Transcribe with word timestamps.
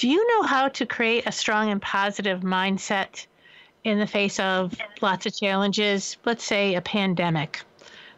Do 0.00 0.08
you 0.08 0.26
know 0.28 0.44
how 0.44 0.68
to 0.68 0.86
create 0.86 1.24
a 1.26 1.32
strong 1.32 1.70
and 1.70 1.82
positive 1.82 2.40
mindset 2.40 3.26
in 3.84 3.98
the 3.98 4.06
face 4.06 4.40
of 4.40 4.74
lots 5.02 5.26
of 5.26 5.36
challenges? 5.36 6.16
Let's 6.24 6.42
say 6.42 6.74
a 6.74 6.80
pandemic, 6.80 7.60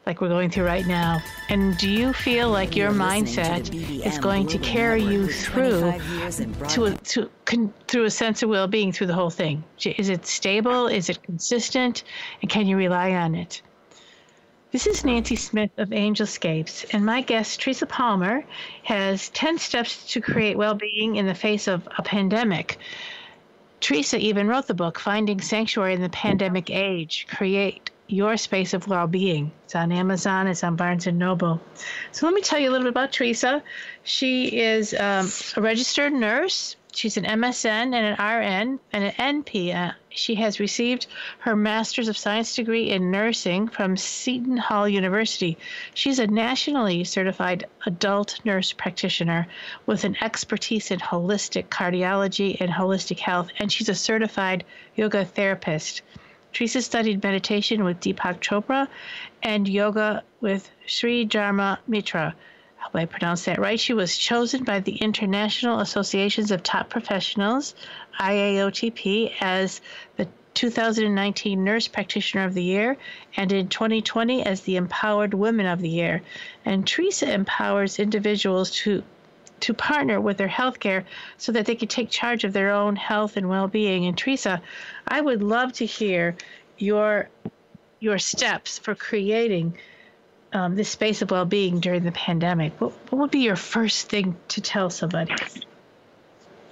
like 0.06 0.20
we're 0.20 0.28
going 0.28 0.48
through 0.48 0.66
right 0.66 0.86
now. 0.86 1.20
And 1.48 1.76
do 1.78 1.90
you 1.90 2.12
feel 2.12 2.50
like 2.50 2.76
your 2.76 2.92
mindset 2.92 3.74
is 4.06 4.16
going 4.18 4.46
to 4.46 4.58
carry 4.58 5.02
you 5.02 5.26
through 5.26 5.94
to 6.68 6.84
a, 6.84 6.94
to 6.94 7.28
con, 7.46 7.74
through 7.88 8.04
a 8.04 8.10
sense 8.10 8.44
of 8.44 8.48
well-being 8.48 8.92
through 8.92 9.08
the 9.08 9.14
whole 9.14 9.30
thing? 9.30 9.64
Is 9.84 10.08
it 10.08 10.24
stable? 10.24 10.86
Is 10.86 11.10
it 11.10 11.20
consistent? 11.24 12.04
And 12.42 12.48
can 12.48 12.68
you 12.68 12.76
rely 12.76 13.10
on 13.10 13.34
it? 13.34 13.60
This 14.72 14.86
is 14.86 15.04
Nancy 15.04 15.36
Smith 15.36 15.72
of 15.76 15.90
Angelscapes, 15.90 16.86
and 16.94 17.04
my 17.04 17.20
guest, 17.20 17.60
Teresa 17.60 17.84
Palmer, 17.84 18.42
has 18.84 19.28
10 19.28 19.58
steps 19.58 20.10
to 20.14 20.22
create 20.22 20.56
well 20.56 20.72
being 20.72 21.16
in 21.16 21.26
the 21.26 21.34
face 21.34 21.68
of 21.68 21.86
a 21.98 22.02
pandemic. 22.02 22.78
Teresa 23.80 24.16
even 24.16 24.48
wrote 24.48 24.68
the 24.68 24.72
book, 24.72 24.98
Finding 24.98 25.42
Sanctuary 25.42 25.92
in 25.92 26.00
the 26.00 26.08
Pandemic 26.08 26.70
Age 26.70 27.26
Create 27.28 27.90
Your 28.06 28.38
Space 28.38 28.72
of 28.72 28.88
Well 28.88 29.06
Being. 29.06 29.52
It's 29.64 29.74
on 29.74 29.92
Amazon, 29.92 30.46
it's 30.46 30.64
on 30.64 30.76
Barnes 30.76 31.06
and 31.06 31.18
Noble. 31.18 31.60
So 32.12 32.24
let 32.24 32.34
me 32.34 32.40
tell 32.40 32.58
you 32.58 32.70
a 32.70 32.72
little 32.72 32.86
bit 32.86 32.92
about 32.92 33.12
Teresa. 33.12 33.62
She 34.04 34.58
is 34.58 34.94
um, 34.94 35.30
a 35.54 35.60
registered 35.60 36.14
nurse. 36.14 36.76
She's 36.94 37.16
an 37.16 37.24
MSN 37.24 37.94
and 37.94 37.94
an 37.94 38.12
RN 38.18 38.78
and 38.92 39.04
an 39.04 39.42
NP. 39.42 39.74
Uh, 39.74 39.92
she 40.10 40.34
has 40.34 40.60
received 40.60 41.06
her 41.38 41.56
Master's 41.56 42.06
of 42.06 42.18
Science 42.18 42.54
degree 42.54 42.90
in 42.90 43.10
nursing 43.10 43.66
from 43.66 43.96
Seton 43.96 44.58
Hall 44.58 44.86
University. 44.86 45.56
She's 45.94 46.18
a 46.18 46.26
nationally 46.26 47.02
certified 47.04 47.64
adult 47.86 48.38
nurse 48.44 48.74
practitioner 48.74 49.46
with 49.86 50.04
an 50.04 50.18
expertise 50.20 50.90
in 50.90 51.00
holistic 51.00 51.68
cardiology 51.68 52.58
and 52.60 52.70
holistic 52.70 53.20
health, 53.20 53.48
and 53.58 53.72
she's 53.72 53.88
a 53.88 53.94
certified 53.94 54.62
yoga 54.94 55.24
therapist. 55.24 56.02
Teresa 56.52 56.82
studied 56.82 57.22
meditation 57.22 57.84
with 57.84 58.00
Deepak 58.00 58.40
Chopra 58.40 58.86
and 59.42 59.66
yoga 59.66 60.22
with 60.42 60.70
Sri 60.84 61.24
Dharma 61.24 61.78
Mitra 61.88 62.34
hope 62.82 62.96
I 62.96 63.04
pronounced 63.04 63.46
that 63.46 63.60
right. 63.60 63.78
She 63.78 63.94
was 63.94 64.16
chosen 64.16 64.64
by 64.64 64.80
the 64.80 64.96
International 64.96 65.78
Associations 65.78 66.50
of 66.50 66.62
Top 66.62 66.90
Professionals, 66.90 67.74
IAOTP, 68.18 69.34
as 69.40 69.80
the 70.16 70.26
2019 70.54 71.62
Nurse 71.62 71.86
Practitioner 71.86 72.44
of 72.44 72.54
the 72.54 72.62
Year, 72.62 72.96
and 73.36 73.52
in 73.52 73.68
2020 73.68 74.44
as 74.44 74.62
the 74.62 74.76
Empowered 74.76 75.32
Women 75.32 75.66
of 75.66 75.80
the 75.80 75.88
Year. 75.88 76.22
And 76.64 76.86
Teresa 76.86 77.32
empowers 77.32 77.98
individuals 77.98 78.72
to 78.82 79.02
to 79.60 79.72
partner 79.72 80.20
with 80.20 80.38
their 80.38 80.48
healthcare 80.48 81.04
so 81.38 81.52
that 81.52 81.66
they 81.66 81.76
can 81.76 81.86
take 81.86 82.10
charge 82.10 82.42
of 82.42 82.52
their 82.52 82.72
own 82.72 82.96
health 82.96 83.36
and 83.36 83.48
well-being. 83.48 84.06
And 84.06 84.18
Teresa, 84.18 84.60
I 85.06 85.20
would 85.20 85.40
love 85.40 85.72
to 85.74 85.86
hear 85.86 86.34
your 86.78 87.28
your 88.00 88.18
steps 88.18 88.80
for 88.80 88.96
creating 88.96 89.78
um, 90.52 90.74
this 90.74 90.90
space 90.90 91.22
of 91.22 91.30
well-being 91.30 91.80
during 91.80 92.04
the 92.04 92.12
pandemic, 92.12 92.78
what, 92.80 92.92
what 93.10 93.20
would 93.20 93.30
be 93.30 93.40
your 93.40 93.56
first 93.56 94.08
thing 94.08 94.36
to 94.48 94.60
tell 94.60 94.90
somebody? 94.90 95.34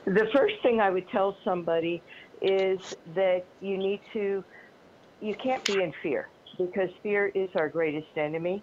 The 0.04 0.28
first 0.32 0.54
thing 0.62 0.80
I 0.80 0.90
would 0.90 1.08
tell 1.08 1.36
somebody 1.44 2.02
is 2.42 2.96
that 3.14 3.44
you 3.60 3.76
need 3.76 4.00
to, 4.12 4.44
you 5.20 5.34
can't 5.34 5.64
be 5.64 5.74
in 5.82 5.92
fear 6.02 6.28
because 6.58 6.90
fear 7.02 7.28
is 7.28 7.48
our 7.54 7.68
greatest 7.68 8.16
enemy, 8.16 8.62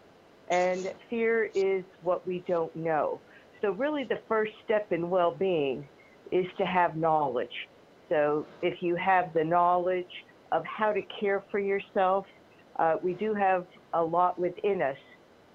and 0.49 0.93
fear 1.09 1.45
is 1.53 1.83
what 2.03 2.25
we 2.27 2.43
don't 2.47 2.75
know. 2.75 3.19
So, 3.61 3.71
really, 3.71 4.03
the 4.03 4.19
first 4.27 4.53
step 4.63 4.91
in 4.91 5.09
well 5.09 5.31
being 5.31 5.87
is 6.31 6.45
to 6.57 6.65
have 6.65 6.95
knowledge. 6.95 7.67
So, 8.09 8.45
if 8.61 8.81
you 8.81 8.95
have 8.95 9.33
the 9.33 9.43
knowledge 9.43 10.05
of 10.51 10.63
how 10.65 10.93
to 10.93 11.01
care 11.19 11.43
for 11.49 11.59
yourself, 11.59 12.25
uh, 12.77 12.95
we 13.01 13.13
do 13.13 13.33
have 13.33 13.65
a 13.93 14.03
lot 14.03 14.37
within 14.39 14.81
us 14.81 14.97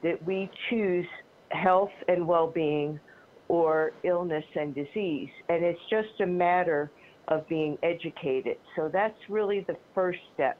that 0.02 0.22
we 0.24 0.50
choose 0.68 1.06
health 1.50 1.92
and 2.08 2.26
well 2.26 2.48
being 2.48 2.98
or 3.48 3.92
illness 4.04 4.44
and 4.54 4.74
disease. 4.74 5.28
And 5.48 5.64
it's 5.64 5.80
just 5.90 6.20
a 6.20 6.26
matter 6.26 6.90
of 7.28 7.46
being 7.48 7.78
educated. 7.82 8.56
So 8.76 8.88
that's 8.92 9.18
really 9.28 9.60
the 9.60 9.76
first 9.94 10.20
step. 10.34 10.58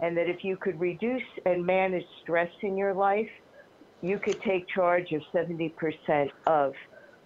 And 0.00 0.16
that 0.16 0.28
if 0.28 0.44
you 0.44 0.56
could 0.56 0.78
reduce 0.78 1.22
and 1.46 1.64
manage 1.64 2.04
stress 2.22 2.50
in 2.62 2.76
your 2.76 2.92
life, 2.92 3.30
you 4.02 4.18
could 4.18 4.40
take 4.42 4.68
charge 4.68 5.12
of 5.12 5.22
70% 5.32 6.30
of 6.46 6.74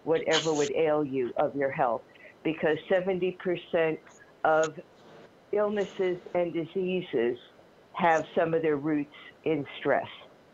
whatever 0.04 0.54
would 0.54 0.70
ail 0.72 1.04
you 1.04 1.32
of 1.36 1.56
your 1.56 1.70
health. 1.70 2.02
Because 2.44 2.78
70% 2.88 3.98
of 4.44 4.78
illnesses 5.52 6.18
and 6.34 6.52
diseases 6.52 7.38
have 7.94 8.24
some 8.36 8.54
of 8.54 8.62
their 8.62 8.76
roots 8.76 9.14
in 9.50 9.64
stress. 9.80 10.06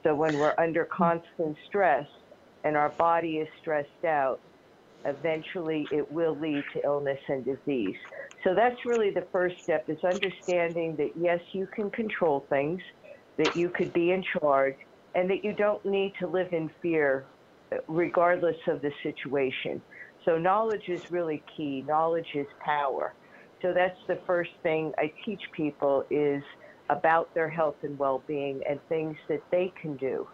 So 0.04 0.14
when 0.14 0.38
we're 0.38 0.54
under 0.58 0.86
constant 0.96 1.56
stress 1.66 2.06
and 2.64 2.76
our 2.76 2.90
body 2.90 3.36
is 3.36 3.48
stressed 3.60 4.04
out, 4.06 4.40
eventually 5.04 5.86
it 5.90 6.10
will 6.10 6.38
lead 6.38 6.62
to 6.74 6.80
illness 6.84 7.18
and 7.28 7.44
disease. 7.44 7.96
So 8.42 8.54
that's 8.54 8.76
really 8.86 9.10
the 9.10 9.26
first 9.32 9.56
step 9.62 9.84
is 9.88 9.98
understanding 10.04 10.96
that 10.98 11.10
yes, 11.16 11.40
you 11.52 11.66
can 11.74 11.90
control 11.90 12.46
things, 12.48 12.80
that 13.38 13.56
you 13.56 13.70
could 13.74 13.92
be 13.92 14.12
in 14.12 14.22
charge, 14.38 14.76
and 15.14 15.28
that 15.30 15.44
you 15.44 15.54
don't 15.54 15.84
need 15.84 16.12
to 16.20 16.26
live 16.26 16.52
in 16.52 16.70
fear 16.82 17.26
uh, 17.72 17.78
regardless 17.88 18.56
of 18.68 18.80
the 18.82 18.90
situation. 19.02 19.82
So 20.24 20.38
knowledge 20.38 20.88
is 20.88 21.02
really 21.10 21.42
key. 21.56 21.84
Knowledge 21.86 22.28
is 22.34 22.46
power. 22.64 23.14
So 23.62 23.72
that's 23.74 23.98
the 24.08 24.20
first 24.26 24.50
thing 24.62 24.92
I 24.98 25.12
teach 25.24 25.40
people 25.56 26.04
is 26.10 26.42
about 26.90 27.32
their 27.34 27.48
health 27.48 27.76
and 27.82 27.98
well-being 27.98 28.62
and 28.68 28.78
things 28.88 29.16
that 29.28 29.42
they 29.50 29.72
can 29.80 29.96
do. 29.96 30.26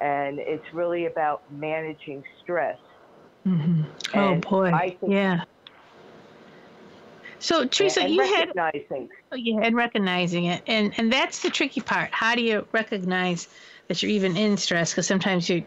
And 0.00 0.38
it's 0.38 0.64
really 0.72 1.06
about 1.06 1.42
managing 1.52 2.22
stress. 2.42 2.78
Mm-hmm. 3.46 3.82
Oh 4.14 4.36
boy, 4.36 4.96
yeah. 5.06 5.44
So 7.40 7.66
Teresa, 7.66 8.02
and 8.02 8.12
you 8.12 8.20
recognizing. 8.20 8.84
had 8.90 9.08
oh, 9.32 9.36
yeah, 9.36 9.60
and 9.62 9.76
recognizing 9.76 10.46
it, 10.46 10.62
and 10.66 10.92
and 10.98 11.12
that's 11.12 11.40
the 11.40 11.50
tricky 11.50 11.80
part. 11.80 12.10
How 12.12 12.34
do 12.34 12.42
you 12.42 12.66
recognize 12.72 13.48
that 13.86 14.02
you're 14.02 14.10
even 14.10 14.36
in 14.36 14.56
stress? 14.56 14.92
Because 14.92 15.06
sometimes 15.06 15.48
you 15.48 15.64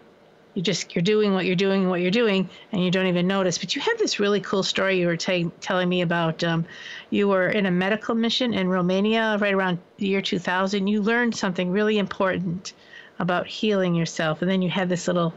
you 0.54 0.62
just 0.62 0.96
you're 0.96 1.02
doing 1.02 1.34
what 1.34 1.46
you're 1.46 1.56
doing 1.56 1.88
what 1.90 2.02
you're 2.02 2.12
doing 2.12 2.50
and 2.72 2.84
you 2.84 2.92
don't 2.92 3.08
even 3.08 3.26
notice 3.26 3.58
but 3.58 3.76
you 3.76 3.82
have 3.82 3.98
this 3.98 4.20
really 4.20 4.42
cool 4.42 4.64
story 4.64 5.00
you 5.00 5.08
were 5.08 5.16
t- 5.16 5.50
telling 5.62 5.88
me 5.88 6.02
about 6.02 6.44
um, 6.44 6.66
you 7.10 7.28
were 7.28 7.48
in 7.48 7.66
a 7.66 7.72
medical 7.72 8.16
mission 8.16 8.54
in 8.54 8.68
romania 8.68 9.38
right 9.40 9.54
around 9.54 9.80
the 9.98 10.08
year 10.08 10.22
2000 10.22 10.88
you 10.88 11.02
learned 11.02 11.36
something 11.36 11.72
really 11.72 11.98
important 11.98 12.74
about 13.22 13.46
healing 13.46 13.94
yourself. 13.94 14.42
And 14.42 14.50
then 14.50 14.62
you 14.62 14.70
had 14.70 14.90
this 14.90 15.08
little 15.08 15.34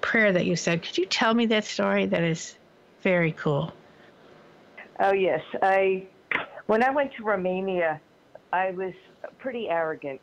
prayer 0.00 0.32
that 0.32 0.46
you 0.46 0.56
said. 0.56 0.82
Could 0.82 0.96
you 0.98 1.06
tell 1.06 1.34
me 1.34 1.46
that 1.46 1.64
story? 1.64 2.06
That 2.06 2.24
is 2.24 2.56
very 3.02 3.32
cool. 3.32 3.72
Oh 4.98 5.12
yes, 5.12 5.42
I 5.62 6.06
when 6.66 6.82
I 6.82 6.90
went 6.90 7.12
to 7.16 7.22
Romania, 7.22 8.00
I 8.52 8.70
was 8.70 8.94
pretty 9.38 9.68
arrogant. 9.68 10.20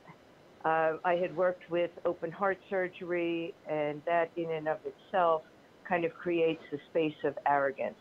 Uh, 0.66 0.94
I 1.04 1.16
had 1.16 1.36
worked 1.36 1.70
with 1.70 1.92
open 2.06 2.32
heart 2.32 2.58
surgery, 2.70 3.54
and 3.70 4.02
that 4.06 4.32
in 4.38 4.50
and 4.52 4.68
of 4.68 4.78
itself 4.86 5.42
kind 5.88 6.06
of 6.06 6.14
creates 6.14 6.62
a 6.72 6.78
space 6.90 7.16
of 7.26 7.38
arrogance. 7.46 7.96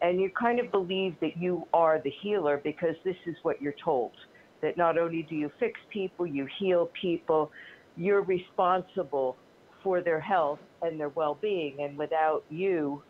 And 0.00 0.20
you 0.20 0.30
kind 0.38 0.58
of 0.58 0.70
believe 0.70 1.14
that 1.20 1.36
you 1.36 1.66
are 1.72 2.00
the 2.02 2.12
healer 2.22 2.60
because 2.62 2.94
this 3.04 3.16
is 3.26 3.36
what 3.42 3.60
you're 3.60 3.74
told 3.84 4.12
that 4.62 4.76
not 4.76 4.98
only 4.98 5.22
do 5.28 5.34
you 5.34 5.50
fix 5.60 5.78
people, 5.92 6.26
you 6.26 6.48
heal 6.58 6.90
people, 7.00 7.50
you're 7.96 8.22
responsible 8.22 9.36
for 9.82 10.00
their 10.00 10.20
health 10.20 10.58
and 10.82 10.98
their 10.98 11.10
well 11.10 11.38
being. 11.40 11.76
And 11.80 11.96
without 11.96 12.42
you, 12.48 13.02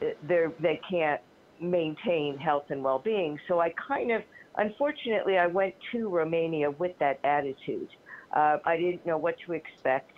they 0.00 0.80
can't 0.90 1.20
maintain 1.60 2.38
health 2.38 2.64
and 2.70 2.82
well 2.82 2.98
being. 2.98 3.38
So 3.48 3.60
I 3.60 3.72
kind 3.88 4.12
of, 4.12 4.22
unfortunately, 4.56 5.38
I 5.38 5.46
went 5.46 5.74
to 5.92 6.08
Romania 6.08 6.70
with 6.70 6.98
that 6.98 7.20
attitude. 7.24 7.88
Uh, 8.34 8.58
I 8.64 8.76
didn't 8.76 9.06
know 9.06 9.18
what 9.18 9.36
to 9.46 9.52
expect. 9.52 10.12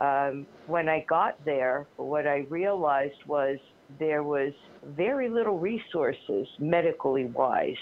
Um, 0.00 0.46
when 0.66 0.88
I 0.88 1.04
got 1.08 1.44
there, 1.44 1.86
what 1.96 2.26
I 2.26 2.46
realized 2.48 3.16
was 3.26 3.58
there 3.98 4.22
was 4.22 4.52
very 4.96 5.28
little 5.28 5.58
resources 5.58 6.46
medically 6.58 7.24
wise 7.26 7.74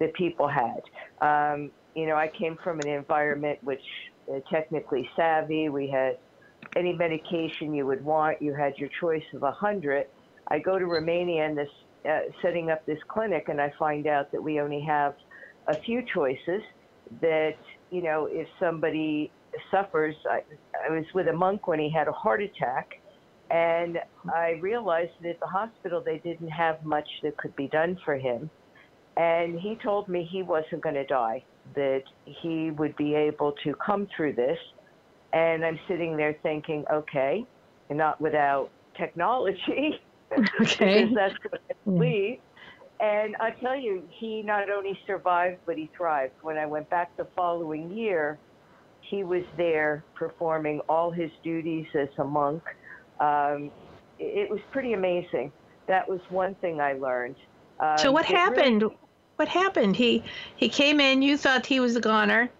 that 0.00 0.12
people 0.14 0.48
had. 0.48 0.80
Um, 1.20 1.70
you 1.94 2.06
know, 2.06 2.16
I 2.16 2.28
came 2.28 2.56
from 2.64 2.80
an 2.80 2.88
environment 2.88 3.58
which 3.62 3.82
uh, 4.28 4.40
technically 4.50 5.08
savvy. 5.16 5.68
We 5.68 5.88
had 5.88 6.18
any 6.76 6.92
medication 6.92 7.74
you 7.74 7.86
would 7.86 8.04
want. 8.04 8.42
You 8.42 8.54
had 8.54 8.76
your 8.78 8.88
choice 9.00 9.22
of 9.34 9.42
a 9.42 9.52
hundred. 9.52 10.06
I 10.48 10.58
go 10.58 10.78
to 10.78 10.86
Romania 10.86 11.44
and 11.44 11.56
this 11.56 11.68
uh, 12.08 12.20
setting 12.42 12.70
up 12.70 12.84
this 12.86 12.98
clinic, 13.08 13.48
and 13.48 13.60
I 13.60 13.72
find 13.78 14.06
out 14.06 14.30
that 14.32 14.42
we 14.42 14.60
only 14.60 14.82
have 14.82 15.14
a 15.68 15.80
few 15.82 16.02
choices. 16.12 16.62
That 17.20 17.56
you 17.90 18.02
know, 18.02 18.28
if 18.30 18.48
somebody 18.58 19.30
suffers, 19.70 20.14
I, 20.30 20.42
I 20.86 20.90
was 20.90 21.04
with 21.14 21.28
a 21.28 21.32
monk 21.32 21.66
when 21.66 21.78
he 21.78 21.90
had 21.90 22.08
a 22.08 22.12
heart 22.12 22.42
attack, 22.42 23.00
and 23.50 23.98
I 24.32 24.58
realized 24.60 25.12
that 25.22 25.30
at 25.30 25.40
the 25.40 25.46
hospital 25.46 26.02
they 26.04 26.18
didn't 26.18 26.48
have 26.48 26.84
much 26.84 27.08
that 27.22 27.36
could 27.36 27.54
be 27.56 27.68
done 27.68 27.98
for 28.04 28.16
him. 28.16 28.50
And 29.16 29.60
he 29.60 29.78
told 29.82 30.08
me 30.08 30.28
he 30.30 30.42
wasn't 30.42 30.82
going 30.82 30.96
to 30.96 31.06
die, 31.06 31.44
that 31.74 32.02
he 32.24 32.72
would 32.72 32.96
be 32.96 33.14
able 33.14 33.52
to 33.64 33.74
come 33.74 34.08
through 34.16 34.34
this. 34.34 34.58
And 35.32 35.64
I'm 35.64 35.78
sitting 35.88 36.16
there 36.16 36.36
thinking, 36.42 36.84
okay, 36.92 37.44
not 37.90 38.20
without 38.20 38.70
technology. 38.96 40.00
Okay. 40.60 41.04
because 41.04 41.14
that's 41.14 41.34
what 41.44 41.60
I 41.70 41.74
believe. 41.84 42.40
And 43.00 43.36
I 43.36 43.50
tell 43.50 43.76
you, 43.76 44.08
he 44.18 44.42
not 44.42 44.70
only 44.70 44.98
survived, 45.06 45.60
but 45.66 45.76
he 45.76 45.90
thrived. 45.96 46.34
When 46.42 46.56
I 46.56 46.66
went 46.66 46.88
back 46.90 47.16
the 47.16 47.26
following 47.36 47.90
year, 47.96 48.38
he 49.10 49.24
was 49.24 49.44
there 49.56 50.04
performing 50.14 50.80
all 50.88 51.10
his 51.10 51.30
duties 51.42 51.86
as 51.94 52.08
a 52.18 52.24
monk. 52.24 52.62
Um, 53.20 53.70
it 54.18 54.48
was 54.48 54.60
pretty 54.70 54.92
amazing. 54.92 55.52
That 55.86 56.08
was 56.08 56.20
one 56.30 56.54
thing 56.56 56.80
I 56.80 56.94
learned. 56.94 57.36
Um, 57.80 57.98
so 57.98 58.12
what 58.12 58.24
happened? 58.24 58.82
Really, 58.82 58.98
what 59.36 59.48
happened? 59.48 59.96
He 59.96 60.22
he 60.56 60.68
came 60.68 61.00
in. 61.00 61.20
You 61.22 61.36
thought 61.36 61.66
he 61.66 61.80
was 61.80 61.96
a 61.96 62.00
goner. 62.00 62.50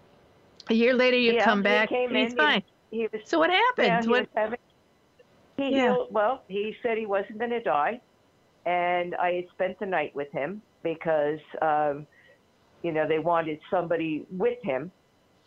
A 0.68 0.74
year 0.74 0.94
later, 0.94 1.16
you 1.16 1.34
yeah, 1.34 1.44
come 1.44 1.62
back. 1.62 1.88
He 1.88 1.94
came 1.94 2.14
he's 2.14 2.32
in, 2.32 2.36
fine. 2.36 2.62
He, 2.90 2.98
he 2.98 3.08
was, 3.12 3.22
so 3.24 3.38
what 3.38 3.50
happened? 3.50 4.04
Yeah, 4.04 4.10
what? 4.10 4.28
Having, 4.34 4.58
he 5.56 5.74
Yeah. 5.74 5.96
well, 6.10 6.44
he 6.48 6.74
said 6.82 6.98
he 6.98 7.06
wasn't 7.06 7.38
going 7.38 7.50
to 7.50 7.62
die, 7.62 8.00
and 8.66 9.14
I 9.16 9.32
had 9.32 9.44
spent 9.52 9.78
the 9.80 9.86
night 9.86 10.12
with 10.14 10.28
him 10.32 10.62
because, 10.82 11.40
um, 11.62 12.06
you 12.82 12.92
know, 12.92 13.06
they 13.08 13.18
wanted 13.18 13.60
somebody 13.70 14.26
with 14.30 14.58
him. 14.62 14.92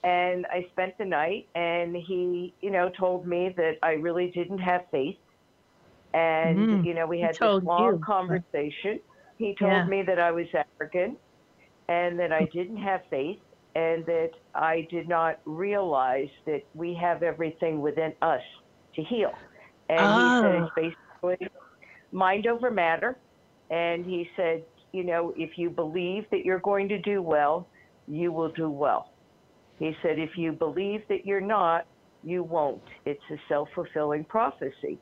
And 0.03 0.45
I 0.47 0.65
spent 0.71 0.93
the 0.99 1.05
night, 1.05 1.49
and 1.55 1.95
he, 1.95 2.55
you 2.61 2.71
know, 2.71 2.89
told 2.99 3.27
me 3.27 3.53
that 3.57 3.73
I 3.83 3.93
really 3.93 4.31
didn't 4.31 4.59
have 4.59 4.81
faith. 4.91 5.17
And, 6.13 6.67
Mhm. 6.69 6.83
you 6.83 6.93
know, 6.93 7.05
we 7.07 7.19
had 7.19 7.37
this 7.39 7.53
long 7.61 7.99
you. 7.99 8.05
conversation. 8.05 8.99
He 9.37 9.55
told 9.59 9.87
Yeah. 9.87 9.87
me 9.87 10.03
that 10.03 10.19
I 10.19 10.31
was 10.31 10.47
arrogant 10.53 11.19
and 11.89 12.19
that 12.19 12.31
I 12.31 12.45
didn't 12.53 12.77
have 12.77 13.01
faith 13.09 13.39
and 13.75 14.05
that 14.05 14.31
I 14.55 14.87
did 14.89 15.07
not 15.07 15.39
realize 15.45 16.29
that 16.45 16.61
we 16.73 16.95
have 16.95 17.23
everything 17.23 17.81
within 17.81 18.13
us 18.21 18.41
to 18.95 19.03
heal. 19.03 19.31
And 19.89 19.99
he 19.99 20.29
said 20.41 20.55
Oh. 20.55 20.69
it's 20.75 20.95
basically 21.21 21.47
mind 22.11 22.47
over 22.47 22.71
matter. 22.71 23.17
And 23.69 24.05
he 24.05 24.29
said, 24.35 24.63
you 24.93 25.03
know, 25.03 25.33
if 25.35 25.57
you 25.57 25.69
believe 25.69 26.25
that 26.31 26.45
you're 26.45 26.59
going 26.59 26.87
to 26.89 26.97
do 26.99 27.21
well, 27.21 27.67
you 28.07 28.31
will 28.31 28.51
do 28.51 28.69
well. 28.69 29.11
He 29.79 29.91
said, 30.01 30.17
if 30.17 30.37
you 30.37 30.53
believe 30.53 31.01
that 31.09 31.25
you're 31.25 31.41
not, 31.41 31.85
you 32.23 32.43
won't. 32.43 32.81
It's 33.05 33.21
a 33.31 33.35
self 33.47 33.69
fulfilling 33.75 34.23
prophecy. 34.25 34.97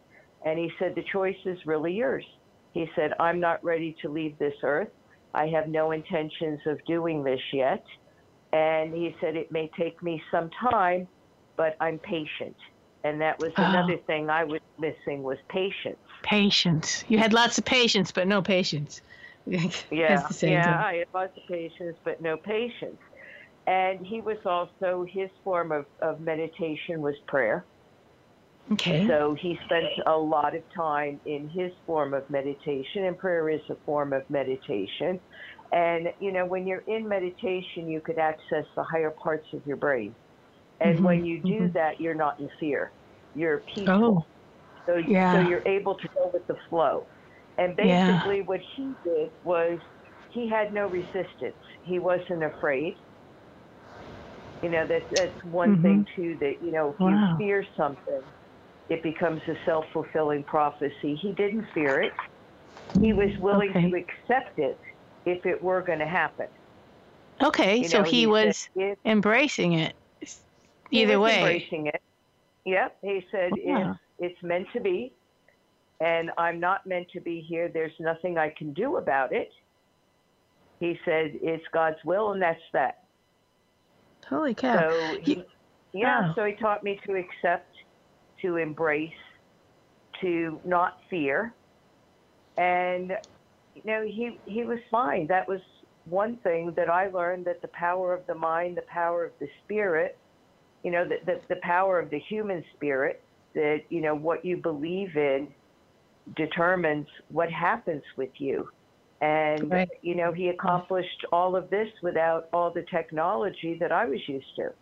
And 0.45 0.59
he 0.59 0.69
said, 0.79 0.93
the 0.95 1.03
choice 1.11 1.35
is 1.45 1.57
really 1.65 1.93
yours. 1.93 2.25
He 2.73 2.85
said, 2.95 3.11
I'm 3.19 3.39
not 3.39 3.63
ready 3.63 3.95
to 4.01 4.09
leave 4.09 4.37
this 4.37 4.53
earth. 4.63 4.89
I 5.33 5.47
have 5.47 5.67
no 5.67 5.91
intentions 5.91 6.59
of 6.65 6.77
doing 6.85 7.23
this 7.23 7.39
yet. 7.53 7.83
And 8.53 8.93
he 8.93 9.15
said, 9.21 9.35
it 9.35 9.51
may 9.51 9.69
take 9.77 10.01
me 10.03 10.21
some 10.31 10.49
time, 10.69 11.07
but 11.57 11.75
I'm 11.79 11.99
patient. 11.99 12.55
And 13.05 13.21
that 13.21 13.39
was 13.39 13.51
Oh. 13.57 13.63
another 13.63 13.97
thing 14.07 14.29
I 14.31 14.43
was 14.43 14.59
missing 14.79 15.21
was 15.21 15.37
patience. 15.49 15.99
Patience. 16.23 17.03
You 17.07 17.19
had 17.19 17.33
lots 17.33 17.59
of 17.59 17.63
patience, 17.63 18.11
but 18.11 18.27
no 18.27 18.41
patience. 18.41 19.01
Yeah, 19.45 19.69
yeah, 19.91 20.27
thing. 20.29 20.57
I 20.57 20.95
had 20.95 21.07
lots 21.13 21.37
of 21.37 21.43
patience, 21.47 21.95
but 22.03 22.19
no 22.19 22.35
patience. 22.35 22.97
And 23.67 24.03
he 24.03 24.19
was 24.19 24.37
also, 24.43 25.05
his 25.07 25.29
form 25.43 25.71
of, 25.71 25.85
of 26.01 26.19
meditation 26.19 26.99
was 26.99 27.13
prayer. 27.27 27.67
Okay. 28.71 29.05
So 29.05 29.35
he 29.39 29.55
spent 29.65 29.85
a 30.07 30.17
lot 30.17 30.55
of 30.55 30.63
time 30.75 31.21
in 31.25 31.47
his 31.47 31.71
form 31.85 32.15
of 32.15 32.27
meditation, 32.31 33.05
and 33.05 33.15
prayer 33.15 33.47
is 33.51 33.61
a 33.69 33.75
form 33.85 34.13
of 34.13 34.23
meditation. 34.31 35.19
And, 35.71 36.07
you 36.19 36.31
know, 36.31 36.47
when 36.47 36.65
you're 36.65 36.83
in 36.87 37.07
meditation, 37.07 37.87
you 37.87 38.01
could 38.03 38.17
access 38.17 38.65
the 38.75 38.83
higher 38.83 39.13
parts 39.21 39.45
of 39.53 39.61
your 39.67 39.77
brain. 39.77 40.15
And 40.79 41.01
Mhm, 41.01 41.03
when 41.03 41.25
you 41.25 41.43
do 41.43 41.69
mhm. 41.69 41.73
that, 41.73 41.99
you're 41.99 42.15
not 42.15 42.35
in 42.39 42.49
fear. 42.59 42.93
You're 43.33 43.63
peaceful. 43.73 44.15
Oh, 44.15 44.27
So, 44.85 44.97
Yeah. 45.05 45.31
so 45.31 45.39
you're 45.39 45.67
able 45.67 45.97
to 45.97 46.09
go 46.15 46.31
with 46.33 46.43
the 46.47 46.57
flow. 46.69 47.09
And 47.57 47.75
Yeah. 47.79 48.23
basically, 48.23 48.41
what 48.41 48.61
he 48.75 48.95
did 49.03 49.31
was 49.43 49.79
he 50.29 50.49
had 50.49 50.73
no 50.73 50.87
resistance. 50.87 51.57
He 51.83 51.99
wasn't 51.99 52.43
afraid. 52.43 52.97
You 54.61 54.69
know, 54.69 54.87
that, 54.87 55.03
that's 55.11 55.43
one 55.43 55.77
Mhm. 55.77 55.81
thing, 55.81 56.05
too, 56.15 56.37
that, 56.41 56.55
you 56.61 56.71
know, 56.71 56.91
if 56.91 56.97
Wow. 56.99 57.05
you 57.05 57.45
fear 57.45 57.65
something, 57.77 58.33
it 58.89 59.03
becomes 59.03 59.41
a 59.47 59.55
self 59.65 59.85
fulfilling 59.93 60.45
prophecy. 60.45 61.15
He 61.21 61.33
didn't 61.35 61.67
fear 61.73 62.01
it, 62.01 62.13
he 62.99 63.13
was 63.13 63.31
willing 63.39 63.75
Okay. 63.75 63.81
to 63.81 63.95
accept 63.95 64.57
it 64.57 64.79
if 65.25 65.45
it 65.45 65.61
were 65.63 65.83
going 65.83 65.99
to 65.99 66.07
happen. 66.07 66.47
okay. 67.41 67.81
You 67.81 67.89
so 67.89 68.03
know, 68.03 68.03
he, 68.03 68.27
said, 68.39 68.53
was 68.53 68.69
if, 68.75 68.97
embracing 69.05 69.73
it. 69.73 69.95
He 70.91 71.01
Either 71.03 71.19
way. 71.19 71.37
embracing 71.37 71.87
it. 71.87 72.01
Yep. 72.65 72.97
He 73.01 73.25
said, 73.31 73.51
Wow. 73.63 73.97
if 74.19 74.31
it's 74.31 74.43
meant 74.43 74.67
to 74.73 74.79
be, 74.79 75.13
and 75.99 76.31
I'm 76.37 76.59
not 76.59 76.85
meant 76.85 77.07
to 77.13 77.21
be 77.21 77.41
here, 77.47 77.69
there's 77.73 77.93
nothing 77.99 78.37
I 78.37 78.49
can 78.57 78.73
do 78.73 78.97
about 78.97 79.33
it. 79.33 79.49
He 80.79 80.99
said, 81.05 81.31
it's 81.41 81.63
God's 81.73 81.97
will, 82.03 82.31
and 82.33 82.41
that's 82.41 82.59
that. 82.73 82.95
Holy 84.27 84.53
cow. 84.53 84.75
So, 84.77 85.17
he, 85.21 85.43
yeah, 85.93 86.21
Wow. 86.21 86.33
so 86.35 86.45
he 86.45 86.53
taught 86.53 86.83
me 86.83 86.99
to 87.05 87.13
accept, 87.15 87.73
to 88.41 88.57
embrace, 88.57 89.09
to 90.21 90.59
not 90.65 90.97
fear. 91.09 91.53
And, 92.57 93.13
you 93.73 93.81
know, 93.85 94.03
he, 94.03 94.41
he 94.45 94.63
was 94.63 94.79
fine. 94.91 95.27
That 95.27 95.47
was 95.47 95.61
one 96.05 96.37
thing 96.37 96.73
that 96.75 96.89
I 96.89 97.07
learned 97.09 97.45
that 97.45 97.61
the 97.61 97.69
power 97.69 98.13
of 98.13 98.25
the 98.27 98.35
mind, 98.35 98.75
the 98.77 98.83
power 98.87 99.23
of 99.25 99.31
the 99.39 99.47
spirit, 99.63 100.19
you 100.85 100.91
know, 100.91 101.03
the, 101.03 101.17
the, 101.25 101.41
the 101.49 101.55
power 101.63 101.99
of 101.99 102.11
the 102.11 102.19
human 102.19 102.63
spirit, 102.75 103.19
that, 103.55 103.81
you 103.89 104.01
know, 104.01 104.13
what 104.13 104.45
you 104.45 104.55
believe 104.55 105.17
in 105.17 105.47
determines 106.35 107.07
what 107.29 107.51
happens 107.51 108.03
with 108.17 108.29
you. 108.37 108.69
And, 109.19 109.71
Right. 109.71 109.89
you 110.03 110.13
know, 110.13 110.31
he 110.31 110.49
accomplished 110.49 111.25
all 111.31 111.55
of 111.55 111.71
this 111.71 111.89
without 112.03 112.49
all 112.53 112.69
the 112.69 112.83
technology 112.83 113.75
that 113.79 113.91
I 113.91 114.05
was 114.05 114.19
used 114.29 114.55
to. 114.57 114.73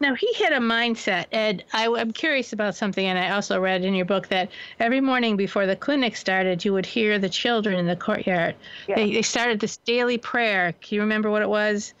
Now 0.00 0.14
he 0.14 0.32
had 0.42 0.54
a 0.54 0.60
mindset, 0.60 1.26
Ed. 1.30 1.64
I, 1.74 1.88
am 1.88 2.12
curious 2.12 2.54
about 2.54 2.74
something, 2.74 3.04
and 3.04 3.18
I 3.18 3.32
also 3.32 3.60
read 3.60 3.84
in 3.84 3.94
your 3.94 4.06
book 4.06 4.28
that 4.28 4.50
every 4.80 5.02
morning 5.02 5.36
before 5.36 5.66
the 5.66 5.76
clinic 5.76 6.16
started, 6.16 6.64
you 6.64 6.72
would 6.72 6.86
hear 6.86 7.18
the 7.18 7.28
children 7.28 7.78
in 7.78 7.86
the 7.86 7.96
courtyard. 7.96 8.56
Yeah. 8.88 8.94
They, 8.94 9.12
they 9.12 9.22
started 9.22 9.60
this 9.60 9.76
daily 9.76 10.16
prayer. 10.16 10.72
Can 10.80 10.94
you 10.94 11.00
remember 11.02 11.30
what 11.30 11.42
it 11.42 11.50
was? 11.50 11.92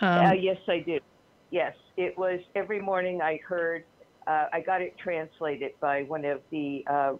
Um, 0.00 0.26
uh, 0.26 0.32
yes, 0.32 0.58
I 0.68 0.80
do. 0.80 1.00
Yes, 1.50 1.74
it 1.96 2.16
was 2.18 2.40
every 2.54 2.80
morning 2.80 3.20
I 3.22 3.40
heard 3.46 3.84
uh, 4.26 4.46
I 4.52 4.60
got 4.60 4.82
it 4.82 4.94
translated 4.98 5.72
by 5.80 6.02
one 6.02 6.24
of 6.24 6.40
the 6.50 6.84
uh, 6.88 7.12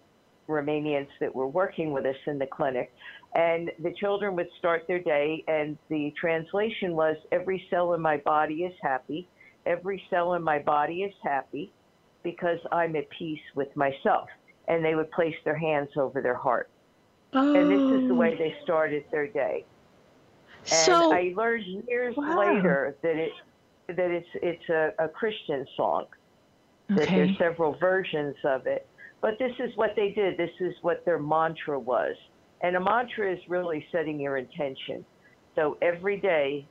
Romanians 0.48 1.08
that 1.20 1.34
were 1.34 1.46
working 1.46 1.92
with 1.92 2.04
us 2.04 2.16
in 2.26 2.38
the 2.38 2.46
clinic. 2.46 2.92
And 3.34 3.70
the 3.82 3.92
children 4.00 4.34
would 4.36 4.48
start 4.58 4.82
their 4.88 5.00
day, 5.00 5.44
and 5.46 5.76
the 5.88 6.12
translation 6.18 6.96
was 6.96 7.16
Every 7.32 7.64
cell 7.70 7.94
in 7.94 8.00
my 8.00 8.16
body 8.18 8.64
is 8.64 8.74
happy. 8.82 9.28
Every 9.66 10.02
cell 10.10 10.34
in 10.34 10.42
my 10.42 10.58
body 10.58 11.02
is 11.02 11.14
happy 11.22 11.72
because 12.22 12.58
I'm 12.72 12.96
at 12.96 13.08
peace 13.10 13.40
with 13.54 13.74
myself. 13.76 14.28
And 14.68 14.84
they 14.84 14.94
would 14.94 15.10
place 15.12 15.34
their 15.44 15.56
hands 15.56 15.90
over 15.96 16.20
their 16.20 16.34
heart. 16.34 16.70
Oh. 17.34 17.52
And 17.54 17.70
this 17.70 18.00
is 18.02 18.08
the 18.08 18.14
way 18.14 18.34
they 18.36 18.54
started 18.64 19.04
their 19.12 19.28
day. 19.28 19.64
And 20.62 20.68
so 20.68 21.12
I 21.12 21.32
learned 21.36 21.64
years 21.86 22.16
Wow. 22.16 22.38
later 22.38 22.96
that 23.02 23.16
it 23.16 23.30
that 23.88 24.10
it's 24.10 24.28
it's 24.34 24.68
a, 24.68 24.92
a 24.98 25.08
Christian 25.08 25.66
song. 25.76 26.06
That 26.88 27.02
okay. 27.02 27.16
there's 27.16 27.38
several 27.38 27.76
versions 27.78 28.36
of 28.44 28.66
it. 28.66 28.86
But 29.20 29.38
this 29.38 29.52
is 29.58 29.76
what 29.76 29.94
they 29.96 30.10
did. 30.10 30.36
This 30.36 30.50
is 30.60 30.74
what 30.82 31.04
their 31.04 31.18
mantra 31.18 31.78
was. 31.78 32.14
And 32.60 32.76
a 32.76 32.80
mantra 32.80 33.32
is 33.32 33.40
really 33.48 33.84
setting 33.90 34.20
your 34.20 34.36
intention. 34.36 35.04
So 35.56 35.78
every 35.82 36.18
day 36.18 36.66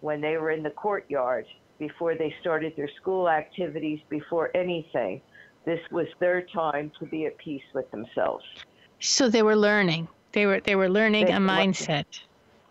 when 0.00 0.20
they 0.20 0.36
were 0.36 0.50
in 0.50 0.62
the 0.62 0.70
courtyard, 0.70 1.46
before 1.78 2.16
they 2.16 2.34
started 2.40 2.74
their 2.76 2.90
school 3.00 3.28
activities, 3.28 4.00
before 4.08 4.50
anything, 4.56 5.20
this 5.64 5.80
was 5.90 6.06
their 6.18 6.42
time 6.42 6.90
to 6.98 7.06
be 7.06 7.26
at 7.26 7.38
peace 7.38 7.62
with 7.72 7.90
themselves. 7.90 8.44
So 8.98 9.28
they 9.28 9.42
were 9.42 9.56
learning. 9.56 10.08
They 10.32 10.46
were 10.46 10.60
they 10.60 10.76
were 10.76 10.88
learning 10.88 11.26
They 11.26 11.32
a 11.32 11.36
mindset. 11.36 12.06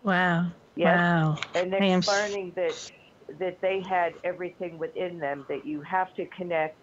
Wow. 0.02 0.48
Yes. 0.74 0.98
Wow. 0.98 1.38
and 1.54 1.72
they're 1.72 2.00
learning 2.00 2.52
that 2.56 2.90
that 3.38 3.58
they 3.62 3.82
had 3.88 4.14
everything 4.24 4.78
within 4.78 5.18
them 5.18 5.44
that 5.48 5.64
you 5.64 5.82
have 5.82 6.12
to 6.14 6.26
connect 6.36 6.78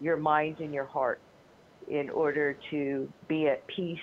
your 0.00 0.16
mind 0.16 0.58
and 0.60 0.74
your 0.74 0.86
heart 0.86 1.22
in 1.88 2.10
order 2.10 2.58
to 2.70 3.12
be 3.28 3.48
at 3.48 3.66
peace 3.74 3.98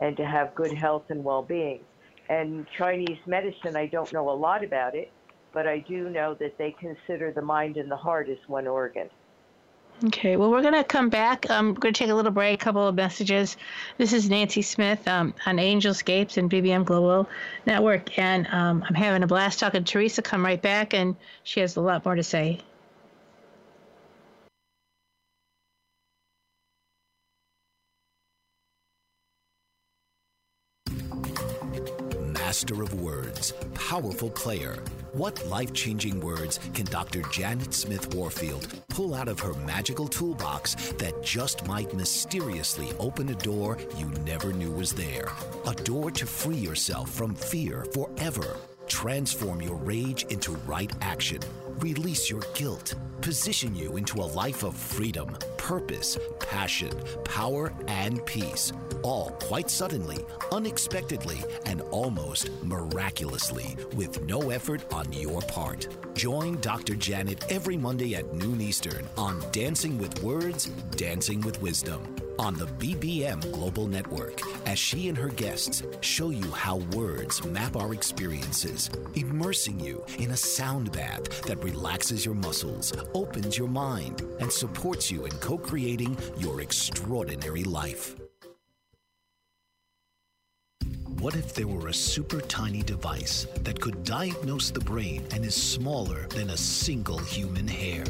and 0.00 0.16
to 0.16 0.24
have 0.26 0.54
good 0.54 0.72
health 0.72 1.06
and 1.10 1.22
well-being. 1.24 1.86
And 2.28 2.66
chinese 2.78 3.18
medicine 3.26 3.76
i 3.76 3.86
don't 3.86 4.12
know 4.12 4.30
a 4.30 4.32
lot 4.38 4.64
about 4.64 4.94
it 4.94 5.12
but 5.52 5.66
i 5.66 5.84
do 5.88 6.10
know 6.10 6.36
that 6.40 6.52
they 6.58 6.76
consider 6.80 7.32
the 7.32 7.42
mind 7.42 7.76
and 7.76 7.90
the 7.90 7.96
heart 7.96 8.28
as 8.30 8.38
one 8.46 8.66
organ 8.68 9.10
Okay, 10.02 10.36
well, 10.36 10.50
we're 10.50 10.62
going 10.62 10.72
to 10.72 10.82
come 10.84 11.10
back. 11.10 11.50
Um, 11.50 11.74
we're 11.74 11.80
going 11.80 11.92
to 11.92 11.98
take 11.98 12.08
a 12.08 12.14
little 12.14 12.30
break, 12.30 12.54
a 12.54 12.64
couple 12.64 12.88
of 12.88 12.94
messages. 12.94 13.58
This 13.98 14.14
is 14.14 14.30
Nancy 14.30 14.62
Smith 14.62 15.06
um, 15.06 15.34
on 15.44 15.58
Angelscapes 15.58 16.38
and 16.38 16.50
BBM 16.50 16.86
Global 16.86 17.28
Network, 17.66 18.18
and 18.18 18.46
um, 18.46 18.82
I'm 18.88 18.94
having 18.94 19.22
a 19.22 19.26
blast 19.26 19.58
talking 19.58 19.84
to 19.84 19.92
Teresa. 19.92 20.22
Come 20.22 20.42
right 20.42 20.60
back, 20.60 20.94
and 20.94 21.16
she 21.42 21.60
has 21.60 21.76
a 21.76 21.82
lot 21.82 22.06
more 22.06 22.14
to 22.14 22.22
say. 22.22 22.60
Powerful 33.74 34.30
player. 34.30 34.76
What 35.12 35.44
life 35.46 35.72
changing 35.72 36.20
words 36.20 36.60
can 36.74 36.84
Dr. 36.86 37.22
Janet 37.32 37.74
Smith 37.74 38.14
Warfield 38.14 38.68
pull 38.88 39.14
out 39.14 39.28
of 39.28 39.40
her 39.40 39.54
magical 39.54 40.06
toolbox 40.06 40.74
that 40.98 41.22
just 41.22 41.66
might 41.66 41.92
mysteriously 41.94 42.88
open 42.98 43.28
a 43.30 43.34
door 43.34 43.78
you 43.98 44.06
never 44.24 44.52
knew 44.52 44.70
was 44.70 44.92
there? 44.92 45.28
A 45.66 45.74
door 45.74 46.10
to 46.12 46.26
free 46.26 46.62
yourself 46.68 47.10
from 47.10 47.34
fear 47.34 47.86
forever. 47.92 48.56
Transform 48.86 49.62
your 49.62 49.76
rage 49.76 50.24
into 50.24 50.52
right 50.66 50.92
action. 51.00 51.40
Release 51.80 52.28
your 52.28 52.42
guilt. 52.52 52.94
Position 53.22 53.74
you 53.74 53.96
into 53.96 54.20
a 54.20 54.28
life 54.36 54.64
of 54.64 54.76
freedom, 54.76 55.34
purpose, 55.56 56.18
passion, 56.38 56.92
power, 57.24 57.72
and 57.88 58.24
peace. 58.26 58.70
All 59.02 59.30
quite 59.40 59.70
suddenly, 59.70 60.18
unexpectedly, 60.52 61.38
and 61.64 61.80
almost 61.90 62.50
miraculously 62.62 63.78
with 63.94 64.20
no 64.24 64.50
effort 64.50 64.84
on 64.92 65.10
your 65.10 65.40
part. 65.40 65.88
Join 66.14 66.60
Dr. 66.60 66.96
Janet 66.96 67.50
every 67.50 67.78
Monday 67.78 68.14
at 68.14 68.30
noon 68.34 68.60
Eastern 68.60 69.08
on 69.16 69.42
Dancing 69.50 69.96
with 69.96 70.22
Words, 70.22 70.66
Dancing 70.96 71.40
with 71.40 71.62
Wisdom 71.62 72.19
on 72.40 72.54
the 72.54 72.66
BBM 72.66 73.52
Global 73.52 73.86
Network 73.86 74.40
as 74.66 74.78
she 74.78 75.10
and 75.10 75.18
her 75.18 75.28
guests 75.28 75.82
show 76.00 76.30
you 76.30 76.50
how 76.52 76.76
words 76.96 77.44
map 77.44 77.76
our 77.76 77.92
experiences, 77.92 78.88
immersing 79.14 79.78
you 79.78 80.02
in 80.18 80.30
a 80.30 80.36
sound 80.36 80.90
bath 80.90 81.42
that 81.42 81.62
relaxes 81.62 82.24
your 82.24 82.34
muscles, 82.34 82.94
opens 83.12 83.58
your 83.58 83.68
mind, 83.68 84.22
and 84.40 84.50
supports 84.50 85.10
you 85.10 85.26
in 85.26 85.32
co 85.32 85.58
creating 85.58 86.16
your 86.38 86.62
extraordinary 86.62 87.64
life. 87.64 88.16
What 91.18 91.36
if 91.36 91.52
there 91.52 91.68
were 91.68 91.88
a 91.88 91.94
super 91.94 92.40
tiny 92.40 92.82
device 92.82 93.46
that 93.64 93.78
could 93.78 94.02
diagnose 94.02 94.70
the 94.70 94.80
brain 94.80 95.26
and 95.32 95.44
is 95.44 95.54
smaller 95.54 96.26
than 96.28 96.48
a 96.48 96.56
single 96.56 97.18
human 97.18 97.68
hair? 97.68 98.06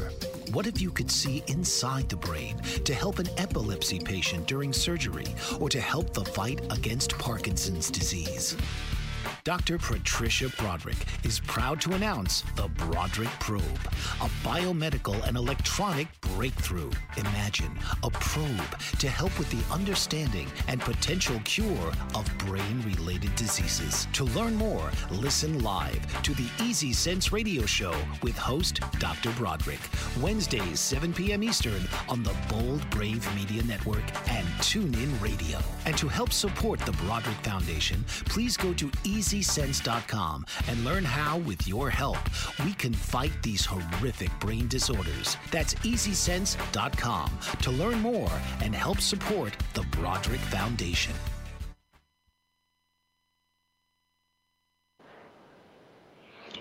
What 0.53 0.67
if 0.67 0.81
you 0.81 0.91
could 0.91 1.09
see 1.09 1.41
inside 1.47 2.09
the 2.09 2.17
brain 2.17 2.57
to 2.83 2.93
help 2.93 3.19
an 3.19 3.29
epilepsy 3.37 3.99
patient 3.99 4.47
during 4.47 4.73
surgery 4.73 5.27
or 5.61 5.69
to 5.69 5.79
help 5.79 6.13
the 6.13 6.25
fight 6.25 6.59
against 6.71 7.17
Parkinson's 7.17 7.89
disease? 7.89 8.57
Dr. 9.43 9.77
Patricia 9.77 10.49
Broderick 10.57 11.05
is 11.23 11.39
proud 11.39 11.81
to 11.81 11.93
announce 11.93 12.43
the 12.55 12.67
Broderick 12.67 13.29
Probe, 13.39 13.63
a 14.21 14.29
biomedical 14.43 15.21
and 15.27 15.35
electronic 15.35 16.07
breakthrough. 16.35 16.91
Imagine 17.17 17.77
a 18.03 18.09
probe 18.09 18.79
to 18.99 19.09
help 19.09 19.37
with 19.37 19.49
the 19.49 19.73
understanding 19.73 20.47
and 20.67 20.79
potential 20.81 21.39
cure 21.43 21.91
of 22.15 22.37
brain 22.39 22.81
related 22.85 23.35
diseases. 23.35 24.07
To 24.13 24.23
learn 24.25 24.55
more, 24.55 24.91
listen 25.09 25.63
live 25.63 26.21
to 26.23 26.33
the 26.33 26.47
Easy 26.61 26.93
Sense 26.93 27.31
radio 27.31 27.65
show 27.65 27.95
with 28.21 28.37
host 28.37 28.79
Dr. 28.99 29.31
Broderick, 29.31 29.79
Wednesdays, 30.19 30.79
7 30.79 31.13
p.m. 31.13 31.43
Eastern 31.43 31.81
on 32.09 32.23
the 32.23 32.35
Bold 32.49 32.87
Brave 32.89 33.27
Media 33.35 33.63
Network 33.63 34.03
and 34.29 34.47
TuneIn 34.59 35.21
Radio. 35.21 35.59
And 35.85 35.97
to 35.97 36.07
help 36.07 36.31
support 36.31 36.79
the 36.81 36.91
Broderick 36.93 37.37
Foundation, 37.37 38.03
please 38.25 38.55
go 38.57 38.73
to 38.73 38.91
EasySense.com 39.11 40.45
and 40.67 40.85
learn 40.85 41.03
how, 41.03 41.39
with 41.39 41.67
your 41.67 41.89
help, 41.89 42.19
we 42.63 42.73
can 42.73 42.93
fight 42.93 43.33
these 43.43 43.65
horrific 43.65 44.31
brain 44.39 44.67
disorders. 44.69 45.35
That's 45.51 45.73
EasySense.com 45.75 47.29
to 47.61 47.71
learn 47.71 47.99
more 47.99 48.31
and 48.61 48.73
help 48.73 49.01
support 49.01 49.55
the 49.73 49.83
Broderick 49.91 50.39
Foundation. 50.39 51.13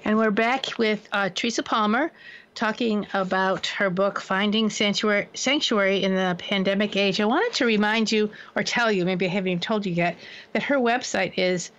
And 0.05 0.17
we're 0.19 0.31
back 0.33 0.79
with 0.79 1.09
uh, 1.13 1.29
Teresa 1.33 1.63
Palmer 1.63 2.11
talking 2.57 3.07
about 3.15 3.69
her 3.69 3.91
book, 3.91 4.21
Finding 4.21 4.71
Sanctuary, 4.71 5.29
Sanctuary 5.35 6.03
in 6.03 6.15
the 6.15 6.35
Pandemic 6.39 6.97
Age. 6.97 7.21
I 7.21 7.27
wanted 7.27 7.53
to 7.59 7.67
remind 7.67 8.11
you, 8.11 8.31
or 8.57 8.65
tell 8.65 8.91
you, 8.91 9.05
maybe 9.05 9.27
I 9.27 9.29
haven't 9.29 9.49
even 9.49 9.61
told 9.61 9.87
you 9.87 9.93
yet, 9.93 10.17
that 10.53 10.65
her 10.65 10.79
website 10.79 11.35
is 11.37 11.71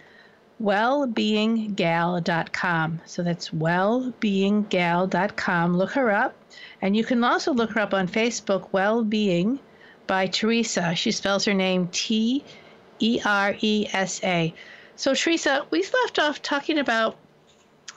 wellbeinggal.com. 0.62 3.02
So 3.06 3.24
that's 3.24 3.50
wellbeinggal.com. 3.50 5.78
Look 5.78 5.92
her 5.92 6.12
up. 6.12 6.36
And 6.82 6.96
you 6.96 7.04
can 7.04 7.22
also 7.24 7.54
look 7.54 7.72
her 7.72 7.82
up 7.82 7.94
on 7.94 8.08
Facebook, 8.08 8.72
Wellbeing 8.72 9.60
by 10.08 10.28
Teresa. 10.28 10.96
She 10.96 11.12
spells 11.12 11.44
her 11.46 11.54
name 11.54 11.90
T 11.92 12.44
E 13.00 13.20
R 13.26 13.56
E 13.62 13.88
S 13.92 14.24
A. 14.24 14.54
So, 14.96 15.14
Teresa, 15.16 15.66
we 15.72 15.84
left 16.04 16.20
off 16.20 16.42
talking 16.42 16.78
about 16.78 17.18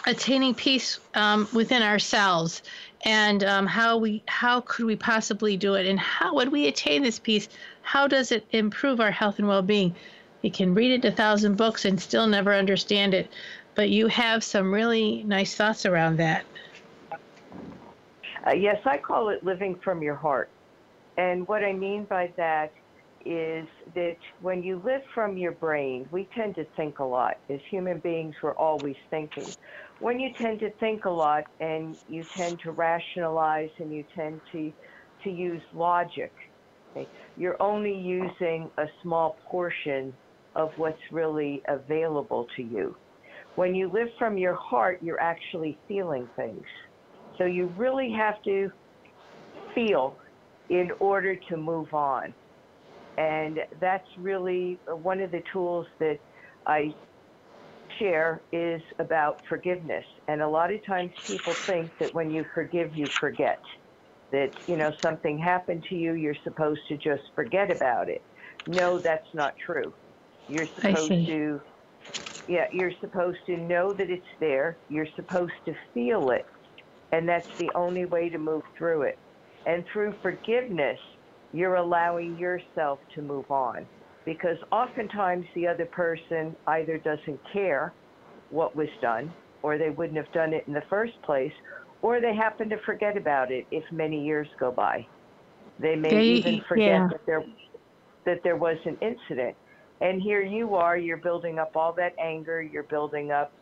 attaining 0.07 0.55
peace 0.55 1.01
um, 1.15 1.49
within 1.53 1.83
ourselves 1.83 2.63
and 3.05 3.45
um, 3.45 3.67
how 3.67 3.99
we 3.99 4.23
how 4.27 4.61
could 4.61 4.87
we 4.87 4.97
possibly 4.97 5.57
do 5.57 5.75
it 5.75 5.87
and 5.87 5.99
how 5.99 6.35
would 6.35 6.51
we 6.51 6.67
attain 6.67 7.03
this 7.03 7.19
peace 7.19 7.49
how 7.83 8.07
does 8.07 8.33
it 8.33 8.47
improve 8.51 9.01
our 9.01 9.11
health 9.11 9.39
and 9.39 9.49
well-being 9.49 9.95
you 10.45 10.51
can 10.51 10.75
read 10.75 10.93
it 10.93 11.05
a 11.05 11.13
thousand 11.13 11.57
books 11.57 11.85
and 11.85 12.01
still 12.01 12.27
never 12.27 12.55
understand 12.55 13.15
it 13.15 13.31
but 13.75 13.91
you 13.91 14.07
have 14.09 14.45
some 14.45 14.73
really 14.73 15.25
nice 15.25 15.55
thoughts 15.55 15.87
around 15.87 16.19
that 16.19 16.45
Uh, 18.47 18.53
yes, 18.53 18.77
I 18.85 18.99
call 18.99 19.31
it 19.31 19.43
living 19.43 19.81
from 19.83 20.03
your 20.03 20.17
heart. 20.17 20.51
And 21.17 21.49
what 21.49 21.65
I 21.65 21.73
mean 21.73 22.05
by 22.05 22.33
that 22.37 22.73
is 23.25 23.67
that 23.95 24.17
when 24.43 24.63
you 24.63 24.83
live 24.85 25.01
from 25.15 25.39
your 25.39 25.53
brain, 25.53 26.07
we 26.11 26.29
tend 26.37 26.55
to 26.57 26.67
think 26.77 26.99
a 26.99 27.05
lot. 27.05 27.39
As 27.49 27.61
human 27.71 28.01
beings, 28.01 28.35
we're 28.43 28.57
always 28.57 28.97
thinking. 29.09 29.55
When 29.99 30.21
you 30.21 30.31
tend 30.39 30.61
to 30.61 30.71
think 30.73 31.07
a 31.07 31.11
lot 31.11 31.45
and 31.61 31.97
you 32.07 32.27
tend 32.37 32.61
to 32.65 32.73
rationalize 32.73 33.71
and 33.79 33.93
you 33.93 34.05
tend 34.15 34.43
to, 34.53 34.73
to 35.23 35.31
use 35.31 35.63
logic, 35.73 36.33
okay, 36.91 37.09
you're 37.39 37.61
only 37.63 37.97
using 37.97 38.71
a 38.77 38.85
small 39.03 39.39
portion 39.47 40.13
of 40.57 40.71
what's 40.77 41.01
really 41.11 41.63
available 41.69 42.47
to 42.57 42.63
you. 42.63 42.97
When 43.57 43.75
you 43.75 43.91
live 43.93 44.09
from 44.19 44.37
your 44.39 44.55
heart, 44.55 44.99
you're 45.03 45.21
actually 45.21 45.79
feeling 45.87 46.29
things. 46.37 46.65
So 47.39 47.45
you 47.45 47.67
really 47.77 48.13
have 48.13 48.43
to 48.45 48.71
feel 49.75 50.19
in 50.71 50.91
order 51.01 51.37
to 51.49 51.57
move 51.57 51.93
on. 51.93 52.35
And 53.17 53.61
that's 53.81 54.07
really 54.19 54.81
uh, 54.91 54.97
one 54.97 55.21
of 55.21 55.31
the 55.31 55.43
tools 55.53 55.87
that 56.01 56.19
I 56.67 56.93
share 57.99 58.43
is 58.53 58.83
about 58.99 59.41
forgiveness. 59.49 60.05
And 60.27 60.43
a 60.43 60.49
lot 60.49 60.73
of 60.73 60.85
times 60.85 61.13
people 61.27 61.53
think 61.53 61.93
that 62.01 62.15
when 62.15 62.31
you 62.31 62.45
forgive, 62.55 62.95
you 62.97 63.07
forget. 63.21 63.61
That, 64.33 64.51
you 64.67 64.77
know, 64.77 64.91
something 65.01 65.39
happened 65.39 65.85
to 65.91 65.95
you, 65.95 66.15
you're 66.15 66.35
supposed 66.43 66.81
to 66.89 66.97
just 66.97 67.23
forget 67.37 67.71
about 67.71 68.09
it. 68.09 68.23
No, 68.67 68.99
that's 68.99 69.29
not 69.33 69.55
true. 69.65 69.95
You're 70.49 70.67
supposed 70.77 71.09
to, 71.27 71.61
yeah, 72.49 72.67
you're 72.73 72.93
supposed 73.01 73.39
to 73.47 73.57
know 73.57 73.95
that 73.95 74.11
it's 74.11 74.27
there. 74.41 74.79
You're 74.89 75.09
supposed 75.17 75.53
to 75.67 75.75
feel 75.95 76.31
it. 76.31 76.45
And 77.13 77.29
that's 77.29 77.49
the 77.59 77.71
only 77.75 78.07
way 78.07 78.29
to 78.29 78.39
move 78.39 78.63
through 78.77 79.03
it. 79.03 79.19
And 79.67 79.85
through 79.93 80.15
forgiveness, 80.23 80.99
you're 81.53 81.77
allowing 81.77 82.37
yourself 82.37 83.01
to 83.15 83.23
move 83.23 83.51
on 83.51 83.89
because 84.27 84.57
oftentimes 84.73 85.47
the 85.55 85.67
other 85.67 85.87
person 85.93 86.57
either 86.67 86.99
doesn't 86.99 87.41
care 87.53 87.95
what 88.51 88.75
was 88.77 88.89
done 89.01 89.35
or 89.63 89.79
they 89.79 89.91
wouldn't 89.91 90.17
have 90.17 90.31
done 90.33 90.53
it 90.53 90.65
in 90.67 90.75
the 90.75 90.83
first 90.91 91.13
place 91.25 91.53
or 92.03 92.21
they 92.21 92.35
happen 92.35 92.69
to 92.69 92.77
forget 92.85 93.17
about 93.17 93.51
it 93.53 93.67
if 93.71 93.85
many 93.93 94.25
years 94.25 94.49
go 94.59 94.73
by 94.73 95.07
they 95.79 95.97
may 95.97 96.11
They- 96.11 96.23
even 96.23 96.61
forget 96.69 96.87
yeah. 96.87 97.09
that 97.11 97.21
there 97.27 97.45
that 98.27 98.41
there 98.45 98.57
was 98.57 98.79
an 98.87 98.97
incident 99.03 99.57
and 100.01 100.23
here 100.23 100.43
you 100.43 100.75
are 100.75 100.97
you're 100.99 101.19
building 101.19 101.59
up 101.59 101.73
all 101.77 101.95
that 101.97 102.13
anger 102.23 102.63
you're 102.63 102.85
building 102.91 103.31
up 103.31 103.53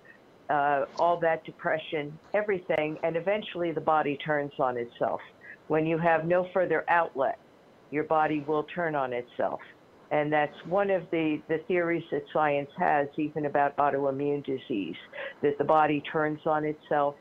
uh, 0.50 0.84
all 0.98 1.20
that 1.20 1.44
depression 1.44 2.18
everything 2.34 2.98
and 3.02 3.16
eventually 3.16 3.72
the 3.72 3.80
body 3.80 4.18
turns 4.24 4.52
on 4.60 4.76
itself 4.78 5.20
when 5.68 5.86
you 5.86 5.98
have 5.98 6.26
no 6.26 6.46
further 6.54 6.84
outlet 6.90 7.36
your 7.90 8.04
body 8.04 8.44
will 8.46 8.64
turn 8.74 8.94
on 8.94 9.12
itself 9.12 9.60
and 10.10 10.32
that's 10.32 10.54
one 10.64 10.90
of 10.90 11.04
the, 11.10 11.42
the 11.48 11.58
theories 11.66 12.04
that 12.12 12.22
science 12.32 12.70
has, 12.78 13.08
even 13.18 13.46
about 13.46 13.76
autoimmune 13.78 14.44
disease, 14.44 14.96
that 15.42 15.54
the 15.58 15.64
body 15.64 16.02
turns 16.12 16.40
on 16.46 16.64
itself 16.64 17.16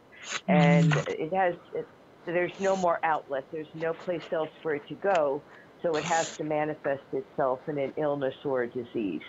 and 0.47 1.01
it 1.07 1.33
has, 1.33 1.55
it, 1.73 1.89
there's 2.25 2.51
no 2.59 2.75
more 2.75 2.99
outlet. 3.03 3.45
There's 3.51 3.69
no 3.73 3.93
place 3.93 4.23
else 4.33 4.51
for 4.61 4.75
it 4.75 4.83
to 4.89 4.95
go. 4.95 5.45
So 5.81 5.95
it 5.97 6.05
has 6.05 6.27
to 6.37 6.43
manifest 6.43 7.03
itself 7.11 7.61
in 7.67 7.77
an 7.77 7.93
illness 7.97 8.35
or 8.45 8.63
a 8.63 8.69
disease. 8.71 9.21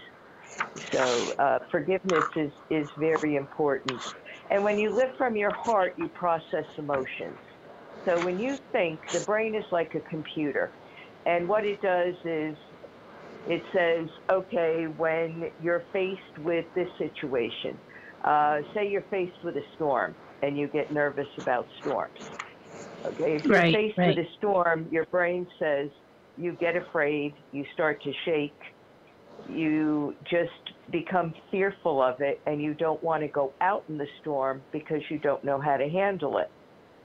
So 0.93 1.33
uh, 1.39 1.59
forgiveness 1.71 2.25
is, 2.37 2.53
is 2.71 2.89
very 2.99 3.37
important. 3.37 4.01
And 4.51 4.63
when 4.63 4.79
you 4.79 4.95
live 4.95 5.11
from 5.17 5.37
your 5.37 5.53
heart, 5.53 5.95
you 5.97 6.09
process 6.09 6.67
emotions. 6.79 7.39
So 8.05 8.21
when 8.21 8.39
you 8.39 8.59
think, 8.73 9.01
the 9.13 9.21
brain 9.21 9.55
is 9.55 9.65
like 9.73 9.93
a 9.95 10.01
computer. 10.11 10.73
And 11.27 11.49
what 11.49 11.65
it 11.65 11.81
does 11.81 12.15
is 12.25 12.57
it 13.47 13.63
says, 13.75 14.09
okay, 14.31 14.87
when 14.97 15.51
you're 15.59 15.85
faced 15.93 16.39
with 16.39 16.67
this 16.75 16.89
situation, 16.99 17.79
uh, 18.25 18.59
say 18.75 18.89
you're 18.89 19.07
faced 19.11 19.39
with 19.43 19.57
a 19.57 19.63
storm 19.75 20.17
and 20.43 20.59
you 20.59 20.69
get 20.69 20.91
nervous 20.93 21.29
about 21.39 21.67
storms. 21.81 22.19
Okay, 23.07 23.37
if 23.37 23.45
you're 23.45 23.53
Right, 23.55 23.75
faced 23.75 23.99
right. 23.99 24.17
with 24.17 24.27
a 24.27 24.29
storm, 24.37 24.89
your 24.91 25.07
brain 25.07 25.47
says 25.59 25.91
you 26.37 26.53
get 26.57 26.77
afraid, 26.77 27.35
you 27.53 27.65
start 27.73 28.03
to 28.03 28.13
shake, 28.25 28.59
you 29.45 30.17
just 30.31 30.51
become 30.91 31.35
fearful 31.51 32.03
of 32.03 32.21
it, 32.21 32.41
and 32.47 32.63
you 32.63 32.75
don't 32.75 33.03
want 33.03 33.23
to 33.23 33.29
go 33.29 33.55
out 33.61 33.85
in 33.89 33.99
the 33.99 34.07
storm 34.21 34.65
because 34.73 35.03
you 35.11 35.19
don't 35.19 35.45
know 35.45 35.61
how 35.61 35.77
to 35.77 35.89
handle 35.89 36.39
it. 36.39 36.49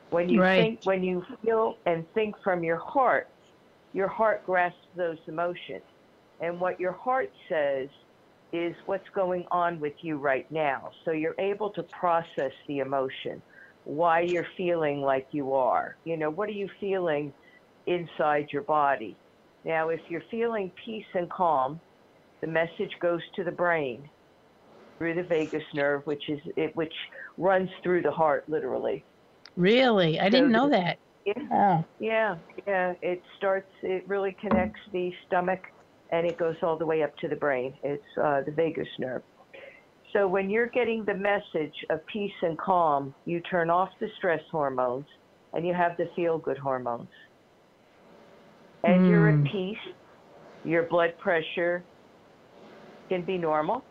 When 0.10 0.30
you 0.30 0.42
Right. 0.42 0.56
think, 0.56 0.80
when 0.84 1.04
you 1.04 1.24
feel 1.44 1.76
and 1.86 2.06
think 2.14 2.36
from 2.44 2.64
your 2.64 2.80
heart, 2.80 3.28
your 3.94 4.08
heart 4.08 4.46
grasps 4.46 4.78
those 4.96 5.18
emotions. 5.28 5.84
And 6.40 6.62
what 6.62 6.80
your 6.80 6.94
heart 6.94 7.30
says 7.50 7.90
is 8.54 8.76
what's 8.86 9.08
going 9.16 9.46
on 9.52 9.80
with 9.80 9.94
you 10.02 10.18
right 10.18 10.46
now. 10.52 10.90
So 11.04 11.12
you're 11.12 11.36
able 11.40 11.72
to 11.72 11.84
process 12.00 12.52
the 12.68 12.80
emotion, 12.80 13.42
why 13.84 14.22
you're 14.22 14.48
feeling 14.56 15.02
like 15.02 15.28
you 15.32 15.54
are. 15.54 15.98
You 16.06 16.18
know, 16.18 16.30
what 16.30 16.50
are 16.50 16.54
you 16.54 16.70
feeling 16.80 17.34
inside 17.88 18.47
your 18.52 18.63
body? 18.63 19.17
Now, 19.65 19.89
if 19.89 20.02
you're 20.10 20.23
feeling 20.30 20.71
peace 20.86 21.06
and 21.13 21.30
calm, 21.30 21.82
the 22.41 22.47
message 22.47 22.91
goes 23.02 23.21
to 23.36 23.43
the 23.43 23.52
brain 23.52 24.10
through 25.00 25.15
the 25.15 25.23
vagus 25.23 25.63
nerve, 25.73 26.04
which 26.06 26.30
is 26.30 26.39
it, 26.56 26.76
which 26.76 26.93
runs 27.38 27.69
through 27.84 28.02
the 28.04 28.12
heart, 28.12 28.45
literally. 28.47 29.06
Really? 29.56 30.19
I 30.19 30.30
didn't 30.30 30.52
know 30.52 30.69
that. 30.69 31.00
Yeah. 31.26 31.34
Oh. 31.52 31.86
Yeah, 32.00 32.36
yeah. 32.65 32.93
It 33.02 33.21
starts. 33.38 33.69
It 33.82 34.08
really 34.08 34.36
connects 34.39 34.80
the 34.93 35.12
stomach, 35.26 35.60
and 36.12 36.26
it 36.26 36.38
goes 36.38 36.56
all 36.62 36.78
the 36.78 36.86
way 36.86 37.04
up 37.04 37.15
to 37.17 37.28
the 37.28 37.36
brain. 37.36 37.73
It's 37.84 38.04
uh, 38.23 38.41
the 38.45 38.52
vagus 38.52 38.88
nerve. 39.00 39.23
So 40.13 40.28
when 40.28 40.50
you're 40.50 40.69
getting 40.69 41.04
the 41.04 41.13
message 41.13 41.76
of 41.89 42.06
peace 42.06 42.32
and 42.41 42.58
calm, 42.58 43.13
you 43.26 43.41
turn 43.41 43.69
off 43.69 43.89
the 44.00 44.08
stress 44.17 44.41
hormones, 44.52 45.06
and 45.54 45.67
you 45.67 45.73
have 45.73 45.97
the 45.97 46.10
feel-good 46.15 46.58
hormones. 46.58 47.10
And 48.84 49.08
you're 49.08 49.30
at 49.30 49.36
hmm. 49.36 49.46
peace. 49.46 49.94
Your 50.63 50.84
blood 50.84 51.18
pressure 51.18 51.84
can 53.10 53.22
be 53.22 53.38
normal. 53.38 53.84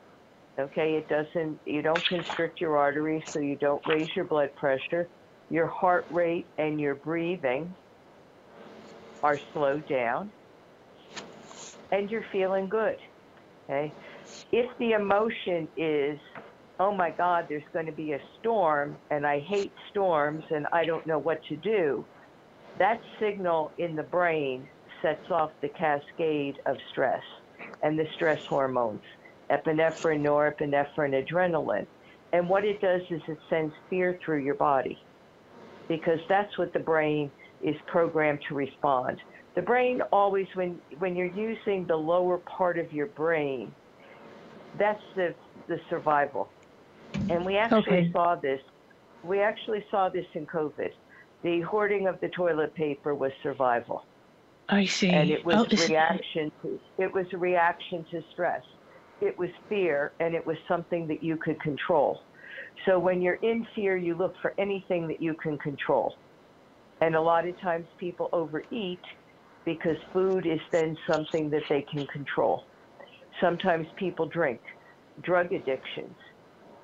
Okay, 0.59 0.95
it 0.95 1.09
doesn't. 1.09 1.59
You 1.67 1.83
don't 1.83 2.03
constrict 2.07 2.61
your 2.61 2.77
arteries, 2.77 3.25
so 3.27 3.41
you 3.41 3.57
don't 3.57 3.87
raise 3.87 4.09
your 4.17 4.25
blood 4.25 4.55
pressure 4.57 5.09
your 5.51 5.67
heart 5.67 6.07
rate 6.11 6.47
and 6.59 6.81
your 6.81 6.95
breathing 6.95 7.73
are 9.23 9.39
slowed 9.53 9.87
down 9.89 10.31
and 11.93 12.11
you're 12.11 12.25
feeling 12.33 12.69
good. 12.69 12.99
Okay? 13.65 13.93
If 14.53 14.77
the 14.79 14.93
emotion 14.93 15.69
is, 15.77 16.19
oh 16.81 16.93
my 16.95 17.11
God, 17.11 17.47
there's 17.49 17.63
going 17.73 17.87
to 17.87 17.93
be 17.93 18.13
a 18.13 18.21
storm 18.41 18.97
and 19.11 19.27
I 19.27 19.41
hate 19.41 19.73
storms 19.91 20.45
and 20.51 20.67
I 20.73 20.85
don't 20.85 21.07
know 21.07 21.19
what 21.19 21.45
to 21.45 21.57
do, 21.57 22.05
that 22.79 23.01
signal 23.21 23.73
in 23.79 23.95
the 23.95 24.03
brain 24.03 24.69
sets 25.03 25.31
off 25.31 25.51
the 25.63 25.69
cascade 25.71 26.57
of 26.67 26.77
stress 26.91 27.23
and 27.83 27.99
the 27.99 28.07
stress 28.15 28.41
hormones 28.49 29.03
epinephrine, 29.53 30.23
norepinephrine, 30.23 31.25
adrenaline. 31.25 31.87
And 32.33 32.49
what 32.49 32.65
it 32.65 32.81
does 32.81 33.03
is 33.11 33.23
it 33.29 33.39
sends 33.49 33.75
fear 33.89 34.19
through 34.25 34.45
your 34.45 34.57
body 34.57 34.99
because 35.89 36.21
that's 36.29 36.57
what 36.59 36.73
the 36.73 36.81
brain 36.81 37.33
is 37.61 37.77
programmed 37.87 38.41
to 38.49 38.55
respond. 38.55 39.21
The 39.57 39.63
brain 39.63 40.01
always, 40.13 40.47
when 40.55 40.81
when 40.99 41.17
you're 41.17 41.27
using 41.27 41.87
the 41.87 41.97
lower 41.97 42.43
part 42.57 42.79
of 42.79 42.93
your 42.93 43.09
brain, 43.17 43.75
that's 44.75 45.03
the 45.17 45.35
the 45.69 45.79
survival. 45.91 46.55
And 47.29 47.45
we 47.47 47.57
actually 47.57 48.05
Okay. 48.05 48.13
saw 48.13 48.37
this. 48.37 48.61
We 49.23 49.41
actually 49.41 49.85
saw 49.91 50.09
this 50.11 50.27
in 50.35 50.47
COVID. 50.47 50.91
The 51.43 51.61
hoarding 51.63 52.07
of 52.09 52.21
the 52.21 52.31
toilet 52.37 52.75
paper 52.75 53.15
was 53.15 53.33
survival, 53.43 54.03
I 54.69 54.85
see. 54.87 55.11
and 55.11 55.31
it 55.31 55.45
was 55.45 55.57
oh, 55.57 55.65
is- 55.71 55.89
reaction 55.89 56.51
to 56.63 56.81
it 56.99 57.13
was 57.13 57.27
a 57.33 57.39
reaction 57.39 58.05
to 58.11 58.23
stress. 58.33 58.63
It 59.21 59.39
was 59.39 59.49
fear, 59.69 60.13
and 60.21 60.35
it 60.35 60.47
was 60.47 60.57
something 60.69 61.07
that 61.09 61.23
you 61.23 61.37
could 61.37 61.59
control. 61.61 62.21
So 62.85 62.99
when 62.99 63.23
you're 63.23 63.39
in 63.43 63.67
fear, 63.75 63.97
you 63.97 64.15
look 64.15 64.35
for 64.43 64.53
anything 64.59 65.09
that 65.09 65.23
you 65.23 65.35
can 65.35 65.57
control. 65.59 66.15
And 67.01 67.15
a 67.15 67.21
lot 67.21 67.47
of 67.49 67.59
times 67.61 67.87
people 67.99 68.29
overeat 68.33 69.01
because 69.65 69.97
food 70.13 70.47
is 70.47 70.61
then 70.73 70.97
something 71.11 71.49
that 71.51 71.63
they 71.69 71.83
can 71.83 72.07
control. 72.09 72.65
Sometimes 73.41 73.87
people 73.97 74.27
drink, 74.27 74.61
drug 75.23 75.53
addictions. 75.53 76.17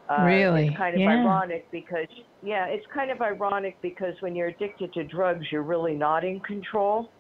Uh, 0.09 0.23
Really? 0.25 0.68
It's 0.68 0.77
kind 0.77 0.95
of 0.95 1.01
Yeah. 1.01 1.23
ironic 1.23 1.71
because, 1.71 2.09
yeah, 2.42 2.66
it's 2.66 2.87
kind 2.92 3.11
of 3.11 3.21
ironic 3.23 3.81
because 3.83 4.14
when 4.21 4.35
you're 4.35 4.49
addicted 4.49 4.92
to 4.95 5.05
drugs, 5.05 5.51
you're 5.53 5.62
really 5.62 5.95
not 5.95 6.25
in 6.25 6.40
control, 6.40 7.11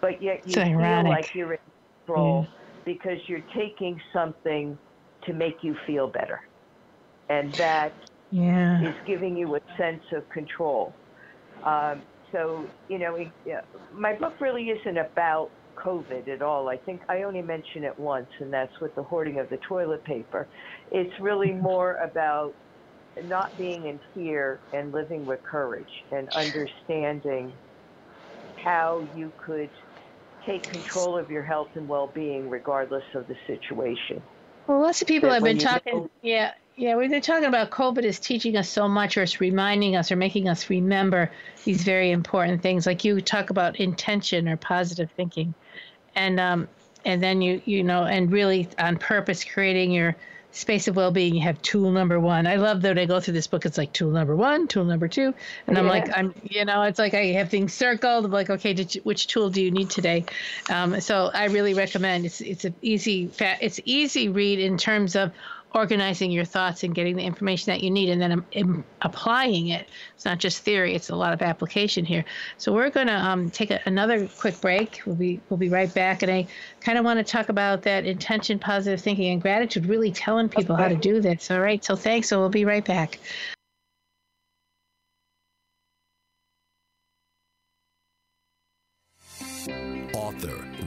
but 0.00 0.22
yet 0.22 0.46
you 0.46 0.54
feel 0.54 1.08
like 1.08 1.34
you're 1.34 1.54
in 1.54 1.58
control 2.06 2.46
because 2.84 3.18
you're 3.26 3.44
taking 3.54 4.00
something 4.12 4.78
to 5.26 5.32
make 5.32 5.62
you 5.62 5.76
feel 5.86 6.06
better. 6.06 6.40
And 7.28 7.52
that 7.54 7.92
yeah. 8.30 8.82
is 8.82 8.94
giving 9.06 9.36
you 9.36 9.56
a 9.56 9.60
sense 9.76 10.02
of 10.12 10.28
control. 10.30 10.94
Um, 11.64 12.02
so, 12.32 12.66
you 12.88 12.98
know, 12.98 13.14
it, 13.16 13.28
yeah, 13.44 13.60
my 13.92 14.14
book 14.14 14.34
really 14.40 14.70
isn't 14.70 14.96
about 14.96 15.50
COVID 15.76 16.28
at 16.28 16.42
all. 16.42 16.68
I 16.68 16.76
think 16.76 17.02
I 17.08 17.22
only 17.22 17.42
mention 17.42 17.84
it 17.84 17.98
once, 17.98 18.28
and 18.40 18.52
that's 18.52 18.78
with 18.80 18.94
the 18.94 19.02
hoarding 19.02 19.38
of 19.38 19.48
the 19.50 19.58
toilet 19.58 20.04
paper. 20.04 20.46
It's 20.90 21.12
really 21.20 21.52
more 21.68 21.96
about 21.96 22.54
not 23.24 23.56
being 23.58 23.86
in 23.86 23.98
fear 24.14 24.60
and 24.72 24.92
living 24.92 25.26
with 25.26 25.42
courage 25.42 26.04
and 26.12 26.28
understanding 26.30 27.52
how 28.62 29.06
you 29.14 29.32
could 29.44 29.70
take 30.48 30.62
control 30.62 31.18
of 31.18 31.30
your 31.30 31.42
health 31.42 31.68
and 31.74 31.86
well 31.88 32.06
being 32.14 32.48
regardless 32.48 33.04
of 33.14 33.28
the 33.28 33.36
situation. 33.46 34.22
Well, 34.66 34.80
lots 34.80 35.02
of 35.02 35.08
people 35.08 35.28
that 35.28 35.36
have 35.36 35.44
been 35.44 35.58
talking. 35.58 35.94
know- 35.96 36.10
Yeah, 36.22 36.52
yeah, 36.76 36.96
we've 36.96 37.10
been 37.10 37.20
talking 37.22 37.44
about 37.48 37.70
COVID 37.70 38.02
is 38.04 38.18
teaching 38.18 38.56
us 38.56 38.68
so 38.68 38.88
much, 38.88 39.16
or 39.16 39.22
it's 39.22 39.40
reminding 39.40 39.96
us, 39.96 40.10
or 40.12 40.16
making 40.16 40.48
us 40.48 40.70
remember 40.70 41.30
these 41.64 41.82
very 41.82 42.10
important 42.10 42.62
things. 42.62 42.86
Like 42.86 43.04
you 43.04 43.20
talk 43.20 43.50
about 43.50 43.76
intention 43.80 44.48
or 44.48 44.56
positive 44.56 45.10
thinking, 45.16 45.54
and 46.14 46.38
um, 46.40 46.68
and 47.04 47.22
then 47.22 47.42
you 47.42 47.60
you 47.64 47.82
know, 47.82 48.04
and 48.04 48.32
really 48.32 48.68
on 48.78 48.96
purpose 48.96 49.44
creating 49.44 49.90
your 49.92 50.16
space 50.52 50.88
of 50.88 50.96
well-being. 50.96 51.34
You 51.34 51.42
have 51.42 51.60
tool 51.62 51.90
number 51.90 52.18
one. 52.18 52.46
I 52.46 52.56
love 52.56 52.82
that 52.82 52.98
I 52.98 53.04
go 53.04 53.20
through 53.20 53.34
this 53.34 53.46
book. 53.46 53.66
It's 53.66 53.78
like 53.78 53.92
tool 53.92 54.10
number 54.10 54.34
one, 54.34 54.66
tool 54.66 54.84
number 54.84 55.08
two, 55.08 55.34
and 55.66 55.78
I'm 55.78 55.86
like, 55.86 56.16
I'm 56.16 56.34
you 56.42 56.64
know, 56.64 56.82
it's 56.82 56.98
like 56.98 57.14
I 57.14 57.26
have 57.32 57.50
things 57.50 57.74
circled. 57.74 58.24
I'm 58.24 58.30
like, 58.30 58.50
okay, 58.50 58.72
you, 58.72 59.00
which 59.02 59.26
tool 59.26 59.50
do 59.50 59.62
you 59.62 59.70
need 59.70 59.90
today? 59.90 60.24
Um, 60.70 61.00
so 61.00 61.30
I 61.32 61.46
really 61.46 61.74
recommend. 61.74 62.26
It's 62.26 62.40
it's 62.40 62.64
an 62.64 62.74
easy 62.82 63.28
fa- 63.28 63.58
it's 63.60 63.80
easy 63.84 64.28
read 64.28 64.58
in 64.58 64.78
terms 64.78 65.16
of 65.16 65.32
organizing 65.78 66.30
your 66.30 66.44
thoughts 66.44 66.82
and 66.82 66.94
getting 66.94 67.16
the 67.16 67.22
information 67.22 67.72
that 67.72 67.82
you 67.82 67.90
need 67.90 68.10
and 68.10 68.20
then 68.20 68.32
um, 68.32 68.46
im- 68.52 68.84
applying 69.02 69.68
it. 69.68 69.88
It's 70.14 70.24
not 70.24 70.38
just 70.38 70.62
theory; 70.62 70.94
it's 70.94 71.08
a 71.08 71.16
lot 71.16 71.32
of 71.32 71.40
application 71.40 72.04
here. 72.04 72.24
So 72.58 72.72
we're 72.72 72.90
going 72.90 73.06
to 73.06 73.14
um, 73.14 73.50
take 73.50 73.70
a, 73.70 73.80
another 73.86 74.28
quick 74.38 74.60
break. 74.60 75.00
We'll 75.06 75.16
be 75.16 75.40
we'll 75.48 75.58
be 75.58 75.68
right 75.68 75.92
back, 75.94 76.22
and 76.22 76.30
I 76.30 76.46
kind 76.80 76.98
of 76.98 77.04
want 77.04 77.18
to 77.18 77.24
talk 77.24 77.48
about 77.48 77.82
that 77.82 78.04
intention, 78.04 78.58
positive 78.58 79.00
thinking, 79.00 79.32
and 79.32 79.40
gratitude. 79.40 79.86
Really 79.86 80.12
telling 80.12 80.48
people 80.48 80.76
how 80.76 80.88
to 80.88 80.96
do 80.96 81.20
this. 81.20 81.50
All 81.50 81.60
right. 81.60 81.82
So 81.84 81.96
thanks. 81.96 82.28
So 82.28 82.38
we'll 82.40 82.48
be 82.48 82.64
right 82.64 82.84
back. 82.84 83.18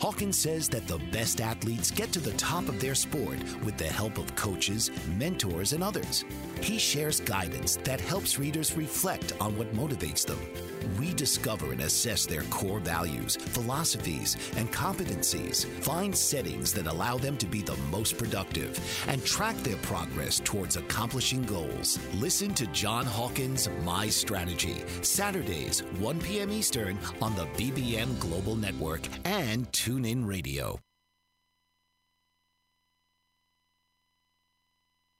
Hawkins 0.00 0.36
says 0.38 0.68
that 0.68 0.86
the 0.86 0.98
best 1.12 1.40
athletes 1.40 1.90
get 1.90 2.12
to 2.12 2.20
the 2.20 2.32
top 2.32 2.68
of 2.68 2.80
their 2.80 2.94
sport 2.94 3.38
with 3.64 3.78
the 3.78 3.86
help 3.86 4.18
of 4.18 4.34
coaches, 4.34 4.90
mentors, 5.16 5.72
and 5.72 5.82
others. 5.82 6.24
He 6.60 6.78
shares 6.78 7.20
guidance 7.20 7.76
that 7.84 8.00
helps 8.00 8.38
readers 8.38 8.76
reflect 8.76 9.32
on 9.40 9.56
what 9.56 9.72
motivates 9.74 10.26
them, 10.26 10.38
rediscover 10.96 11.72
and 11.72 11.82
assess 11.82 12.26
their 12.26 12.42
core 12.44 12.80
values, 12.80 13.36
philosophies, 13.36 14.36
and 14.56 14.72
competencies, 14.72 15.66
find 15.82 16.16
settings 16.16 16.72
that 16.72 16.86
allow 16.86 17.16
them 17.18 17.36
to 17.38 17.46
be 17.46 17.62
the 17.62 17.76
most 17.90 18.16
productive, 18.16 18.78
and 19.08 19.24
track 19.24 19.56
their 19.58 19.76
progress 19.78 20.40
towards 20.44 20.76
accomplishing 20.76 21.42
goals. 21.44 21.98
Listen 22.14 22.54
to 22.54 22.66
John 22.68 23.04
Hawkins' 23.04 23.68
My 23.82 24.08
Strategy, 24.08 24.84
Saturdays, 25.02 25.80
1 25.98 26.20
p.m. 26.20 26.50
Eastern 26.50 26.98
on 27.20 27.34
the 27.34 27.46
BBM 27.58 28.18
Global 28.18 28.56
Network 28.56 29.02
and 29.24 29.70
TuneIn 29.72 30.26
Radio. 30.26 30.78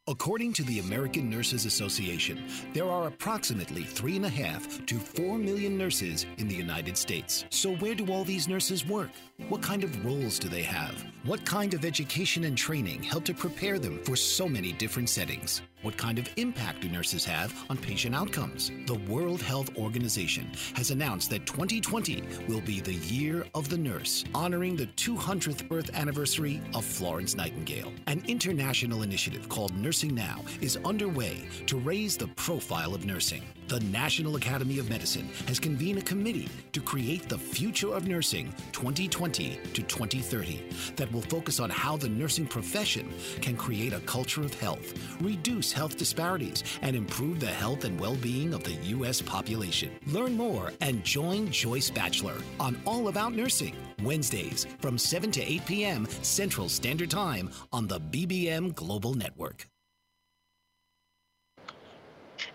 According 0.06 0.52
to 0.54 0.64
the 0.64 0.80
American 0.80 1.30
Nurses 1.30 1.64
Association, 1.64 2.44
there 2.74 2.90
are 2.90 3.06
approximately 3.06 3.84
three 3.84 4.16
and 4.16 4.26
a 4.26 4.28
half 4.28 4.84
to 4.84 4.98
four 4.98 5.38
million 5.38 5.78
nurses 5.78 6.26
in 6.36 6.46
the 6.46 6.54
United 6.54 6.98
States. 6.98 7.46
So, 7.48 7.74
where 7.76 7.94
do 7.94 8.12
all 8.12 8.22
these 8.22 8.46
nurses 8.46 8.84
work? 8.84 9.12
What 9.48 9.62
kind 9.62 9.82
of 9.82 10.04
roles 10.04 10.38
do 10.38 10.50
they 10.50 10.62
have? 10.62 11.02
What 11.24 11.46
kind 11.46 11.72
of 11.72 11.86
education 11.86 12.44
and 12.44 12.56
training 12.56 13.02
help 13.02 13.24
to 13.24 13.32
prepare 13.32 13.78
them 13.78 13.98
for 14.04 14.14
so 14.14 14.46
many 14.46 14.72
different 14.72 15.08
settings? 15.08 15.62
What 15.80 15.96
kind 15.96 16.18
of 16.18 16.28
impact 16.36 16.80
do 16.80 16.88
nurses 16.88 17.24
have 17.26 17.54
on 17.68 17.76
patient 17.76 18.14
outcomes? 18.14 18.70
The 18.86 19.00
World 19.06 19.42
Health 19.42 19.76
Organization 19.76 20.50
has 20.76 20.90
announced 20.90 21.30
that 21.30 21.44
2020 21.44 22.22
will 22.48 22.60
be 22.60 22.80
the 22.80 22.94
year 22.94 23.44
of 23.54 23.68
the 23.68 23.76
nurse, 23.76 24.24
honoring 24.34 24.76
the 24.76 24.86
200th 24.86 25.68
birth 25.68 25.90
anniversary 25.94 26.62
of 26.74 26.84
Florence 26.86 27.34
Nightingale. 27.34 27.92
An 28.06 28.22
international 28.28 29.02
initiative 29.02 29.48
called 29.48 29.76
Nursing 29.94 30.16
Now 30.16 30.40
is 30.60 30.76
underway 30.84 31.46
to 31.66 31.76
raise 31.76 32.16
the 32.16 32.26
profile 32.26 32.96
of 32.96 33.06
nursing. 33.06 33.42
The 33.68 33.78
National 33.78 34.34
Academy 34.34 34.80
of 34.80 34.90
Medicine 34.90 35.28
has 35.46 35.60
convened 35.60 36.00
a 36.00 36.02
committee 36.02 36.48
to 36.72 36.80
create 36.80 37.28
the 37.28 37.38
Future 37.38 37.94
of 37.94 38.08
Nursing 38.08 38.52
2020 38.72 39.60
to 39.72 39.82
2030 39.84 40.64
that 40.96 41.12
will 41.12 41.20
focus 41.20 41.60
on 41.60 41.70
how 41.70 41.96
the 41.96 42.08
nursing 42.08 42.44
profession 42.44 43.08
can 43.40 43.56
create 43.56 43.92
a 43.92 44.00
culture 44.00 44.40
of 44.40 44.52
health, 44.58 44.94
reduce 45.20 45.72
health 45.72 45.96
disparities, 45.96 46.64
and 46.82 46.96
improve 46.96 47.38
the 47.38 47.46
health 47.46 47.84
and 47.84 48.00
well 48.00 48.16
being 48.16 48.52
of 48.52 48.64
the 48.64 48.74
U.S. 48.96 49.22
population. 49.22 49.92
Learn 50.08 50.36
more 50.36 50.72
and 50.80 51.04
join 51.04 51.52
Joyce 51.52 51.88
Batchelor 51.88 52.42
on 52.58 52.76
All 52.84 53.06
About 53.06 53.32
Nursing, 53.32 53.76
Wednesdays 54.02 54.66
from 54.80 54.98
7 54.98 55.30
to 55.30 55.40
8 55.40 55.64
p.m. 55.66 56.08
Central 56.22 56.68
Standard 56.68 57.12
Time 57.12 57.48
on 57.72 57.86
the 57.86 58.00
BBM 58.00 58.74
Global 58.74 59.14
Network. 59.14 59.68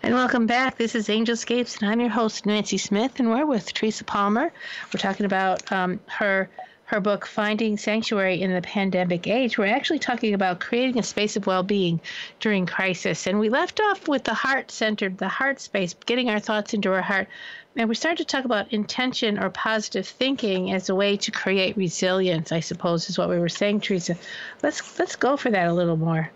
And 0.02 0.14
welcome 0.14 0.46
back. 0.46 0.78
This 0.78 0.94
is 0.94 1.08
Angelscapes, 1.08 1.82
and 1.82 1.90
I'm 1.90 2.00
your 2.00 2.08
host 2.08 2.46
Nancy 2.46 2.78
Smith, 2.78 3.20
and 3.20 3.28
we're 3.28 3.44
with 3.44 3.74
Teresa 3.74 4.02
Palmer. 4.02 4.50
We're 4.92 4.98
talking 4.98 5.26
about 5.26 5.70
um, 5.70 6.00
her 6.06 6.48
her 6.86 7.00
book 7.00 7.26
Finding 7.26 7.76
Sanctuary 7.76 8.40
in 8.40 8.50
the 8.50 8.62
Pandemic 8.62 9.26
Age. 9.26 9.58
We're 9.58 9.66
actually 9.66 9.98
talking 9.98 10.32
about 10.32 10.58
creating 10.58 10.98
a 10.98 11.02
space 11.02 11.36
of 11.36 11.46
well-being 11.46 12.00
during 12.40 12.64
crisis, 12.64 13.26
and 13.26 13.38
we 13.38 13.50
left 13.50 13.78
off 13.78 14.08
with 14.08 14.24
the 14.24 14.32
heart-centered, 14.32 15.18
the 15.18 15.28
heart 15.28 15.60
space, 15.60 15.94
getting 16.06 16.30
our 16.30 16.40
thoughts 16.40 16.72
into 16.72 16.90
our 16.92 17.02
heart. 17.02 17.28
And 17.76 17.86
we 17.86 17.94
started 17.94 18.26
to 18.26 18.36
talk 18.36 18.46
about 18.46 18.72
intention 18.72 19.38
or 19.38 19.50
positive 19.50 20.08
thinking 20.08 20.72
as 20.72 20.88
a 20.88 20.94
way 20.94 21.18
to 21.18 21.30
create 21.30 21.76
resilience. 21.76 22.52
I 22.52 22.60
suppose 22.60 23.10
is 23.10 23.18
what 23.18 23.28
we 23.28 23.38
were 23.38 23.50
saying, 23.50 23.82
Teresa. 23.82 24.16
Let's 24.62 24.98
let's 24.98 25.16
go 25.16 25.36
for 25.36 25.50
that 25.50 25.68
a 25.68 25.74
little 25.74 25.98
more. 25.98 26.30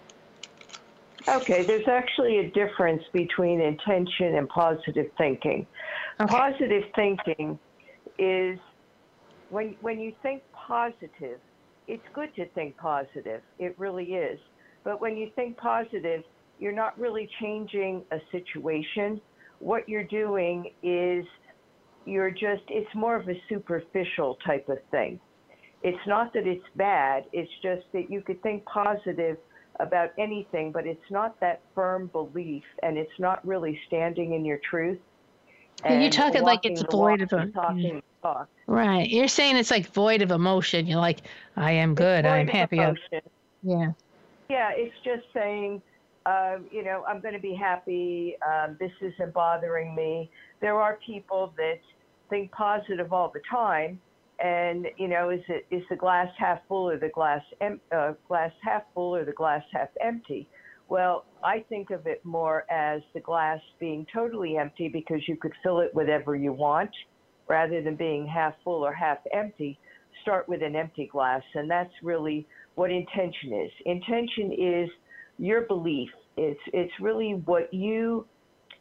Okay, 1.26 1.64
there's 1.66 1.88
actually 1.88 2.38
a 2.38 2.50
difference 2.50 3.02
between 3.12 3.60
intention 3.60 4.36
and 4.36 4.48
positive 4.48 5.06
thinking. 5.16 5.66
Okay. 6.20 6.30
Positive 6.30 6.82
thinking 6.94 7.58
is 8.18 8.58
when 9.48 9.76
when 9.80 9.98
you 9.98 10.12
think 10.22 10.42
positive, 10.52 11.40
it's 11.88 12.04
good 12.14 12.34
to 12.36 12.46
think 12.50 12.76
positive. 12.76 13.40
It 13.58 13.74
really 13.78 14.04
is. 14.04 14.38
But 14.84 15.00
when 15.00 15.16
you 15.16 15.30
think 15.34 15.56
positive, 15.56 16.22
you're 16.58 16.72
not 16.72 16.98
really 16.98 17.28
changing 17.40 18.04
a 18.12 18.18
situation. 18.30 19.20
What 19.60 19.88
you're 19.88 20.04
doing 20.04 20.72
is 20.82 21.24
you're 22.04 22.30
just 22.30 22.64
it's 22.68 22.94
more 22.94 23.16
of 23.16 23.28
a 23.28 23.40
superficial 23.48 24.36
type 24.46 24.68
of 24.68 24.78
thing. 24.90 25.18
It's 25.82 26.06
not 26.06 26.32
that 26.34 26.46
it's 26.46 26.64
bad, 26.76 27.24
it's 27.32 27.50
just 27.62 27.84
that 27.92 28.10
you 28.10 28.20
could 28.20 28.42
think 28.42 28.64
positive 28.66 29.36
about 29.80 30.12
anything, 30.18 30.72
but 30.72 30.86
it's 30.86 31.10
not 31.10 31.38
that 31.40 31.60
firm 31.74 32.06
belief 32.08 32.64
and 32.82 32.96
it's 32.96 33.18
not 33.18 33.44
really 33.46 33.78
standing 33.86 34.34
in 34.34 34.44
your 34.44 34.60
truth. 34.68 34.98
Yeah, 35.84 36.00
you 36.00 36.10
talk 36.10 36.34
it 36.34 36.42
like 36.42 36.60
it's 36.64 36.82
void 36.90 37.20
of 37.20 37.32
a, 37.32 37.46
talking 37.48 38.02
talk. 38.24 38.48
Right. 38.66 39.08
You're 39.08 39.28
saying 39.28 39.56
it's 39.56 39.70
like 39.70 39.86
void 39.92 40.22
of 40.22 40.30
emotion. 40.30 40.86
You're 40.86 41.00
like, 41.00 41.20
I 41.56 41.72
am 41.72 41.94
good. 41.94 42.24
I'm 42.24 42.48
happy. 42.48 42.78
Emotion. 42.78 43.20
yeah. 43.62 43.92
Yeah, 44.48 44.70
it's 44.74 44.94
just 45.04 45.24
saying, 45.32 45.80
um, 46.26 46.66
you 46.70 46.84
know, 46.84 47.04
I'm 47.08 47.20
going 47.20 47.34
to 47.34 47.40
be 47.40 47.54
happy. 47.54 48.36
Um, 48.46 48.76
this 48.78 48.92
isn't 49.00 49.32
bothering 49.32 49.94
me. 49.94 50.30
There 50.60 50.80
are 50.80 50.98
people 51.04 51.52
that 51.56 51.80
think 52.30 52.50
positive 52.52 53.12
all 53.12 53.30
the 53.32 53.40
time, 53.50 54.00
and 54.40 54.86
you 54.96 55.08
know, 55.08 55.30
is 55.30 55.40
it 55.48 55.66
is 55.70 55.82
the 55.90 55.96
glass 55.96 56.28
half 56.38 56.60
full 56.68 56.88
or 56.88 56.98
the 56.98 57.08
glass 57.08 57.42
em- 57.60 57.80
uh, 57.94 58.12
glass 58.28 58.52
half 58.62 58.82
full 58.94 59.14
or 59.14 59.24
the 59.24 59.32
glass 59.32 59.62
half 59.72 59.88
empty? 60.00 60.48
Well, 60.88 61.24
I 61.42 61.64
think 61.68 61.90
of 61.90 62.06
it 62.06 62.24
more 62.24 62.70
as 62.70 63.00
the 63.14 63.20
glass 63.20 63.60
being 63.80 64.06
totally 64.12 64.56
empty 64.56 64.88
because 64.88 65.26
you 65.26 65.36
could 65.36 65.52
fill 65.62 65.80
it 65.80 65.94
whatever 65.94 66.36
you 66.36 66.52
want, 66.52 66.90
rather 67.48 67.82
than 67.82 67.96
being 67.96 68.26
half 68.26 68.54
full 68.62 68.84
or 68.84 68.92
half 68.92 69.18
empty. 69.32 69.78
Start 70.22 70.48
with 70.48 70.62
an 70.62 70.76
empty 70.76 71.06
glass, 71.06 71.42
and 71.54 71.70
that's 71.70 71.92
really 72.02 72.46
what 72.74 72.90
intention 72.90 73.52
is. 73.52 73.70
Intention 73.86 74.52
is 74.52 74.90
your 75.38 75.62
belief. 75.62 76.10
It's 76.36 76.60
it's 76.72 76.92
really 77.00 77.32
what 77.44 77.72
you 77.72 78.26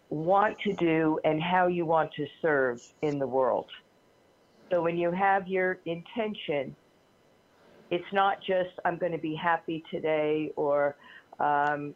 want 0.10 0.58
to 0.60 0.74
do 0.74 1.20
and 1.24 1.42
how 1.42 1.68
you 1.68 1.86
want 1.86 2.12
to 2.14 2.26
serve 2.42 2.82
in 3.02 3.18
the 3.18 3.28
world. 3.28 3.68
So 4.74 4.82
when 4.84 4.98
you 4.98 5.12
have 5.14 5.48
your 5.48 5.82
intention, 5.86 6.78
it's 7.92 8.12
not 8.14 8.40
just 8.48 8.72
I'm 8.86 9.00
going 9.00 9.14
to 9.14 9.20
be 9.20 9.36
happy 9.36 9.84
today 9.92 10.52
or 10.58 10.98
um, 11.40 11.96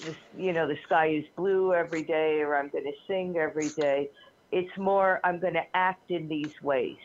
this, 0.00 0.16
you 0.32 0.52
know, 0.52 0.68
the 0.68 0.76
sky 0.84 1.10
is 1.10 1.24
blue 1.36 1.74
every 1.74 2.04
day 2.04 2.40
or 2.40 2.56
I'm 2.56 2.70
going 2.70 2.84
to 2.84 2.92
sing 3.08 3.36
every 3.38 3.70
day. 3.70 4.10
It's 4.52 4.70
more, 4.78 5.20
I'm 5.24 5.40
going 5.40 5.54
to 5.54 5.64
act 5.74 6.10
in 6.10 6.28
these 6.28 6.52
ways. 6.62 6.98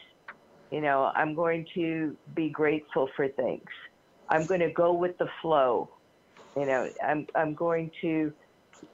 You 0.71 0.81
know, 0.81 1.11
I'm 1.15 1.35
going 1.35 1.65
to 1.75 2.17
be 2.35 2.49
grateful 2.51 3.09
for 3.15 3.29
things. 3.29 3.65
I'm 4.29 4.47
going 4.47 4.61
to 4.61 4.73
go 4.73 4.93
with 4.93 5.17
the 5.19 5.29
flow. 5.41 5.91
You 6.57 6.67
know, 6.67 6.89
I'm, 7.05 7.27
I'm 7.35 7.55
going 7.55 7.91
to 8.01 8.33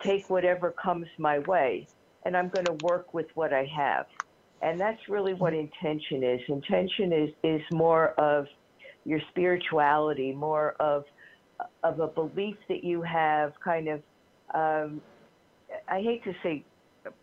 take 0.05 0.29
whatever 0.29 0.75
comes 0.83 1.07
my 1.19 1.39
way 1.39 1.89
and 2.25 2.37
I'm 2.37 2.49
going 2.49 2.65
to 2.65 2.73
work 2.73 3.13
with 3.13 3.27
what 3.35 3.53
I 3.53 3.65
have. 3.75 4.05
And 4.61 4.79
that's 4.79 4.99
really 5.09 5.33
what 5.33 5.53
intention 5.53 6.23
is. 6.23 6.39
Intention 6.47 7.11
is, 7.11 7.29
is 7.43 7.61
more 7.71 8.09
of 8.19 8.45
your 9.05 9.19
spirituality, 9.31 10.31
more 10.31 10.75
of 10.79 11.03
of 11.83 11.99
a 11.99 12.07
belief 12.07 12.55
that 12.69 12.83
you 12.83 13.03
have 13.03 13.53
kind 13.63 13.87
of 13.87 14.01
um, 14.53 15.01
I 15.87 16.01
hate 16.01 16.23
to 16.23 16.33
say 16.43 16.63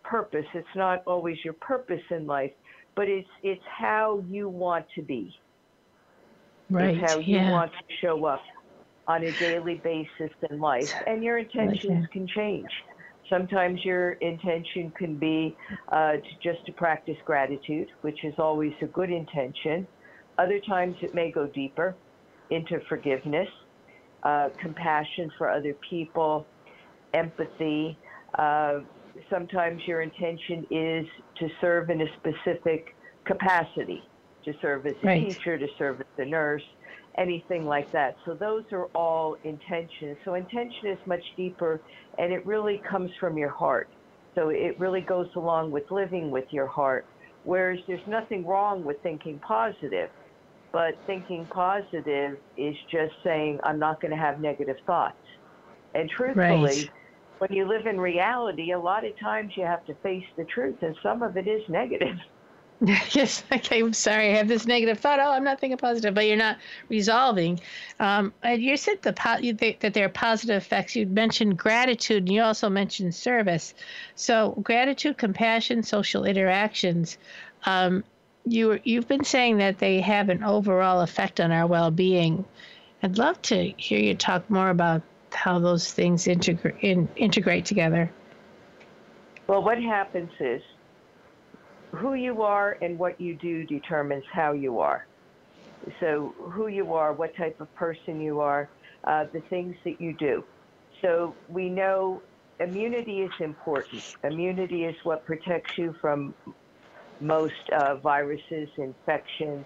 purpose. 0.03 0.45
It's 0.53 0.67
not 0.75 1.03
always 1.05 1.37
your 1.43 1.53
purpose 1.53 2.01
in 2.09 2.25
life, 2.25 2.51
but 2.95 3.07
it's 3.07 3.27
it's 3.43 3.63
how 3.65 4.23
you 4.27 4.49
want 4.49 4.85
to 4.95 5.01
be. 5.01 5.33
Right. 6.69 6.97
It's 6.97 7.11
how 7.11 7.19
yeah. 7.19 7.45
you 7.45 7.51
want 7.51 7.71
to 7.71 7.95
show 8.01 8.25
up 8.25 8.41
on 9.07 9.23
a 9.23 9.31
daily 9.39 9.75
basis 9.75 10.31
in 10.49 10.59
life, 10.59 10.93
and 11.07 11.23
your 11.23 11.39
intentions 11.39 12.05
can 12.11 12.27
change. 12.27 12.69
Sometimes 13.29 13.83
your 13.85 14.13
intention 14.13 14.91
can 14.97 15.17
be 15.17 15.55
uh, 15.91 16.13
to 16.13 16.21
just 16.41 16.65
to 16.65 16.71
practice 16.73 17.17
gratitude, 17.25 17.87
which 18.01 18.23
is 18.23 18.33
always 18.37 18.73
a 18.81 18.87
good 18.87 19.11
intention. 19.11 19.87
Other 20.37 20.59
times 20.67 20.95
it 21.01 21.13
may 21.13 21.31
go 21.31 21.47
deeper 21.47 21.95
into 22.49 22.79
forgiveness, 22.89 23.47
uh, 24.23 24.49
compassion 24.59 25.29
for 25.37 25.49
other 25.49 25.75
people, 25.89 26.47
empathy. 27.13 27.97
Uh, 28.37 28.79
sometimes 29.29 29.81
your 29.85 30.01
intention 30.01 30.65
is 30.71 31.05
to 31.37 31.47
serve 31.61 31.89
in 31.89 32.01
a 32.01 32.05
specific 32.17 32.95
capacity, 33.25 34.01
to 34.45 34.53
serve 34.61 34.85
as 34.87 34.95
a 35.03 35.07
Right. 35.07 35.27
teacher, 35.27 35.57
to 35.57 35.67
serve 35.77 36.01
as 36.01 36.07
a 36.17 36.25
nurse, 36.25 36.63
anything 37.17 37.65
like 37.65 37.91
that. 37.91 38.15
So 38.25 38.35
those 38.35 38.63
are 38.71 38.87
all 38.95 39.35
intentions. 39.43 40.17
So 40.23 40.35
intention 40.35 40.89
is 40.89 40.99
much 41.05 41.23
deeper 41.35 41.81
and 42.17 42.31
it 42.33 42.45
really 42.45 42.81
comes 42.89 43.11
from 43.19 43.37
your 43.37 43.49
heart. 43.51 43.89
So 44.37 44.49
it 44.49 44.79
really 44.79 45.01
goes 45.01 45.27
along 45.35 45.71
with 45.71 45.83
living 45.91 46.31
with 46.31 46.45
your 46.51 46.67
heart. 46.67 47.07
Whereas 47.43 47.79
there's 47.87 48.05
nothing 48.07 48.45
wrong 48.45 48.83
with 48.83 48.97
thinking 49.01 49.39
positive, 49.47 50.09
but 50.73 50.95
thinking 51.07 51.47
positive 51.51 52.37
is 52.57 52.75
just 52.91 53.13
saying, 53.23 53.59
I'm 53.63 53.79
not 53.79 54.01
going 54.01 54.11
to 54.11 54.17
have 54.17 54.39
negative 54.39 54.77
thoughts. 54.85 55.17
And 55.93 56.09
truthfully, 56.09 56.81
Right. 56.81 56.91
when 57.39 57.53
you 57.53 57.67
live 57.67 57.87
in 57.87 57.99
reality, 57.99 58.71
a 58.71 58.79
lot 58.79 59.05
of 59.05 59.13
times 59.21 59.53
you 59.57 59.65
have 59.65 59.83
to 59.85 59.95
face 60.03 60.25
the 60.37 60.45
truth, 60.45 60.77
and 60.81 60.95
some 61.03 61.23
of 61.23 61.37
it 61.37 61.47
is 61.47 61.61
negative. 61.69 62.17
yes. 63.11 63.43
Okay. 63.51 63.81
I'm 63.81 63.91
sorry. 63.91 64.29
I 64.29 64.37
have 64.37 64.47
this 64.47 64.65
negative 64.65 64.99
thought. 64.99 65.19
Oh, 65.19 65.31
I'm 65.31 65.43
not 65.43 65.59
thinking 65.59 65.77
positive, 65.77 66.13
but 66.13 66.25
you're 66.25 66.37
not 66.37 66.57
resolving. 66.87 67.59
Um, 67.99 68.33
you 68.45 68.77
said 68.77 69.01
the 69.01 69.11
po- 69.11 69.39
you 69.39 69.53
think 69.53 69.81
that 69.81 69.93
there 69.93 70.05
are 70.05 70.09
positive 70.09 70.55
effects. 70.55 70.95
You 70.95 71.05
mentioned 71.05 71.57
gratitude, 71.57 72.23
and 72.23 72.31
you 72.31 72.41
also 72.41 72.69
mentioned 72.69 73.13
service. 73.13 73.73
So 74.15 74.51
gratitude, 74.63 75.17
compassion, 75.17 75.83
social 75.83 76.23
interactions. 76.23 77.17
Um, 77.65 78.05
you 78.45 78.79
you've 78.85 79.09
been 79.09 79.25
saying 79.25 79.57
that 79.57 79.79
they 79.79 79.99
have 79.99 80.29
an 80.29 80.43
overall 80.43 81.01
effect 81.01 81.41
on 81.41 81.51
our 81.51 81.67
well-being. 81.67 82.45
I'd 83.03 83.17
love 83.17 83.41
to 83.43 83.73
hear 83.75 83.99
you 83.99 84.15
talk 84.15 84.49
more 84.49 84.69
about 84.69 85.01
how 85.33 85.59
those 85.59 85.91
things 85.91 86.27
integrate 86.27 86.75
in, 86.81 87.09
integrate 87.17 87.65
together. 87.65 88.09
Well, 89.47 89.63
what 89.63 89.81
happens 89.81 90.31
is 90.39 90.61
who 91.95 92.13
you 92.13 92.41
are 92.41 92.77
and 92.81 92.97
what 92.99 93.19
you 93.19 93.37
do 93.37 93.65
determines 93.65 94.23
how 94.31 94.53
you 94.53 94.79
are. 94.79 95.07
So, 95.99 96.35
who 96.51 96.67
you 96.67 96.93
are, 96.93 97.13
what 97.13 97.35
type 97.37 97.55
of 97.59 97.73
person 97.73 98.19
you 98.19 98.41
are, 98.41 98.69
uh, 99.07 99.25
the 99.33 99.41
things 99.49 99.75
that 99.85 99.99
you 99.99 100.13
do. 100.17 100.43
So, 101.01 101.37
we 101.47 101.69
know 101.69 102.23
immunity 102.59 103.21
is 103.21 103.31
important. 103.39 104.03
Immunity 104.23 104.83
is 104.83 104.95
what 105.03 105.25
protects 105.25 105.77
you 105.77 105.95
from 106.01 106.35
most 107.21 107.53
uh, 107.73 107.95
viruses, 107.97 108.69
infections. 108.77 109.65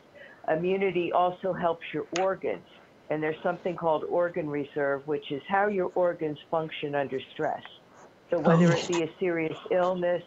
Immunity 0.50 1.12
also 1.12 1.54
helps 1.54 1.86
your 1.94 2.06
organs. 2.12 2.66
And 3.10 3.22
there's 3.22 3.42
something 3.44 3.76
called 3.76 4.04
organ 4.10 4.50
reserve, 4.50 5.02
which 5.06 5.32
is 5.32 5.42
how 5.48 5.68
your 5.68 5.92
organs 5.96 6.40
function 6.50 6.96
under 6.96 7.20
stress. 7.34 7.62
So 8.30 8.40
whether 8.40 8.72
it 8.72 8.88
be 8.88 9.04
a 9.04 9.10
serious 9.20 9.58
illness, 9.72 10.24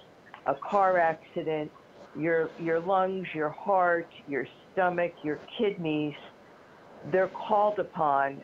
a 0.47 0.55
car 0.69 0.99
accident, 0.99 1.73
your 2.17 2.51
your 2.59 2.81
lungs, 2.81 3.27
your 3.35 3.51
heart, 3.51 4.09
your 4.27 4.47
stomach, 4.73 5.13
your 5.23 5.41
kidneys, 5.59 6.15
they're 7.13 7.31
called 7.49 7.79
upon 7.79 8.43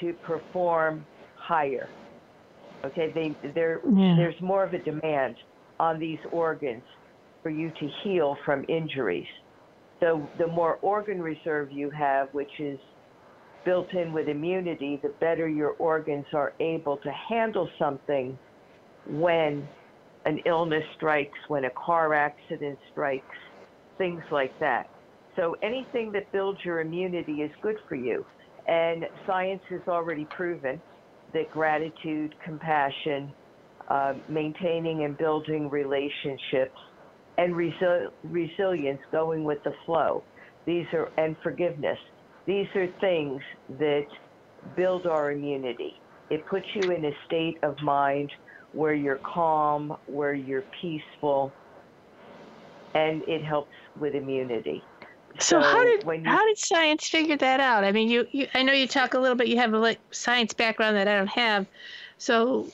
to 0.00 0.12
perform 0.14 1.04
higher. 1.34 1.88
Okay, 2.86 3.12
they 3.14 3.50
they're, 3.54 3.80
Yeah. 3.84 4.16
there's 4.16 4.40
more 4.40 4.64
of 4.64 4.72
a 4.72 4.78
demand 4.78 5.36
on 5.78 5.98
these 5.98 6.18
organs 6.32 6.82
for 7.42 7.50
you 7.50 7.70
to 7.70 7.88
heal 8.02 8.36
from 8.44 8.64
injuries. 8.68 9.26
So 10.00 10.30
the 10.38 10.46
more 10.46 10.78
organ 10.82 11.20
reserve 11.20 11.70
you 11.70 11.90
have, 11.90 12.28
which 12.32 12.58
is 12.58 12.78
built 13.64 13.92
in 13.92 14.12
with 14.12 14.28
immunity, 14.28 14.98
the 15.02 15.10
better 15.20 15.46
your 15.48 15.72
organs 15.72 16.26
are 16.32 16.54
able 16.60 16.96
to 16.98 17.12
handle 17.28 17.68
something 17.78 18.38
when 19.06 19.68
an 20.24 20.38
illness 20.46 20.84
strikes, 20.96 21.38
when 21.48 21.64
a 21.64 21.70
car 21.70 22.14
accident 22.14 22.78
strikes, 22.90 23.36
things 23.98 24.22
like 24.30 24.58
that. 24.60 24.86
So 25.36 25.56
anything 25.62 26.12
that 26.12 26.30
builds 26.32 26.58
your 26.64 26.80
immunity 26.80 27.34
is 27.42 27.50
good 27.62 27.76
for 27.88 27.94
you. 27.94 28.26
And 28.66 29.04
science 29.26 29.62
has 29.70 29.80
already 29.88 30.26
proven 30.26 30.82
that 31.32 31.50
gratitude, 31.50 32.34
compassion, 32.44 33.32
uh, 33.88 34.14
maintaining 34.28 35.04
and 35.04 35.16
building 35.16 35.70
relationships, 35.70 36.78
and 37.38 37.54
resi- 37.54 38.08
resilience, 38.24 39.00
going 39.12 39.44
with 39.44 39.58
the 39.64 39.72
flow. 39.86 40.24
These 40.66 40.86
are 40.92 41.10
and 41.16 41.36
forgiveness. 41.42 41.98
These 42.46 42.66
are 42.74 42.88
things 43.00 43.40
that 43.68 44.06
build 44.76 45.06
our 45.06 45.30
immunity. 45.32 46.02
It 46.28 46.46
puts 46.46 46.66
you 46.74 46.90
in 46.90 47.04
a 47.04 47.12
state 47.26 47.58
of 47.62 47.76
mind 47.82 48.30
where 48.72 48.94
you're 48.94 49.16
calm, 49.16 49.96
where 50.06 50.34
you're 50.34 50.64
peaceful, 50.80 51.52
and 52.94 53.22
it 53.28 53.42
helps 53.42 53.72
with 53.98 54.14
immunity. 54.14 54.82
So, 55.38 55.60
how 55.60 55.84
did 55.84 56.02
you- 56.04 56.22
how 56.24 56.44
did 56.44 56.58
science 56.58 57.08
figure 57.08 57.36
that 57.36 57.60
out? 57.60 57.84
I 57.84 57.92
mean, 57.92 58.08
you, 58.08 58.26
you 58.32 58.48
I 58.52 58.62
know 58.62 58.72
you 58.72 58.86
talk 58.88 59.14
a 59.14 59.18
little 59.18 59.36
bit. 59.36 59.46
You 59.46 59.58
have 59.58 59.72
a 59.72 59.78
like 59.78 59.98
science 60.10 60.52
background 60.54 60.96
that 60.96 61.06
I 61.08 61.16
don't 61.16 61.28
have. 61.28 61.66
So, 62.18 62.68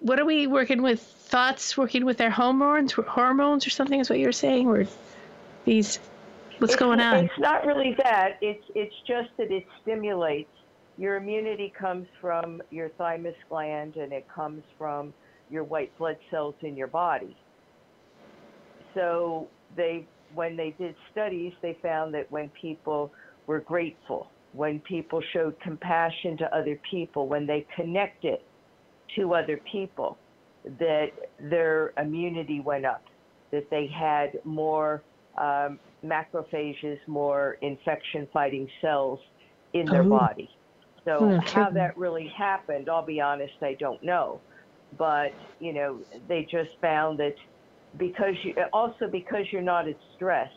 what 0.00 0.18
are 0.20 0.24
we 0.24 0.46
working 0.46 0.82
with? 0.82 1.00
Thoughts 1.00 1.76
working 1.76 2.06
with 2.06 2.22
our 2.22 2.30
hormones, 2.30 2.92
hormones 2.92 3.66
or 3.66 3.70
something 3.70 4.00
is 4.00 4.08
what 4.08 4.18
you're 4.18 4.32
saying, 4.32 4.66
or 4.68 4.86
these? 5.64 5.98
What's 6.58 6.72
It's- 6.74 6.76
going 6.76 7.00
on? 7.00 7.26
It's 7.26 7.38
not 7.38 7.66
really 7.66 7.94
that. 8.02 8.38
It's 8.40 8.64
it's 8.74 8.94
just 9.06 9.28
that 9.36 9.50
it 9.50 9.66
stimulates. 9.82 10.50
Your 10.96 11.16
immunity 11.16 11.68
comes 11.76 12.08
from 12.20 12.62
your 12.70 12.88
thymus 12.90 13.36
gland, 13.48 13.96
and 13.96 14.12
it 14.12 14.26
comes 14.28 14.62
from 14.78 15.12
your 15.50 15.64
white 15.64 15.96
blood 15.98 16.16
cells 16.30 16.54
in 16.62 16.76
your 16.76 16.86
body. 16.88 17.36
So 18.94 19.50
they, 19.76 20.08
when 20.34 20.56
they 20.56 20.74
did 20.78 20.94
studies, 21.10 21.52
they 21.62 21.78
found 21.82 22.14
that 22.14 22.30
when 22.30 22.50
people 22.60 23.12
were 23.46 23.60
grateful, 23.60 24.32
when 24.52 24.80
people 24.80 25.22
showed 25.32 25.58
compassion 25.60 26.36
to 26.38 26.56
other 26.56 26.80
people, 26.90 27.28
when 27.28 27.46
they 27.46 27.66
connected 27.76 28.38
to 29.16 29.34
other 29.34 29.60
people, 29.70 30.18
that 30.64 31.08
their 31.38 31.92
immunity 31.98 32.60
went 32.60 32.84
up, 32.84 33.04
that 33.52 33.68
they 33.70 33.86
had 33.86 34.32
more 34.44 35.04
um, 35.38 35.78
macrophages, 36.04 36.98
more 37.06 37.58
infection 37.62 38.28
fighting 38.32 38.68
cells 38.80 39.20
in 39.72 39.90
their 39.90 40.04
Oh. 40.04 40.08
body. 40.08 40.50
So, 41.04 41.24
Oh, 41.24 41.40
how 41.40 41.70
that 41.70 41.96
really 41.96 42.28
happened, 42.36 42.88
I'll 42.90 43.06
be 43.06 43.20
honest, 43.20 43.54
I 43.62 43.76
don't 43.78 44.02
know. 44.02 44.42
But, 44.96 45.32
you 45.60 45.72
know, 45.72 46.02
they 46.26 46.46
just 46.50 46.70
found 46.80 47.18
that 47.20 47.34
because 47.96 48.34
you, 48.42 48.54
also 48.72 49.08
because 49.10 49.46
you're 49.52 49.62
not 49.62 49.88
as 49.88 49.94
stressed 50.14 50.54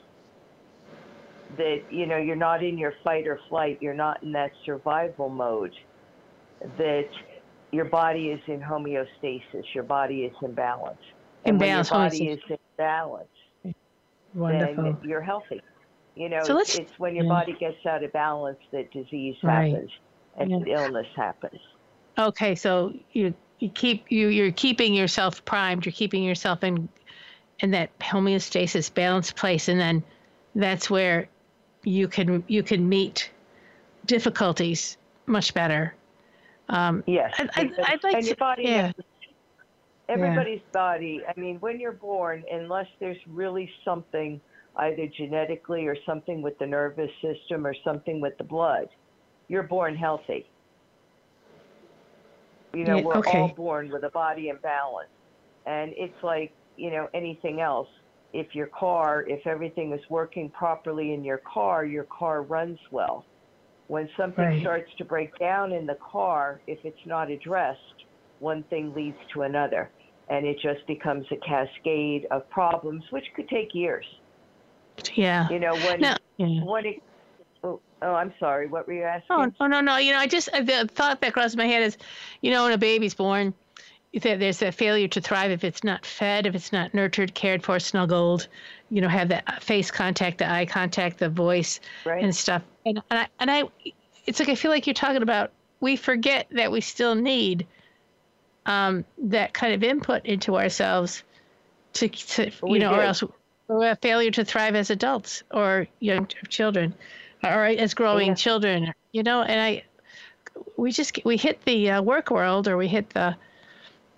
that, 1.58 1.80
you 1.90 2.06
know, 2.08 2.18
you're 2.18 2.36
not 2.36 2.64
in 2.64 2.78
your 2.78 2.94
fight 3.04 3.28
or 3.28 3.40
flight, 3.50 3.78
you're 3.82 3.94
not 3.94 4.24
in 4.24 4.32
that 4.34 4.52
survival 4.66 5.30
mode, 5.30 5.74
that 6.78 7.10
your 7.72 7.86
body 7.86 8.30
is 8.30 8.42
in 8.48 8.62
homeostasis, 8.62 9.64
your 9.74 9.84
body 9.84 10.24
is 10.26 10.34
in 10.42 10.54
balance. 10.54 11.00
And 11.46 11.60
balance, 11.60 11.90
when 11.92 12.00
your 12.00 12.10
body 12.10 12.28
is 12.30 12.40
in 12.50 12.58
balance, 12.78 13.30
Wonderful. 14.34 14.94
then 14.94 15.10
you're 15.10 15.22
healthy. 15.22 15.62
You 16.16 16.30
know, 16.30 16.46
So 16.46 16.58
it's, 16.60 16.76
it's 16.76 16.92
when 17.00 17.16
your 17.16 17.26
yeah. 17.26 17.30
body 17.30 17.54
gets 17.60 17.86
out 17.88 18.04
of 18.04 18.12
balance 18.14 18.60
that 18.72 18.92
disease 18.92 19.36
Right. 19.44 19.74
happens 19.74 19.92
and 20.38 20.50
Yeah. 20.50 20.60
illness 20.68 21.08
happens. 21.16 21.60
Okay, 22.20 22.56
so 22.56 22.94
you 23.14 23.34
you 23.62 23.70
keep 23.70 24.06
you 24.10 24.28
you're 24.28 24.52
keeping 24.52 24.94
yourself 24.94 25.46
primed. 25.46 25.86
You're 25.86 25.94
keeping 25.94 26.24
yourself 26.24 26.64
in 26.64 26.90
in 27.60 27.72
that 27.72 27.98
homeostasis, 28.00 28.94
balanced 28.94 29.36
place, 29.36 29.70
and 29.70 29.80
then 29.80 30.04
that's 30.56 30.90
where 30.90 31.30
you 31.84 32.08
can 32.08 32.44
you 32.48 32.64
can 32.64 32.90
meet 32.90 33.32
difficulties 34.06 34.98
much 35.28 35.54
better. 35.54 35.94
Um, 36.70 37.04
Yes. 37.06 37.34
I'd, 37.38 37.50
I'd, 37.56 37.80
I'd 37.80 38.04
like 38.04 38.16
and 38.16 38.24
to. 38.24 38.28
your 38.28 38.36
body 38.36 38.64
yeah. 38.64 38.92
everybody's 40.10 40.62
body, 40.72 41.22
I 41.28 41.40
mean, 41.40 41.58
when 41.60 41.80
you're 41.80 41.92
born, 41.92 42.44
unless 42.52 42.88
there's 43.00 43.18
really 43.28 43.70
something 43.86 44.42
either 44.78 45.06
genetically 45.08 45.86
or 45.86 45.96
something 46.06 46.42
with 46.42 46.58
the 46.58 46.66
nervous 46.66 47.12
system 47.22 47.68
or 47.68 47.76
something 47.84 48.22
with 48.22 48.38
the 48.38 48.44
blood, 48.44 48.90
you're 49.50 49.64
born 49.64 49.96
healthy. 49.96 50.48
You 52.74 52.86
know, 52.86 52.98
Yeah, 52.98 53.04
we're 53.04 53.16
okay. 53.18 53.40
all 53.40 53.50
born 53.50 53.90
with 53.90 54.04
a 54.04 54.10
body 54.10 54.50
imbalance. 54.50 55.10
And 55.66 55.94
it's 55.96 56.24
like, 56.24 56.54
you 56.78 56.92
know, 56.92 57.10
anything 57.14 57.62
else. 57.62 57.90
If 58.34 58.56
your 58.56 58.68
car, 58.68 59.24
if 59.28 59.46
everything 59.46 59.92
is 59.92 60.02
working 60.10 60.50
properly 60.50 61.14
in 61.14 61.24
your 61.24 61.40
car, 61.40 61.86
your 61.86 62.06
car 62.06 62.44
runs 62.44 62.80
well. 62.90 63.26
When 63.88 64.08
something 64.16 64.46
Right. 64.46 64.62
starts 64.62 64.90
to 65.00 65.06
break 65.06 65.38
down 65.38 65.74
in 65.74 65.86
the 65.86 65.96
car, 65.96 66.62
if 66.66 66.80
it's 66.86 67.06
not 67.06 67.30
addressed, 67.30 68.06
one 68.40 68.64
thing 68.64 68.94
leads 68.94 69.18
to 69.34 69.42
another. 69.42 69.90
And 70.30 70.46
it 70.46 70.58
just 70.60 70.88
becomes 70.88 71.26
a 71.32 71.36
cascade 71.38 72.26
of 72.32 72.50
problems, 72.50 73.04
which 73.12 73.26
could 73.36 73.50
take 73.50 73.76
years. 73.76 74.06
Yeah. 75.14 75.50
You 75.50 75.60
know, 75.60 75.76
when, 75.76 76.00
No. 76.00 76.16
Yeah. 76.38 76.64
when 76.64 76.86
it, 76.86 77.04
oh, 78.02 78.08
oh, 78.08 78.16
I'm 78.16 78.34
sorry, 78.40 78.68
what 78.68 78.88
were 78.88 78.94
you 78.94 79.04
asking? 79.04 79.28
Oh, 79.30 79.52
oh 79.60 79.68
no, 79.68 79.82
no. 79.82 79.98
You 79.98 80.14
know, 80.14 80.20
I 80.20 80.28
just 80.28 80.52
the 80.52 80.90
thought 80.94 81.22
that 81.22 81.34
crossed 81.34 81.58
my 81.58 81.68
head 81.68 81.84
is, 81.84 81.98
you 82.42 82.52
know, 82.52 82.64
when 82.64 82.74
a 82.74 82.78
baby's 82.78 83.14
born, 83.14 83.54
there's 84.14 84.62
a 84.62 84.72
failure 84.72 85.08
to 85.08 85.22
thrive 85.22 85.52
if 85.52 85.64
it's 85.64 85.84
not 85.84 86.06
fed, 86.06 86.46
if 86.46 86.56
it's 86.56 86.72
not 86.72 86.94
nurtured, 86.94 87.34
cared 87.34 87.64
for, 87.64 87.80
snuggled. 87.80 88.48
You 88.90 89.02
know, 89.02 89.08
have 89.08 89.30
that 89.30 89.64
face 89.64 89.90
contact, 89.90 90.40
the 90.40 90.52
eye 90.52 90.66
contact, 90.66 91.20
the 91.20 91.30
voice, 91.30 91.80
Right. 92.06 92.24
and 92.24 92.36
stuff. 92.36 92.62
And 92.86 93.02
and 93.10 93.20
I, 93.20 93.28
and 93.40 93.52
I, 93.52 93.64
it's 94.26 94.40
like 94.40 94.50
I 94.50 94.56
feel 94.56 94.72
like 94.72 94.88
you're 94.88 94.94
talking 94.94 95.22
about. 95.22 95.52
We 95.80 95.96
forget 95.96 96.48
that 96.52 96.72
we 96.72 96.82
still 96.82 97.16
need 97.16 97.66
um, 98.66 99.06
that 99.18 99.54
kind 99.54 99.74
of 99.74 99.84
input 99.84 100.26
into 100.26 100.58
ourselves 100.58 101.24
to, 101.94 102.08
to 102.08 102.46
you 102.46 102.52
We 102.62 102.80
know, 102.80 102.94
or 102.94 103.02
else 103.02 103.24
we're 103.68 103.92
a 103.92 103.96
failure 103.96 104.32
to 104.32 104.46
thrive 104.46 104.76
as 104.76 104.90
adults 104.90 105.44
or 105.52 105.88
young 106.00 106.28
children, 106.50 106.94
or 107.44 107.66
as 107.66 107.94
growing 107.94 108.30
Yeah. 108.30 108.36
children. 108.36 108.94
You 109.12 109.24
know, 109.24 109.42
and 109.42 109.60
I, 109.60 109.84
we 110.78 110.92
just 110.92 111.20
we 111.26 111.38
hit 111.38 111.64
the 111.66 111.92
uh, 111.92 112.02
work 112.02 112.32
world 112.32 112.68
or 112.68 112.78
we 112.78 112.88
hit 112.88 113.10
the 113.12 113.36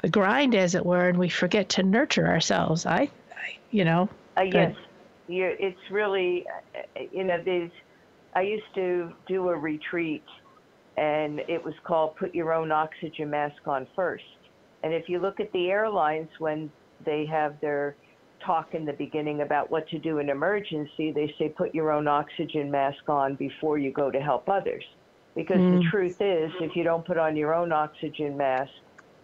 the 0.01 0.09
grind, 0.09 0.55
as 0.55 0.75
it 0.75 0.85
were, 0.85 1.07
and 1.09 1.17
we 1.17 1.29
forget 1.29 1.69
to 1.69 1.83
nurture 1.83 2.27
ourselves. 2.27 2.85
I, 2.85 3.01
I 3.01 3.09
you 3.71 3.85
know, 3.85 4.09
Uh, 4.37 4.41
yes, 4.41 4.75
you, 5.27 5.55
it's 5.59 5.79
really, 5.91 6.45
uh, 6.75 7.01
you 7.11 7.23
know, 7.23 7.41
these. 7.43 7.71
I 8.35 8.41
used 8.41 8.73
to 8.75 9.13
do 9.27 9.49
a 9.49 9.55
retreat, 9.55 10.23
and 10.97 11.39
it 11.47 11.63
was 11.63 11.73
called 11.85 12.15
"Put 12.17 12.33
Your 12.35 12.53
Own 12.53 12.71
Oxygen 12.71 13.29
Mask 13.29 13.67
On 13.67 13.87
First. 13.95 14.23
And 14.83 14.93
if 14.93 15.07
you 15.07 15.19
look 15.19 15.39
at 15.39 15.51
the 15.53 15.69
airlines 15.69 16.29
when 16.39 16.71
they 17.05 17.25
have 17.25 17.59
their 17.61 17.95
talk 18.45 18.73
in 18.73 18.85
the 18.85 18.93
beginning 18.93 19.41
about 19.41 19.71
what 19.71 19.87
to 19.89 19.99
do 19.99 20.19
in 20.19 20.29
emergency, 20.29 21.11
they 21.11 21.33
say 21.37 21.49
put 21.49 21.73
your 21.73 21.91
own 21.91 22.07
oxygen 22.07 22.69
mask 22.69 23.07
on 23.07 23.35
before 23.35 23.77
you 23.77 23.91
go 23.91 24.11
to 24.11 24.19
help 24.19 24.49
others. 24.49 24.83
Because 25.35 25.57
the 25.57 25.83
truth 25.89 26.17
is, 26.21 26.51
if 26.61 26.75
you 26.75 26.83
don't 26.83 27.03
put 27.03 27.17
on 27.17 27.35
your 27.35 27.55
own 27.55 27.71
oxygen 27.71 28.37
mask, 28.37 28.71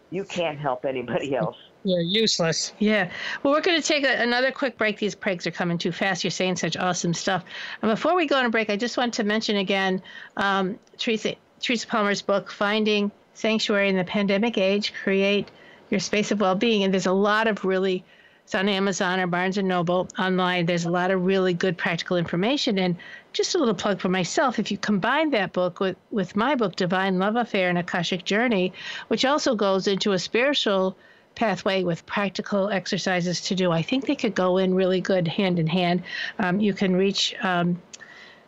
you 0.09 0.23
can't 0.23 0.57
help 0.57 0.85
anybody 0.85 1.35
else. 1.43 1.57
You're 1.83 2.01
useless. 2.01 2.73
Yeah. 2.79 3.09
Well, 3.43 3.53
we're 3.53 3.61
going 3.61 3.79
to 3.79 3.87
take 3.87 4.03
a, 4.03 4.21
another 4.21 4.51
quick 4.51 4.77
break. 4.77 4.97
These 4.97 5.15
breaks 5.15 5.47
are 5.47 5.51
coming 5.51 5.77
too 5.77 5.91
fast. 5.91 6.23
You're 6.23 6.31
saying 6.31 6.57
such 6.57 6.75
awesome 6.75 7.13
stuff. 7.13 7.45
And 7.81 7.89
before 7.89 8.15
we 8.15 8.25
go 8.25 8.37
on 8.37 8.45
a 8.45 8.49
break, 8.49 8.69
I 8.69 8.75
just 8.75 8.97
want 8.97 9.13
to 9.15 9.23
mention 9.23 9.57
again 9.57 10.01
um, 10.35 10.77
Teresa, 10.97 11.35
Teresa 11.61 11.87
Palmer's 11.87 12.21
book, 12.21 12.51
Finding 12.51 13.11
Sanctuary 13.33 13.87
in 13.87 13.95
the 13.95 14.03
Pandemic 14.03 14.57
Age 14.57 14.93
Create 15.03 15.49
Your 15.89 15.99
Space 15.99 16.31
of 16.31 16.41
Well-Being. 16.41 16.83
And 16.83 16.93
there's 16.93 17.05
a 17.05 17.13
lot 17.13 17.47
of 17.47 17.63
really, 17.63 18.03
it's 18.49 18.55
on 18.55 18.67
Amazon 18.67 19.19
or 19.19 19.27
Barnes 19.27 19.59
and 19.59 19.67
Noble 19.67 20.07
online. 20.17 20.65
There's 20.65 20.85
a 20.85 20.89
lot 20.89 21.11
of 21.11 21.23
really 21.23 21.53
good 21.53 21.77
practical 21.77 22.17
information. 22.17 22.79
And 22.79 22.95
just 23.31 23.53
a 23.53 23.59
little 23.59 23.75
plug 23.75 23.99
for 24.01 24.09
myself 24.09 24.57
if 24.57 24.71
you 24.71 24.77
combine 24.79 25.29
that 25.29 25.53
book 25.53 25.79
with, 25.79 25.95
with 26.09 26.35
my 26.35 26.55
book, 26.55 26.75
Divine 26.75 27.19
Love 27.19 27.35
Affair 27.35 27.69
and 27.69 27.77
Akashic 27.77 28.25
Journey, 28.25 28.73
which 29.07 29.23
also 29.23 29.53
goes 29.53 29.85
into 29.85 30.13
a 30.13 30.17
spiritual 30.17 30.97
pathway 31.35 31.83
with 31.83 32.07
practical 32.07 32.69
exercises 32.69 33.39
to 33.41 33.53
do. 33.53 33.71
I 33.71 33.83
think 33.83 34.07
they 34.07 34.15
could 34.15 34.33
go 34.33 34.57
in 34.57 34.73
really 34.73 34.99
good 34.99 35.27
hand 35.27 35.59
in 35.59 35.67
hand. 35.67 36.01
Um, 36.39 36.59
you 36.59 36.73
can 36.73 36.95
reach 36.95 37.35
um, 37.43 37.79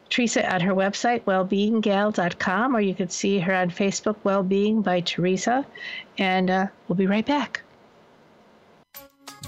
Teresa 0.10 0.44
at 0.44 0.64
her 0.64 0.74
website, 0.74 1.26
wellbeinggal.com, 1.26 2.76
or 2.76 2.82
you 2.82 2.96
could 2.96 3.12
see 3.12 3.38
her 3.38 3.54
on 3.54 3.70
Facebook, 3.70 4.16
Wellbeing 4.24 4.82
by 4.82 5.02
Teresa. 5.02 5.64
And 6.18 6.50
uh, 6.50 6.68
we'll 6.88 6.98
be 6.98 7.06
right 7.06 7.28
back. 7.28 7.62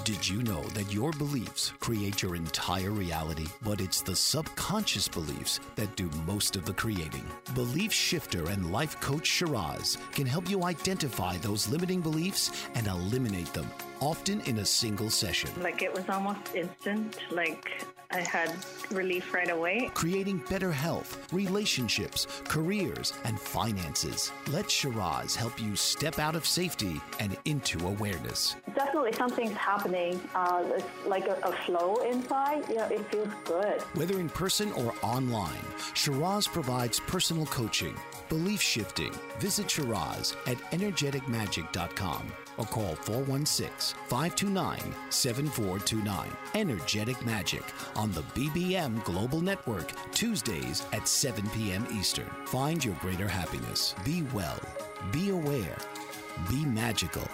Did 0.02 0.28
you 0.28 0.44
know 0.44 0.64
that 0.70 0.92
your 0.92 1.12
beliefs 1.14 1.72
create 1.80 2.22
your 2.22 2.36
entire 2.36 2.92
reality? 2.92 3.46
But 3.62 3.80
it's 3.80 4.02
the 4.02 4.16
subconscious 4.16 5.08
beliefs 5.08 5.62
that 5.76 5.96
do 5.96 6.10
most 6.26 6.58
of 6.58 6.66
the 6.66 6.74
creating. 6.74 7.24
Belief 7.54 7.94
shifter 7.94 8.50
and 8.50 8.72
life 8.72 9.00
coach 9.00 9.26
Shiraz 9.28 9.98
can 10.12 10.26
help 10.26 10.50
you 10.50 10.64
identify 10.64 11.38
those 11.38 11.70
limiting 11.70 12.02
beliefs 12.02 12.66
and 12.76 12.88
eliminate 12.88 13.54
them, 13.54 13.70
often 14.00 14.42
in 14.42 14.60
a 14.60 14.66
single 14.66 15.10
session. 15.10 15.50
Like 15.62 15.82
it 15.82 15.94
was 15.94 16.08
almost 16.10 16.56
instant. 16.56 17.18
Like 17.32 17.86
I 18.14 18.20
had 18.20 18.54
relief 18.92 19.34
right 19.34 19.50
away. 19.50 19.90
Creating 19.96 20.44
better 20.50 20.72
health, 20.72 21.28
relationships, 21.34 22.28
careers, 22.44 23.14
and 23.24 23.40
finances. 23.40 24.32
Let 24.52 24.70
Shiraz 24.70 25.36
help 25.36 25.60
you 25.60 25.76
step 25.76 26.20
out 26.20 26.36
of 26.36 26.46
safety 26.46 27.02
and 27.20 27.36
into 27.46 27.88
awareness. 27.88 28.56
Definitely 28.76 29.14
something's 29.14 29.58
happening. 29.58 30.22
Uh, 30.36 30.64
it's 30.76 30.86
like 31.08 31.28
a, 31.28 31.40
a 31.44 31.52
flow 31.66 31.96
inside. 32.04 32.70
You 32.70 32.76
know, 32.76 32.86
it 32.86 33.04
feels 33.12 33.30
good. 33.46 33.82
Whether 33.96 34.20
in 34.20 34.30
person 34.30 34.72
or 34.74 34.94
online, 35.02 35.66
Shiraz 35.96 36.48
provides 36.48 37.00
personal 37.00 37.48
coaching, 37.48 37.96
belief 38.30 38.62
shifting. 38.62 39.12
Visit 39.40 39.72
Shiraz 39.72 40.36
at 40.46 40.58
energeticmagic.com 40.72 42.32
or 42.58 42.66
call 42.66 42.96
416 42.96 43.98
529 44.08 44.80
7429. 45.10 46.30
Energetic 46.56 47.26
Magic 47.26 47.64
on 47.96 48.12
the 48.12 48.22
BBM 48.34 49.04
Global 49.04 49.42
Network, 49.42 49.92
Tuesdays 50.12 50.86
at 50.94 51.08
7 51.08 51.50
p.m. 51.50 51.86
Eastern. 51.92 52.30
Find 52.46 52.84
your 52.84 52.96
greater 52.96 53.28
happiness. 53.28 53.96
Be 54.04 54.24
well, 54.34 54.60
be 55.12 55.30
aware, 55.30 55.78
be 56.50 56.66
magical. 56.66 57.28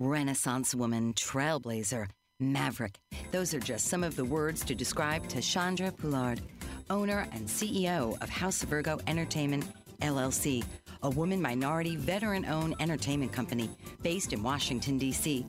Renaissance 0.00 0.76
woman, 0.76 1.12
trailblazer, 1.14 2.06
maverick. 2.38 2.94
Those 3.32 3.52
are 3.52 3.58
just 3.60 3.88
some 3.88 4.04
of 4.04 4.14
the 4.14 4.24
words 4.24 4.64
to 4.66 4.74
describe 4.74 5.26
Tashandra 5.26 5.96
Poulard, 5.96 6.40
owner 6.88 7.26
and 7.32 7.48
CEO 7.48 8.20
of 8.22 8.28
House 8.28 8.62
Virgo 8.62 9.00
Entertainment, 9.08 9.66
LLC, 10.00 10.64
a 11.02 11.10
woman 11.10 11.40
minority 11.40 11.96
veteran 11.96 12.44
owned 12.46 12.74
entertainment 12.80 13.32
company 13.32 13.70
based 14.02 14.32
in 14.32 14.42
Washington, 14.42 14.98
D.C. 14.98 15.46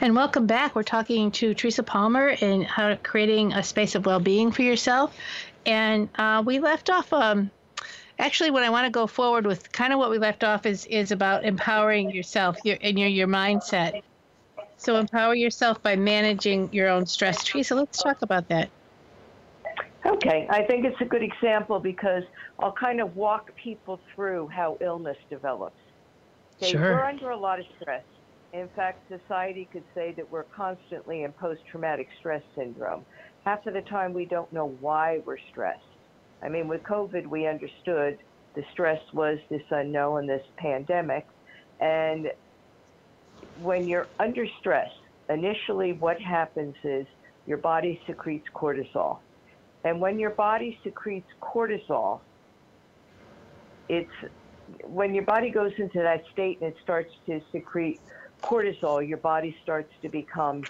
And 0.00 0.14
welcome 0.14 0.46
back. 0.46 0.76
We're 0.76 0.84
talking 0.84 1.32
to 1.32 1.52
Teresa 1.52 1.82
Palmer 1.82 2.28
in 2.28 2.62
how 2.62 2.94
creating 3.02 3.54
a 3.54 3.64
space 3.64 3.96
of 3.96 4.06
well-being 4.06 4.52
for 4.52 4.62
yourself. 4.62 5.16
And 5.66 6.08
uh, 6.14 6.44
we 6.46 6.60
left 6.60 6.90
off 6.90 7.12
um, 7.12 7.50
actually, 8.18 8.50
what 8.50 8.62
I 8.62 8.70
want 8.70 8.86
to 8.86 8.90
go 8.90 9.06
forward 9.06 9.46
with, 9.46 9.70
kind 9.72 9.92
of 9.92 9.98
what 9.98 10.10
we 10.10 10.18
left 10.18 10.44
off, 10.44 10.66
is 10.66 10.86
is 10.86 11.12
about 11.12 11.44
empowering 11.44 12.10
yourself 12.10 12.56
your, 12.64 12.76
and 12.80 12.98
your 12.98 13.08
your 13.08 13.28
mindset. 13.28 14.02
So 14.76 14.96
empower 14.96 15.34
yourself 15.34 15.82
by 15.82 15.96
managing 15.96 16.72
your 16.72 16.88
own 16.88 17.06
stress. 17.06 17.42
Teresa, 17.42 17.74
let's 17.74 18.00
talk 18.00 18.22
about 18.22 18.48
that. 18.48 18.70
Okay, 20.06 20.46
I 20.48 20.62
think 20.62 20.84
it's 20.84 21.00
a 21.00 21.04
good 21.04 21.22
example 21.22 21.80
because 21.80 22.22
I'll 22.60 22.72
kind 22.72 23.00
of 23.00 23.16
walk 23.16 23.50
people 23.56 24.00
through 24.14 24.48
how 24.48 24.78
illness 24.80 25.16
develops. 25.28 25.76
Okay, 26.62 26.72
Sure. 26.72 26.80
We're 26.80 27.04
under 27.04 27.30
a 27.30 27.36
lot 27.36 27.58
of 27.58 27.66
stress. 27.80 28.04
In 28.52 28.68
fact, 28.74 29.10
society 29.10 29.68
could 29.70 29.84
say 29.94 30.12
that 30.16 30.30
we're 30.30 30.44
constantly 30.44 31.24
in 31.24 31.32
post 31.32 31.60
traumatic 31.70 32.08
stress 32.18 32.42
syndrome. 32.56 33.04
Half 33.44 33.66
of 33.66 33.74
the 33.74 33.82
time, 33.82 34.14
we 34.14 34.24
don't 34.24 34.50
know 34.52 34.76
why 34.80 35.20
we're 35.26 35.38
stressed. 35.50 35.82
I 36.42 36.48
mean, 36.48 36.68
with 36.68 36.82
COVID, 36.82 37.26
we 37.26 37.46
understood 37.46 38.18
the 38.54 38.64
stress 38.72 39.00
was 39.12 39.38
this 39.50 39.62
unknown, 39.70 40.26
this 40.26 40.44
pandemic. 40.56 41.26
And 41.80 42.30
when 43.60 43.86
you're 43.86 44.08
under 44.18 44.46
stress, 44.60 44.90
initially 45.28 45.92
what 45.92 46.20
happens 46.20 46.74
is 46.84 47.06
your 47.46 47.58
body 47.58 48.00
secretes 48.06 48.46
cortisol. 48.54 49.18
And 49.84 50.00
when 50.00 50.18
your 50.18 50.30
body 50.30 50.78
secretes 50.82 51.28
cortisol, 51.42 52.20
it's 53.88 54.10
when 54.84 55.14
your 55.14 55.24
body 55.24 55.50
goes 55.50 55.72
into 55.78 56.00
that 56.00 56.24
state 56.32 56.60
and 56.60 56.72
it 56.72 56.76
starts 56.82 57.12
to 57.26 57.40
secrete 57.52 58.00
cortisol, 58.42 59.06
your 59.06 59.18
body 59.18 59.56
starts 59.62 59.92
to 60.02 60.08
become 60.08 60.62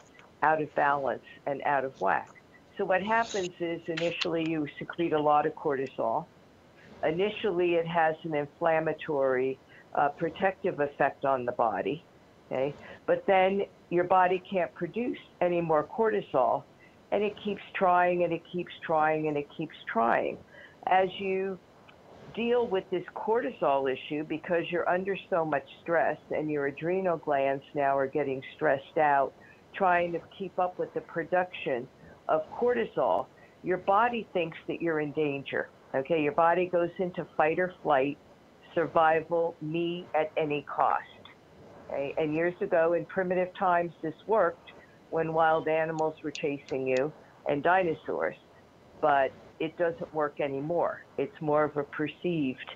out 0.43 0.63
of 0.63 0.73
balance 0.75 1.25
and 1.47 1.63
out 1.65 1.85
of 1.85 2.01
whack. 2.01 2.31
So 2.79 2.85
what 2.85 3.03
happens 3.03 3.51
is 3.59 3.81
initially 3.89 4.45
you 4.45 4.65
secrete 4.79 5.13
a 5.13 5.21
lot 5.21 5.47
of 5.47 5.55
cortisol. 5.55 6.27
Initially, 7.05 7.75
it 7.75 7.87
has 7.87 8.15
an 8.23 8.37
inflammatory, 8.37 9.59
uh, 9.95 10.11
protective 10.11 10.79
effect 10.79 11.25
on 11.25 11.45
the 11.45 11.53
body. 11.53 12.05
Okay, 12.47 12.73
but 13.07 13.25
then 13.27 13.63
your 13.91 14.05
body 14.05 14.43
can't 14.51 14.73
produce 14.75 15.19
any 15.41 15.61
more 15.61 15.87
cortisol, 15.87 16.63
and 17.11 17.23
it 17.23 17.35
keeps 17.45 17.61
trying 17.75 18.23
and 18.23 18.33
it 18.33 18.43
keeps 18.53 18.73
trying 18.87 19.27
and 19.27 19.37
it 19.37 19.47
keeps 19.57 19.75
trying. 19.93 20.39
As 20.87 21.09
you 21.19 21.59
deal 22.35 22.69
with 22.69 22.85
this 22.91 23.05
cortisol 23.17 23.93
issue 23.93 24.23
because 24.25 24.63
you're 24.71 24.89
under 24.89 25.17
so 25.31 25.45
much 25.45 25.65
stress 25.83 26.19
and 26.31 26.51
your 26.51 26.67
adrenal 26.67 27.17
glands 27.17 27.65
now 27.75 27.97
are 27.97 28.07
getting 28.07 28.43
stressed 28.55 28.99
out 28.99 29.33
trying 29.75 30.13
to 30.13 30.21
keep 30.39 30.59
up 30.59 30.79
with 30.79 30.93
the 30.95 31.01
production 31.01 31.89
of 32.29 32.43
cortisol, 32.59 33.27
your 33.63 33.79
body 33.79 34.29
thinks 34.33 34.57
that 34.69 34.81
you're 34.81 35.01
in 35.01 35.13
danger. 35.13 35.69
Okay, 35.95 36.23
your 36.23 36.33
body 36.33 36.67
goes 36.67 36.91
into 36.99 37.27
fight 37.37 37.59
or 37.59 37.73
flight, 37.83 38.19
survival, 38.75 39.57
me 39.61 40.07
at 40.15 40.31
any 40.37 40.65
cost. 40.69 41.03
Okay? 41.89 42.15
And 42.19 42.35
years 42.35 42.55
ago 42.61 42.93
in 42.93 43.05
primitive 43.07 43.49
times, 43.59 43.93
this 44.03 44.15
worked 44.27 44.73
when 45.11 45.33
wild 45.33 45.69
animals 45.69 46.15
were 46.23 46.31
chasing 46.31 46.87
you 46.87 47.13
and 47.49 47.63
dinosaurs. 47.63 48.37
But 49.01 49.33
it 49.61 49.77
doesn't 49.79 50.13
work 50.15 50.41
anymore. 50.41 51.05
It's 51.17 51.41
more 51.41 51.65
of 51.65 51.77
a 51.77 51.83
perceived 51.83 52.71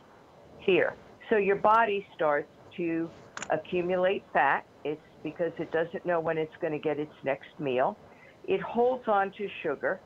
fear. 0.64 0.94
So 1.30 1.36
your 1.36 1.56
body 1.56 2.06
starts 2.14 2.48
to 2.76 3.10
accumulate 3.50 4.24
fat. 4.32 4.64
It's 4.84 5.00
because 5.22 5.52
it 5.58 5.70
doesn't 5.70 6.04
know 6.04 6.20
when 6.20 6.38
it's 6.38 6.54
going 6.60 6.72
to 6.72 6.78
get 6.78 6.98
its 6.98 7.12
next 7.24 7.48
meal. 7.58 7.96
It 8.44 8.60
holds 8.60 9.04
on 9.08 9.32
to 9.38 9.48
sugar, 9.62 10.00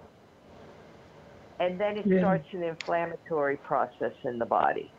and 1.60 1.80
then 1.80 1.96
it 1.98 2.06
Yeah. 2.06 2.18
starts 2.18 2.46
an 2.52 2.62
inflammatory 2.62 3.56
process 3.58 4.14
in 4.24 4.38
the 4.38 4.46
body. 4.46 4.94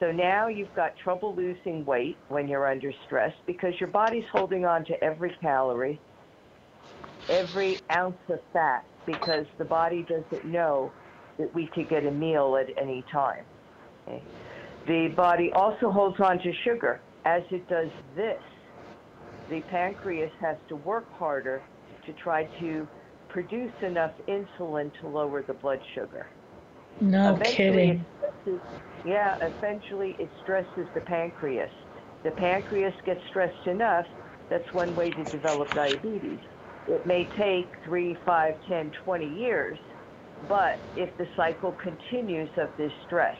So 0.00 0.12
now 0.12 0.48
you've 0.48 0.74
got 0.74 0.96
trouble 0.96 1.34
losing 1.34 1.84
weight 1.84 2.18
when 2.28 2.48
you're 2.48 2.66
under 2.70 2.92
stress 3.06 3.34
because 3.46 3.74
your 3.80 3.90
body's 3.90 4.28
holding 4.32 4.64
on 4.64 4.84
to 4.86 5.04
every 5.04 5.34
calorie, 5.40 6.00
every 7.28 7.84
ounce 7.90 8.20
of 8.28 8.40
fat 8.52 8.84
because 9.06 9.46
the 9.58 9.64
body 9.64 10.04
doesn't 10.04 10.44
know 10.44 10.94
that 11.38 11.54
we 11.54 11.68
could 11.68 11.88
get 11.88 12.04
a 12.06 12.10
meal 12.10 12.56
at 12.60 12.66
any 12.80 13.04
time. 13.12 13.46
Okay? 14.08 14.22
The 14.86 15.08
body 15.16 15.50
also 15.54 15.90
holds 15.90 16.20
on 16.20 16.38
to 16.38 16.52
sugar. 16.64 17.02
As 17.24 17.42
it 17.50 17.68
does 17.68 17.90
this, 18.16 18.42
the 19.48 19.62
pancreas 19.62 20.32
has 20.40 20.56
to 20.68 20.76
work 20.76 21.10
harder 21.10 21.64
to 22.08 22.14
try 22.14 22.48
to 22.58 22.88
produce 23.28 23.74
enough 23.82 24.12
insulin 24.28 24.90
to 25.00 25.06
lower 25.06 25.42
the 25.42 25.52
blood 25.54 25.80
sugar. 25.94 26.26
No 27.00 27.34
Eventually, 27.34 27.54
kidding. 27.56 28.06
stresses- 28.16 28.62
yeah, 29.04 29.36
essentially 29.42 30.16
it 30.18 30.30
stresses 30.40 30.88
the 30.94 31.02
pancreas. 31.02 31.70
The 32.24 32.32
pancreas 32.32 32.94
gets 33.04 33.20
stressed 33.28 33.66
enough, 33.66 34.06
that's 34.48 34.72
one 34.72 34.94
way 34.94 35.12
to 35.12 35.24
develop 35.26 35.72
diabetes. 35.74 36.40
It 36.86 37.04
may 37.04 37.28
take 37.36 37.70
three, 37.84 38.14
five, 38.24 38.54
ten, 38.66 38.90
twenty 39.04 39.26
years, 39.28 39.78
but 40.48 40.80
if 40.96 41.14
the 41.18 41.26
cycle 41.36 41.72
continues 41.72 42.50
of 42.56 42.70
this 42.78 42.92
stress, 43.04 43.36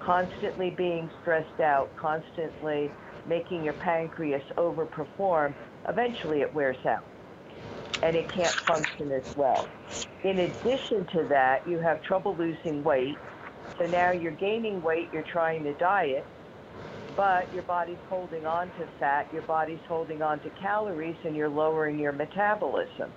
constantly 0.00 0.70
being 0.76 1.08
stressed 1.20 1.60
out, 1.60 1.94
constantly 1.96 2.96
making 3.24 3.62
your 3.62 3.74
pancreas 3.74 4.42
overperform, 4.58 5.54
eventually 5.88 6.40
it 6.40 6.52
wears 6.52 6.84
out 6.84 7.04
and 8.02 8.16
it 8.16 8.26
can't 8.34 8.56
function 8.66 9.12
as 9.12 9.24
well. 9.36 9.72
In 10.24 10.38
addition 10.40 11.06
to 11.12 11.28
that, 11.30 11.60
you 11.66 11.80
have 11.80 12.02
trouble 12.02 12.36
losing 12.36 12.82
weight. 12.84 13.22
So 13.78 13.86
now 13.86 14.12
you're 14.12 14.32
gaining 14.36 14.82
weight, 14.82 15.10
you're 15.12 15.24
trying 15.30 15.64
to 15.64 15.74
diet, 15.76 16.28
but 17.16 17.52
your 17.52 17.64
body's 17.64 18.00
holding 18.08 18.46
on 18.46 18.72
to 18.72 18.86
fat, 18.98 19.26
your 19.32 19.42
body's 19.42 19.80
holding 19.88 20.22
on 20.22 20.40
to 20.42 20.50
calories, 20.52 21.18
and 21.24 21.36
you're 21.36 21.50
lowering 21.50 21.98
your 21.98 22.12
metabolism 22.12 23.14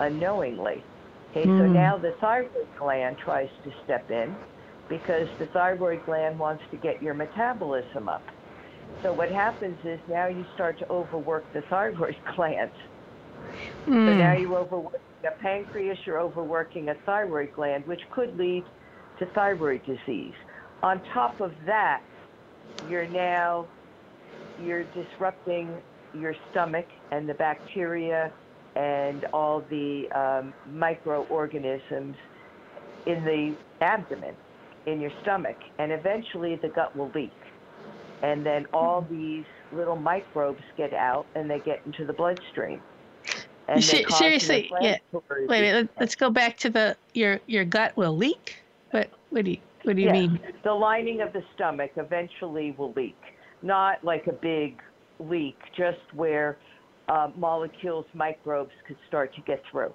unknowingly. 0.00 0.88
Okay, 1.32 1.52
so 1.58 1.66
Hmm. 1.66 1.68
now 1.68 1.98
the 1.98 2.12
thyroid 2.20 2.50
gland 2.78 3.18
tries 3.24 3.50
to 3.64 3.70
step 3.84 4.06
in 4.10 4.40
because 4.88 5.28
the 5.38 5.46
thyroid 5.52 6.02
gland 6.04 6.38
wants 6.38 6.64
to 6.70 6.78
get 6.78 7.02
your 7.02 7.14
metabolism 7.14 8.08
up. 8.08 8.24
So 9.02 9.12
what 9.14 9.30
happens 9.30 9.78
is 9.84 10.00
now 10.08 10.28
you 10.28 10.44
start 10.54 10.78
to 10.80 10.90
overwork 10.90 11.52
the 11.52 11.62
thyroid 11.70 12.16
gland. 12.36 12.72
So 14.04 14.12
Mm. 14.12 14.18
now 14.18 14.34
you're 14.34 14.56
overworking 14.58 15.00
a 15.24 15.42
pancreas, 15.42 15.98
you're 16.06 16.20
overworking 16.20 16.88
a 16.90 16.94
thyroid 17.06 17.52
gland, 17.54 17.86
which 17.86 18.02
could 18.10 18.36
lead 18.36 18.66
to 19.18 19.26
thyroid 19.32 19.84
disease. 19.84 20.34
On 20.82 21.02
top 21.14 21.40
of 21.40 21.52
that, 21.66 22.02
you're 22.80 23.08
now 23.08 23.70
you're 24.56 24.84
disrupting 24.84 25.82
your 26.12 26.34
stomach 26.50 26.86
and 27.10 27.28
the 27.28 27.34
bacteria 27.34 28.34
and 28.76 29.26
all 29.32 29.62
the 29.70 30.04
um, 30.14 30.54
microorganisms 30.66 32.16
in 33.06 33.24
the 33.24 33.58
abdomen, 33.84 34.36
in 34.86 35.00
your 35.00 35.12
stomach, 35.22 35.58
and 35.78 35.92
eventually 35.92 36.58
the 36.62 36.68
gut 36.70 36.94
will 36.96 37.10
leak. 37.14 37.38
And 38.22 38.46
then 38.46 38.66
all 38.72 39.02
these 39.02 39.46
little 39.70 39.96
microbes 39.96 40.62
get 40.76 40.92
out 40.94 41.28
and 41.34 41.50
they 41.50 41.60
get 41.60 41.82
into 41.86 42.06
the 42.06 42.14
bloodstream. 42.14 42.84
And 43.72 43.82
Se- 43.82 44.04
seriously, 44.10 44.70
yeah. 44.82 44.98
Wait, 45.12 45.48
wait. 45.48 45.72
Let, 45.72 45.88
let's 45.98 46.14
go 46.14 46.28
back 46.28 46.58
to 46.58 46.68
the 46.68 46.94
your 47.14 47.40
your 47.46 47.64
gut 47.64 47.96
will 47.96 48.14
leak. 48.14 48.56
What 48.90 49.08
what 49.30 49.46
do 49.46 49.52
you 49.52 49.58
what 49.84 49.96
do 49.96 50.02
you 50.02 50.08
Yeah, 50.08 50.12
mean? 50.12 50.40
The 50.62 50.74
lining 50.74 51.22
of 51.22 51.32
the 51.32 51.42
stomach 51.54 51.92
eventually 51.96 52.74
will 52.76 52.92
leak. 52.92 53.16
Not 53.62 54.04
like 54.04 54.26
a 54.26 54.32
big 54.32 54.82
leak, 55.18 55.56
just 55.74 56.00
where 56.12 56.58
uh, 57.08 57.30
molecules, 57.34 58.04
microbes 58.12 58.72
could 58.86 58.98
start 59.08 59.34
to 59.36 59.40
get 59.40 59.62
through. 59.70 59.94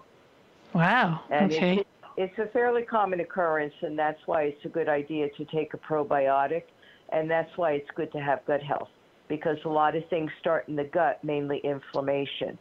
Wow. 0.73 1.21
And 1.29 1.51
okay. 1.51 1.77
it's, 1.77 1.89
it's 2.17 2.39
a 2.39 2.51
fairly 2.51 2.81
common 2.81 3.19
occurrence, 3.19 3.75
and 3.81 3.97
that's 3.97 4.19
why 4.25 4.43
it's 4.43 4.65
a 4.65 4.69
good 4.69 4.89
idea 4.89 5.29
to 5.37 5.45
take 5.45 5.73
a 5.75 5.77
probiotic, 5.77 6.63
and 7.09 7.29
that's 7.29 7.55
why 7.57 7.73
it's 7.73 7.89
good 7.95 8.11
to 8.13 8.19
have 8.19 8.43
gut 8.45 8.63
health, 8.63 8.89
because 9.27 9.57
a 9.65 9.69
lot 9.69 9.95
of 9.95 10.07
things 10.09 10.31
start 10.39 10.67
in 10.67 10.75
the 10.75 10.85
gut, 10.85 11.23
mainly 11.23 11.59
inflammation. 11.59 12.57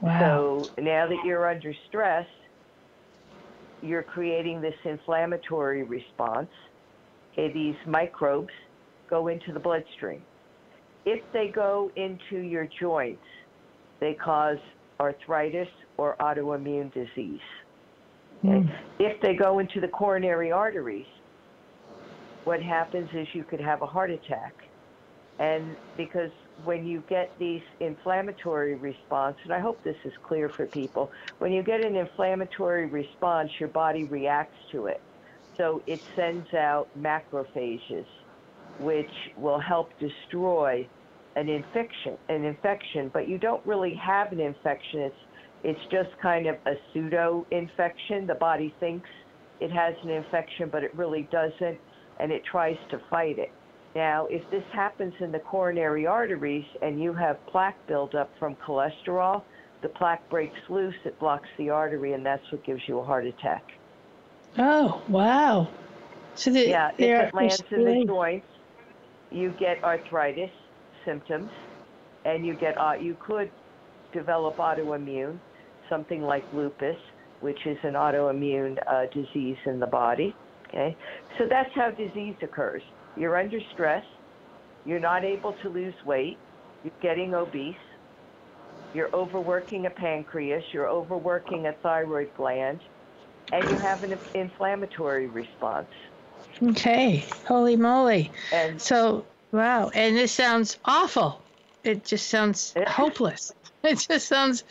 Wow. 0.00 0.20
So 0.76 0.82
now 0.82 1.06
that 1.08 1.18
you're 1.24 1.48
under 1.48 1.74
stress, 1.88 2.26
you're 3.82 4.02
creating 4.02 4.60
this 4.60 4.74
inflammatory 4.84 5.82
response. 5.82 6.48
Okay, 7.32 7.52
these 7.52 7.76
microbes 7.86 8.52
go 9.08 9.28
into 9.28 9.52
the 9.52 9.60
bloodstream. 9.60 10.22
If 11.04 11.22
they 11.32 11.48
go 11.48 11.90
into 11.96 12.38
your 12.38 12.68
joints, 12.80 13.22
they 14.00 14.14
cause 14.14 14.58
arthritis 14.98 15.68
or 15.96 16.16
autoimmune 16.20 16.92
disease. 16.92 17.40
Okay? 18.44 18.60
Hmm. 18.60 18.68
If 18.98 19.20
they 19.22 19.34
go 19.34 19.58
into 19.58 19.80
the 19.80 19.88
coronary 19.88 20.50
arteries, 20.50 21.06
what 22.44 22.62
happens 22.62 23.08
is 23.14 23.26
you 23.32 23.44
could 23.44 23.60
have 23.60 23.82
a 23.82 23.86
heart 23.86 24.10
attack. 24.10 24.54
And 25.38 25.76
because 25.96 26.30
when 26.64 26.86
you 26.86 27.02
get 27.08 27.32
these 27.38 27.62
inflammatory 27.80 28.76
response, 28.76 29.36
and 29.44 29.52
I 29.52 29.60
hope 29.60 29.82
this 29.84 29.96
is 30.04 30.12
clear 30.26 30.50
for 30.56 30.66
people, 30.66 31.10
when 31.38 31.52
you 31.52 31.62
get 31.62 31.80
an 31.80 31.96
inflammatory 31.96 32.86
response, 32.86 33.50
your 33.60 33.68
body 33.68 34.04
reacts 34.04 34.56
to 34.72 34.86
it. 34.86 35.02
So 35.56 35.82
it 35.86 36.00
sends 36.14 36.52
out 36.54 36.88
macrophages, 36.98 38.06
which 38.78 39.10
will 39.36 39.60
help 39.60 39.90
destroy 39.98 40.88
an 41.36 41.48
infection, 41.48 42.16
an 42.28 42.44
infection. 42.44 43.10
But 43.12 43.28
you 43.28 43.38
don't 43.38 43.64
really 43.66 43.94
have 43.94 44.32
an 44.32 44.40
infection. 44.40 45.00
It's 45.00 45.16
it's 45.64 45.80
just 45.90 46.10
kind 46.22 46.46
of 46.46 46.56
a 46.66 46.74
pseudo 46.92 47.46
infection. 47.50 48.26
The 48.26 48.34
body 48.34 48.74
thinks 48.78 49.08
it 49.60 49.72
has 49.72 49.94
an 50.04 50.10
infection, 50.10 50.68
but 50.70 50.84
it 50.84 50.94
really 50.94 51.28
doesn't, 51.32 51.80
and 52.20 52.30
it 52.30 52.42
tries 52.50 52.76
to 52.90 53.00
fight 53.10 53.38
it. 53.38 53.52
Now, 53.96 54.26
if 54.26 54.42
this 54.50 54.62
happens 54.74 55.14
in 55.20 55.32
the 55.32 55.38
coronary 55.38 56.06
arteries 56.06 56.66
and 56.82 57.02
you 57.02 57.14
have 57.14 57.38
plaque 57.46 57.78
buildup 57.86 58.30
from 58.38 58.54
cholesterol, 58.56 59.42
the 59.80 59.88
plaque 59.88 60.28
breaks 60.28 60.58
loose, 60.68 60.94
it 61.06 61.18
blocks 61.18 61.48
the 61.56 61.70
artery, 61.70 62.12
and 62.12 62.24
that's 62.24 62.44
what 62.52 62.62
gives 62.62 62.86
you 62.86 62.98
a 62.98 63.02
heart 63.02 63.24
attack. 63.24 63.64
Oh, 64.58 65.00
wow. 65.08 65.68
So 66.34 66.50
the, 66.50 66.68
yeah, 66.68 66.90
it 66.98 67.32
lands 67.32 67.62
in 67.70 67.84
the 67.86 68.04
joints, 68.04 68.46
you 69.30 69.54
get 69.58 69.82
arthritis 69.82 70.50
symptoms, 71.06 71.50
and 72.26 72.44
you 72.46 72.52
get 72.52 72.78
uh, 72.78 72.92
you 73.00 73.16
could 73.18 73.50
develop 74.12 74.58
autoimmune, 74.58 75.38
something 75.88 76.20
like 76.20 76.44
lupus, 76.52 76.98
which 77.40 77.64
is 77.64 77.78
an 77.82 77.94
autoimmune 77.94 78.76
uh, 78.86 79.06
disease 79.06 79.56
in 79.64 79.80
the 79.80 79.86
body. 79.86 80.36
Okay, 80.68 80.94
so 81.38 81.46
that's 81.46 81.72
how 81.74 81.92
disease 81.92 82.36
occurs. 82.42 82.82
You're 83.16 83.36
under 83.36 83.58
stress. 83.72 84.04
You're 84.84 85.00
not 85.00 85.24
able 85.24 85.54
to 85.62 85.68
lose 85.68 85.94
weight. 86.04 86.38
You're 86.84 86.92
getting 87.00 87.34
obese. 87.34 87.76
You're 88.92 89.14
overworking 89.14 89.86
a 89.86 89.90
pancreas. 89.90 90.64
You're 90.72 90.88
overworking 90.88 91.66
a 91.66 91.72
thyroid 91.82 92.30
gland, 92.36 92.80
and 93.52 93.68
you 93.68 93.78
have 93.78 94.02
an 94.04 94.18
inflammatory 94.34 95.26
response. 95.26 95.88
Okay, 96.62 97.24
holy 97.46 97.76
moly! 97.76 98.30
And 98.52 98.80
so, 98.80 99.26
wow, 99.52 99.90
and 99.94 100.16
this 100.16 100.32
sounds 100.32 100.78
awful. 100.84 101.42
It 101.84 102.04
just 102.04 102.28
sounds 102.28 102.74
hopeless. 102.86 103.52
It 103.82 103.98
just 103.98 104.28
sounds 104.28 104.64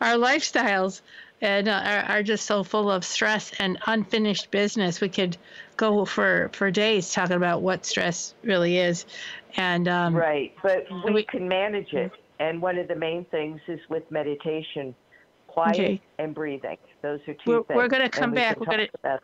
our 0.00 0.14
lifestyles 0.14 1.02
and 1.42 1.68
uh, 1.68 1.82
are, 1.84 2.18
are 2.18 2.22
just 2.22 2.46
so 2.46 2.62
full 2.62 2.90
of 2.90 3.04
stress 3.04 3.52
and 3.58 3.78
unfinished 3.86 4.50
business. 4.50 5.00
We 5.00 5.08
could 5.08 5.36
go 5.82 6.04
for 6.04 6.48
for 6.52 6.70
days 6.70 7.12
talking 7.12 7.36
about 7.36 7.60
what 7.60 7.84
stress 7.84 8.34
really 8.42 8.78
is, 8.78 9.04
and 9.56 9.88
um, 9.88 10.14
right. 10.14 10.54
But 10.62 10.86
we, 11.04 11.12
we, 11.12 11.22
can 11.24 11.48
manage 11.48 11.92
it, 11.92 12.12
and 12.38 12.62
one 12.62 12.78
of 12.78 12.86
the 12.86 12.94
main 12.94 13.24
things 13.26 13.60
is 13.66 13.80
with 13.88 14.08
meditation, 14.10 14.94
quiet 15.48 15.74
okay. 15.74 16.00
and 16.18 16.34
breathing. 16.34 16.78
Those 17.02 17.18
are 17.26 17.34
2 17.34 17.38
we're, 17.46 17.62
things. 17.64 17.76
We're 17.76 17.88
going 17.88 18.02
to 18.02 18.08
come 18.08 18.32
back. 18.32 18.60
We 18.60 18.66
are 18.66 18.76
going 18.76 18.88
to 19.02 19.18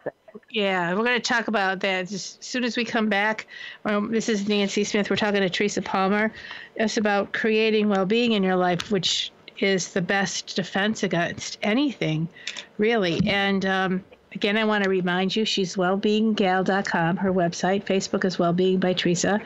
yeah, 0.50 0.94
we're 0.94 1.04
going 1.04 1.20
to 1.20 1.20
talk 1.20 1.48
about 1.48 1.80
that 1.80 2.12
as 2.12 2.38
soon 2.40 2.64
as 2.64 2.76
we 2.76 2.84
come 2.84 3.08
back. 3.08 3.46
Um, 3.84 4.10
this 4.10 4.28
is 4.28 4.48
Nancy 4.48 4.84
Smith. 4.84 5.10
We're 5.10 5.16
talking 5.16 5.40
to 5.40 5.48
Teresa 5.48 5.80
Palmer. 5.80 6.32
It's 6.76 6.96
about 6.96 7.32
creating 7.32 7.88
well-being 7.88 8.32
in 8.32 8.42
your 8.42 8.56
life, 8.56 8.90
which 8.90 9.30
is 9.58 9.92
the 9.92 10.02
best 10.02 10.54
defense 10.54 11.02
against 11.02 11.58
anything, 11.62 12.28
really. 12.78 13.20
And 13.26 13.64
um, 13.64 14.04
again, 14.34 14.56
I 14.56 14.64
want 14.64 14.84
to 14.84 14.90
remind 14.90 15.34
you 15.34 15.44
she's 15.44 15.76
wellbeinggal.com, 15.76 17.16
her 17.16 17.32
website. 17.32 17.84
Facebook 17.84 18.24
is 18.24 18.38
Wellbeing 18.38 18.78
by 18.78 18.92
Teresa. 18.92 19.40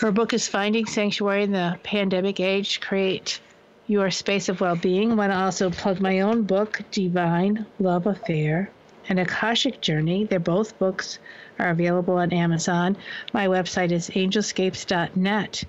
Her 0.00 0.10
book 0.10 0.32
is 0.32 0.48
Finding 0.48 0.86
Sanctuary 0.86 1.44
in 1.44 1.52
the 1.52 1.78
Pandemic 1.82 2.40
Age 2.40 2.80
Create 2.80 3.40
Your 3.86 4.10
Space 4.10 4.48
of 4.48 4.60
Well-Being. 4.60 5.12
I 5.12 5.14
want 5.14 5.32
to 5.32 5.38
also 5.38 5.70
plug 5.70 6.00
my 6.00 6.20
own 6.20 6.42
book, 6.42 6.80
Divine 6.90 7.66
Love 7.78 8.06
Affair 8.06 8.70
and 9.08 9.20
Akashic 9.20 9.80
Journey. 9.80 10.24
They're 10.24 10.40
both 10.40 10.78
books 10.78 11.18
are 11.58 11.70
available 11.70 12.14
on 12.14 12.32
Amazon. 12.32 12.96
My 13.32 13.46
website 13.46 13.92
is 13.92 14.10
angelscapes.net 14.10 15.64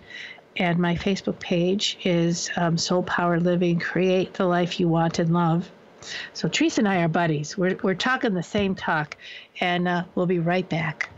and 0.57 0.79
my 0.79 0.95
Facebook 0.95 1.39
page 1.39 1.97
is 2.03 2.51
um, 2.55 2.77
Soul 2.77 3.03
Power 3.03 3.39
Living 3.39 3.79
Create 3.79 4.33
the 4.33 4.45
Life 4.45 4.79
You 4.79 4.87
Want 4.87 5.19
and 5.19 5.33
Love. 5.33 5.71
So 6.33 6.47
Teresa 6.47 6.81
and 6.81 6.87
I 6.87 7.01
are 7.03 7.07
buddies. 7.07 7.57
We're, 7.57 7.77
we're 7.83 7.95
talking 7.95 8.33
the 8.33 8.43
same 8.43 8.75
talk, 8.75 9.17
and 9.59 9.87
uh, 9.87 10.03
we'll 10.15 10.25
be 10.25 10.39
right 10.39 10.67
back. 10.67 11.09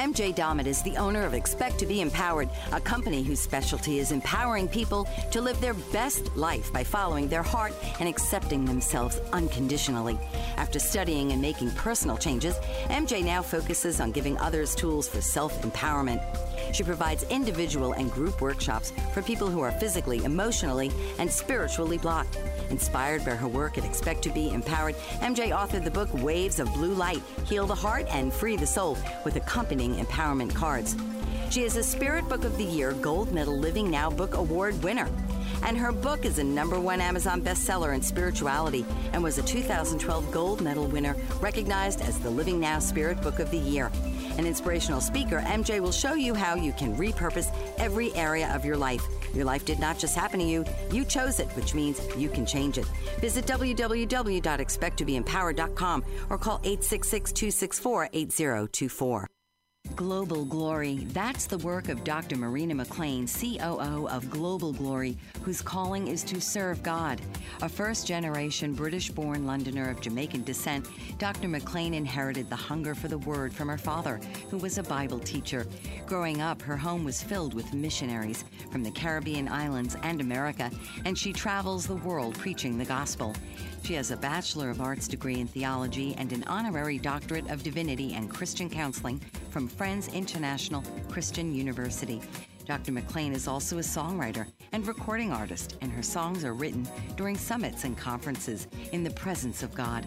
MJ 0.00 0.34
Dommett 0.34 0.66
is 0.66 0.82
the 0.82 0.96
owner 0.96 1.26
of 1.26 1.34
Expect 1.34 1.78
to 1.80 1.84
Be 1.84 2.00
Empowered, 2.00 2.48
a 2.72 2.80
company 2.80 3.22
whose 3.22 3.38
specialty 3.38 3.98
is 3.98 4.12
empowering 4.12 4.66
people 4.66 5.06
to 5.30 5.42
live 5.42 5.60
their 5.60 5.74
best 5.74 6.34
life 6.38 6.72
by 6.72 6.82
following 6.82 7.28
their 7.28 7.42
heart 7.42 7.74
and 7.98 8.08
accepting 8.08 8.64
themselves 8.64 9.18
unconditionally. 9.34 10.18
After 10.56 10.78
studying 10.78 11.32
and 11.32 11.42
making 11.42 11.72
personal 11.72 12.16
changes, 12.16 12.56
MJ 12.88 13.22
now 13.22 13.42
focuses 13.42 14.00
on 14.00 14.10
giving 14.10 14.38
others 14.38 14.74
tools 14.74 15.06
for 15.06 15.20
self 15.20 15.60
empowerment. 15.60 16.24
She 16.72 16.82
provides 16.82 17.24
individual 17.24 17.92
and 17.92 18.10
group 18.12 18.40
workshops 18.40 18.92
for 19.12 19.22
people 19.22 19.48
who 19.48 19.60
are 19.60 19.72
physically, 19.72 20.24
emotionally, 20.24 20.90
and 21.18 21.30
spiritually 21.30 21.98
blocked. 21.98 22.38
Inspired 22.70 23.24
by 23.24 23.32
her 23.32 23.48
work 23.48 23.78
at 23.78 23.84
Expect 23.84 24.22
to 24.22 24.30
Be 24.30 24.50
Empowered, 24.50 24.94
MJ 25.20 25.50
authored 25.50 25.84
the 25.84 25.90
book 25.90 26.12
Waves 26.14 26.60
of 26.60 26.72
Blue 26.74 26.94
Light 26.94 27.22
Heal 27.46 27.66
the 27.66 27.74
Heart 27.74 28.06
and 28.10 28.32
Free 28.32 28.56
the 28.56 28.66
Soul 28.66 28.96
with 29.24 29.36
accompanying 29.36 29.96
empowerment 29.96 30.54
cards. 30.54 30.96
She 31.50 31.64
is 31.64 31.76
a 31.76 31.82
Spirit 31.82 32.28
Book 32.28 32.44
of 32.44 32.56
the 32.56 32.64
Year 32.64 32.92
Gold 32.92 33.32
Medal 33.32 33.58
Living 33.58 33.90
Now 33.90 34.08
Book 34.08 34.34
Award 34.34 34.80
winner. 34.84 35.08
And 35.64 35.76
her 35.76 35.90
book 35.90 36.24
is 36.24 36.38
a 36.38 36.44
number 36.44 36.78
one 36.78 37.00
Amazon 37.00 37.42
bestseller 37.42 37.94
in 37.94 38.02
spirituality 38.02 38.86
and 39.12 39.22
was 39.22 39.36
a 39.36 39.42
2012 39.42 40.30
Gold 40.30 40.60
Medal 40.60 40.86
winner, 40.86 41.16
recognized 41.40 42.02
as 42.02 42.20
the 42.20 42.30
Living 42.30 42.60
Now 42.60 42.78
Spirit 42.78 43.20
Book 43.20 43.40
of 43.40 43.50
the 43.50 43.58
Year. 43.58 43.90
An 44.40 44.46
inspirational 44.46 45.02
speaker, 45.02 45.42
MJ 45.42 45.80
will 45.80 45.92
show 45.92 46.14
you 46.14 46.32
how 46.32 46.54
you 46.54 46.72
can 46.72 46.96
repurpose 46.96 47.54
every 47.76 48.14
area 48.14 48.50
of 48.54 48.64
your 48.64 48.78
life. 48.78 49.06
Your 49.34 49.44
life 49.44 49.66
did 49.66 49.78
not 49.78 49.98
just 49.98 50.16
happen 50.16 50.40
to 50.40 50.46
you, 50.46 50.64
you 50.90 51.04
chose 51.04 51.40
it, 51.40 51.48
which 51.48 51.74
means 51.74 52.00
you 52.16 52.30
can 52.30 52.46
change 52.46 52.78
it. 52.78 52.86
Visit 53.20 53.44
www.expecttobeempowered.com 53.44 56.04
or 56.30 56.38
call 56.38 56.58
866 56.64 57.32
264 57.32 58.08
8024. 58.14 59.28
Global 59.96 60.44
Glory. 60.44 61.06
That's 61.12 61.46
the 61.46 61.58
work 61.58 61.88
of 61.88 62.04
Dr. 62.04 62.36
Marina 62.36 62.74
McLean, 62.74 63.26
COO 63.26 64.08
of 64.08 64.30
Global 64.30 64.72
Glory, 64.72 65.16
whose 65.42 65.60
calling 65.60 66.08
is 66.08 66.22
to 66.24 66.40
serve 66.40 66.82
God. 66.82 67.20
A 67.62 67.68
first 67.68 68.06
generation 68.06 68.72
British 68.72 69.10
born 69.10 69.46
Londoner 69.46 69.90
of 69.90 70.00
Jamaican 70.00 70.44
descent, 70.44 70.86
Dr. 71.18 71.48
McLean 71.48 71.94
inherited 71.94 72.48
the 72.48 72.56
hunger 72.56 72.94
for 72.94 73.08
the 73.08 73.18
Word 73.18 73.52
from 73.52 73.68
her 73.68 73.78
father, 73.78 74.20
who 74.50 74.58
was 74.58 74.78
a 74.78 74.82
Bible 74.82 75.18
teacher. 75.18 75.66
Growing 76.06 76.40
up, 76.40 76.62
her 76.62 76.76
home 76.76 77.04
was 77.04 77.22
filled 77.22 77.54
with 77.54 77.74
missionaries 77.74 78.44
from 78.70 78.82
the 78.82 78.90
Caribbean 78.90 79.48
islands 79.48 79.96
and 80.02 80.20
America, 80.20 80.70
and 81.04 81.18
she 81.18 81.32
travels 81.32 81.86
the 81.86 81.96
world 81.96 82.38
preaching 82.38 82.78
the 82.78 82.84
gospel. 82.84 83.34
She 83.82 83.94
has 83.94 84.10
a 84.10 84.16
Bachelor 84.16 84.70
of 84.70 84.80
Arts 84.80 85.08
degree 85.08 85.40
in 85.40 85.48
theology 85.48 86.14
and 86.16 86.32
an 86.32 86.44
honorary 86.44 86.98
doctorate 86.98 87.50
of 87.50 87.62
divinity 87.62 88.14
and 88.14 88.30
Christian 88.30 88.70
counseling 88.70 89.20
from 89.50 89.68
Friends 89.68 90.08
International 90.08 90.84
Christian 91.08 91.52
University. 91.54 92.20
Dr. 92.66 92.92
McLean 92.92 93.32
is 93.32 93.48
also 93.48 93.78
a 93.78 93.82
songwriter 93.82 94.46
and 94.72 94.86
recording 94.86 95.32
artist, 95.32 95.76
and 95.80 95.90
her 95.90 96.02
songs 96.02 96.44
are 96.44 96.54
written 96.54 96.86
during 97.16 97.36
summits 97.36 97.84
and 97.84 97.96
conferences 97.96 98.68
in 98.92 99.02
the 99.02 99.10
presence 99.10 99.62
of 99.62 99.74
God. 99.74 100.06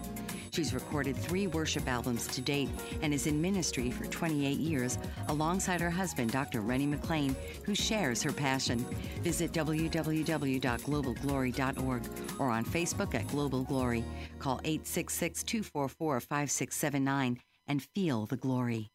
She's 0.54 0.72
recorded 0.72 1.16
three 1.16 1.48
worship 1.48 1.88
albums 1.88 2.28
to 2.28 2.40
date 2.40 2.68
and 3.02 3.12
is 3.12 3.26
in 3.26 3.42
ministry 3.42 3.90
for 3.90 4.06
28 4.06 4.56
years 4.58 4.98
alongside 5.28 5.80
her 5.80 5.90
husband, 5.90 6.30
Dr. 6.30 6.60
Rennie 6.60 6.86
McLean, 6.86 7.34
who 7.64 7.74
shares 7.74 8.22
her 8.22 8.30
passion. 8.32 8.78
Visit 9.22 9.50
www.globalglory.org 9.52 12.02
or 12.38 12.50
on 12.50 12.64
Facebook 12.64 13.14
at 13.14 13.26
Global 13.28 13.64
Glory. 13.64 14.04
Call 14.38 14.60
866 14.64 15.42
244 15.42 16.20
5679 16.20 17.40
and 17.66 17.82
feel 17.82 18.26
the 18.26 18.36
glory. 18.36 18.92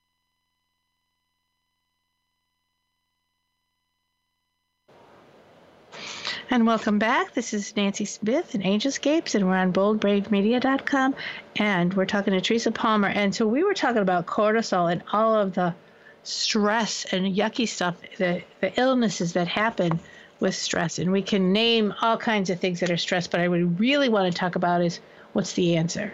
And 6.52 6.66
welcome 6.66 6.98
back. 6.98 7.36
This 7.36 7.54
is 7.54 7.76
Nancy 7.76 8.06
Smith 8.06 8.56
and 8.56 8.64
Angelscapes, 8.64 9.36
and 9.36 9.46
we're 9.46 9.56
on 9.56 9.72
boldbravemedia.com. 9.72 11.16
And 11.58 11.94
we're 11.94 12.08
talking 12.08 12.34
to 12.34 12.42
Teresa 12.42 12.72
Palmer. 12.72 13.08
And 13.08 13.36
so 13.36 13.46
we 13.46 13.64
were 13.64 13.76
talking 13.76 14.02
about 14.02 14.26
cortisol 14.26 14.92
and 14.92 15.04
all 15.14 15.36
of 15.36 15.54
the 15.54 15.76
stress 16.24 17.06
and 17.12 17.36
yucky 17.36 17.68
stuff, 17.68 17.98
the, 18.18 18.42
the 18.62 18.74
illnesses 18.80 19.34
that 19.34 19.48
happen 19.48 20.00
with 20.40 20.56
stress. 20.56 20.98
And 20.98 21.12
we 21.12 21.22
can 21.22 21.54
name 21.54 21.94
all 22.02 22.18
kinds 22.18 22.50
of 22.50 22.60
things 22.60 22.80
that 22.80 22.90
are 22.90 22.98
stress, 22.98 23.28
but 23.28 23.42
I 23.42 23.48
would 23.48 23.80
really 23.80 24.10
want 24.10 24.34
to 24.34 24.36
talk 24.36 24.56
about 24.56 24.82
is 24.82 25.00
what's 25.34 25.54
the 25.54 25.78
answer 25.78 26.12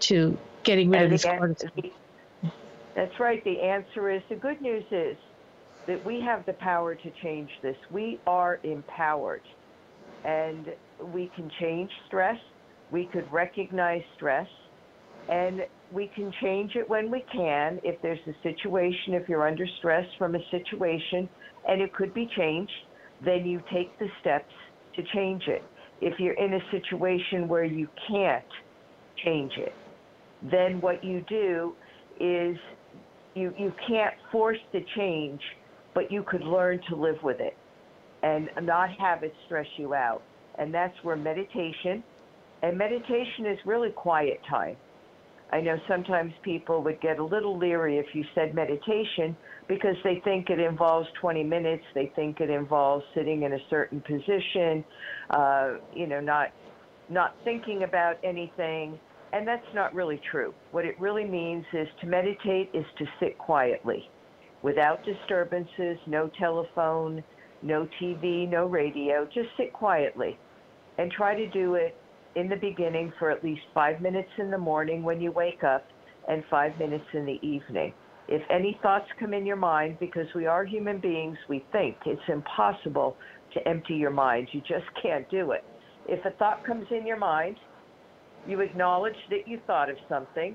to 0.00 0.38
getting 0.62 0.90
rid 0.90 1.02
of 1.02 1.10
this 1.10 1.24
cortisol? 1.24 1.90
That's 2.94 3.18
right. 3.18 3.42
The 3.42 3.62
answer 3.62 4.10
is 4.10 4.22
the 4.28 4.36
good 4.36 4.60
news 4.60 4.84
is 4.92 5.16
that 5.90 6.06
we 6.06 6.20
have 6.20 6.46
the 6.46 6.52
power 6.52 6.94
to 6.94 7.10
change 7.20 7.50
this. 7.64 7.74
We 7.90 8.20
are 8.24 8.60
empowered 8.62 9.42
and 10.24 10.66
we 11.12 11.32
can 11.34 11.50
change 11.60 11.90
stress. 12.06 12.36
We 12.92 13.08
could 13.12 13.30
recognize 13.32 14.02
stress 14.14 14.46
and 15.28 15.62
we 15.92 16.08
can 16.14 16.32
change 16.40 16.76
it 16.76 16.88
when 16.88 17.10
we 17.10 17.24
can. 17.32 17.80
If 17.82 18.00
there's 18.02 18.20
a 18.28 18.34
situation, 18.44 19.14
if 19.14 19.28
you're 19.28 19.48
under 19.48 19.66
stress 19.80 20.04
from 20.16 20.36
a 20.36 20.38
situation 20.52 21.28
and 21.66 21.82
it 21.82 21.92
could 21.92 22.14
be 22.14 22.30
changed, 22.36 22.72
then 23.24 23.44
you 23.44 23.60
take 23.72 23.98
the 23.98 24.06
steps 24.20 24.52
to 24.94 25.02
change 25.12 25.42
it. 25.48 25.64
If 26.00 26.20
you're 26.20 26.34
in 26.34 26.54
a 26.54 26.60
situation 26.70 27.48
where 27.48 27.64
you 27.64 27.88
can't 28.08 28.44
change 29.24 29.54
it, 29.56 29.72
then 30.52 30.80
what 30.80 31.02
you 31.02 31.24
do 31.28 31.74
is 32.20 32.56
you, 33.34 33.52
you 33.58 33.72
can't 33.88 34.14
force 34.30 34.58
the 34.72 34.84
change, 34.96 35.40
but 35.94 36.10
you 36.10 36.24
could 36.26 36.42
learn 36.42 36.80
to 36.88 36.96
live 36.96 37.16
with 37.22 37.40
it 37.40 37.56
and 38.22 38.48
not 38.62 38.90
have 38.98 39.22
it 39.22 39.32
stress 39.46 39.66
you 39.76 39.94
out. 39.94 40.22
And 40.58 40.74
that's 40.74 40.94
where 41.02 41.16
meditation, 41.16 42.02
and 42.62 42.76
meditation 42.76 43.46
is 43.46 43.58
really 43.64 43.90
quiet 43.90 44.40
time. 44.48 44.76
I 45.52 45.60
know 45.60 45.76
sometimes 45.88 46.32
people 46.42 46.82
would 46.84 47.00
get 47.00 47.18
a 47.18 47.24
little 47.24 47.58
leery 47.58 47.98
if 47.98 48.06
you 48.14 48.24
said 48.34 48.54
meditation 48.54 49.36
because 49.68 49.96
they 50.04 50.20
think 50.22 50.48
it 50.48 50.60
involves 50.60 51.08
20 51.20 51.42
minutes. 51.42 51.82
They 51.94 52.12
think 52.14 52.40
it 52.40 52.50
involves 52.50 53.04
sitting 53.14 53.42
in 53.42 53.54
a 53.54 53.58
certain 53.68 54.00
position, 54.00 54.84
uh, 55.30 55.74
you 55.94 56.06
know, 56.06 56.20
not 56.20 56.48
not 57.08 57.34
thinking 57.42 57.82
about 57.82 58.16
anything, 58.22 58.96
and 59.32 59.46
that's 59.46 59.66
not 59.74 59.92
really 59.92 60.20
true. 60.30 60.54
What 60.70 60.84
it 60.84 60.94
really 61.00 61.24
means 61.24 61.64
is 61.72 61.88
to 62.02 62.06
meditate 62.06 62.70
is 62.72 62.84
to 62.98 63.04
sit 63.18 63.36
quietly, 63.36 64.08
without 64.62 65.04
disturbances, 65.04 65.98
no 66.06 66.30
telephone, 66.38 67.22
no 67.62 67.88
TV, 68.00 68.48
no 68.48 68.66
radio. 68.66 69.26
Just 69.26 69.48
sit 69.56 69.72
quietly, 69.72 70.38
and 70.98 71.10
try 71.10 71.34
to 71.34 71.48
do 71.48 71.74
it 71.74 71.96
in 72.36 72.48
the 72.48 72.56
beginning 72.56 73.12
for 73.18 73.30
at 73.30 73.42
least 73.42 73.62
five 73.74 74.00
minutes 74.00 74.30
in 74.38 74.50
the 74.50 74.58
morning 74.58 75.02
when 75.02 75.20
you 75.20 75.32
wake 75.32 75.64
up 75.64 75.84
and 76.28 76.44
five 76.50 76.78
minutes 76.78 77.04
in 77.12 77.24
the 77.26 77.38
evening. 77.42 77.92
If 78.28 78.42
any 78.50 78.78
thoughts 78.82 79.06
come 79.18 79.34
in 79.34 79.44
your 79.44 79.56
mind, 79.56 79.96
because 79.98 80.26
we 80.34 80.46
are 80.46 80.64
human 80.64 81.00
beings, 81.00 81.36
we 81.48 81.64
think 81.72 81.96
it's 82.06 82.20
impossible 82.28 83.16
to 83.54 83.68
empty 83.68 83.94
your 83.94 84.10
mind. 84.12 84.48
You 84.52 84.60
just 84.60 84.86
can't 85.02 85.28
do 85.30 85.50
it. 85.50 85.64
If 86.06 86.24
a 86.24 86.30
thought 86.36 86.64
comes 86.64 86.86
in 86.92 87.06
your 87.06 87.16
mind, 87.16 87.56
you 88.46 88.60
acknowledge 88.60 89.16
that 89.30 89.48
you 89.48 89.58
thought 89.66 89.90
of 89.90 89.96
something 90.08 90.54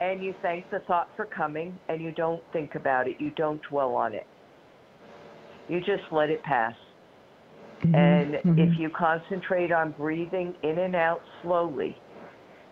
and 0.00 0.22
you 0.22 0.34
thank 0.42 0.70
the 0.70 0.80
thought 0.86 1.08
for 1.16 1.26
coming 1.26 1.78
and 1.88 2.00
you 2.00 2.12
don't 2.12 2.42
think 2.52 2.74
about 2.74 3.08
it. 3.08 3.16
You 3.18 3.30
don't 3.30 3.60
dwell 3.68 3.94
on 3.94 4.14
it. 4.14 4.26
You 5.68 5.80
just 5.80 6.04
let 6.12 6.30
it 6.30 6.42
pass. 6.42 6.74
Mm-hmm. 7.80 7.94
And 7.94 8.34
mm-hmm. 8.34 8.58
if 8.58 8.78
you 8.78 8.90
concentrate 8.96 9.72
on 9.72 9.92
breathing 9.92 10.54
in 10.62 10.78
and 10.78 10.96
out 10.96 11.20
slowly, 11.42 11.96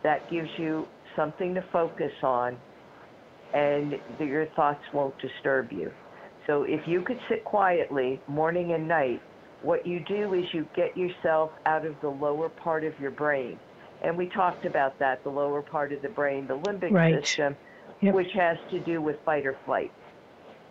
that 0.02 0.30
gives 0.30 0.48
you 0.58 0.86
something 1.14 1.54
to 1.54 1.64
focus 1.72 2.12
on, 2.22 2.56
and 3.54 3.94
your 4.20 4.46
thoughts 4.54 4.82
won't 4.92 5.14
disturb 5.20 5.72
you. 5.72 5.90
So 6.46 6.62
if 6.62 6.80
you 6.86 7.02
could 7.02 7.18
sit 7.28 7.44
quietly 7.44 8.20
morning 8.28 8.72
and 8.72 8.86
night, 8.86 9.20
what 9.62 9.86
you 9.86 10.00
do 10.06 10.34
is 10.34 10.44
you 10.52 10.66
get 10.76 10.96
yourself 10.96 11.50
out 11.64 11.84
of 11.86 11.94
the 12.02 12.08
lower 12.08 12.48
part 12.48 12.84
of 12.84 12.92
your 13.00 13.10
brain. 13.10 13.58
And 14.02 14.16
we 14.16 14.28
talked 14.28 14.64
about 14.64 14.98
that, 14.98 15.22
the 15.24 15.30
lower 15.30 15.62
part 15.62 15.92
of 15.92 16.02
the 16.02 16.08
brain, 16.08 16.46
the 16.46 16.58
limbic 16.58 16.90
right. 16.90 17.24
system, 17.24 17.56
yep. 18.00 18.14
which 18.14 18.30
has 18.34 18.56
to 18.70 18.80
do 18.80 19.00
with 19.00 19.16
fight 19.24 19.46
or 19.46 19.56
flight. 19.64 19.92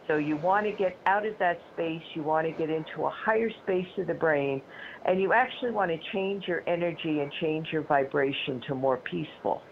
So 0.08 0.18
you 0.18 0.38
want 0.38 0.68
to 0.68 0.72
get 0.72 0.98
out 1.08 1.26
of 1.26 1.34
that 1.40 1.60
space, 1.74 2.04
you 2.14 2.22
want 2.22 2.46
to 2.46 2.54
get 2.54 2.70
into 2.70 3.06
a 3.06 3.10
higher 3.10 3.50
space 3.64 3.88
of 3.98 4.06
the 4.06 4.14
brain, 4.14 4.62
and 5.06 5.20
you 5.20 5.34
actually 5.34 5.72
want 5.72 5.90
to 5.90 5.98
change 6.14 6.48
your 6.48 6.64
energy 6.68 7.22
and 7.22 7.32
change 7.42 7.68
your 7.72 7.82
vibration 7.82 8.62
to 8.68 8.76
more 8.76 8.98
peaceful. 8.98 9.64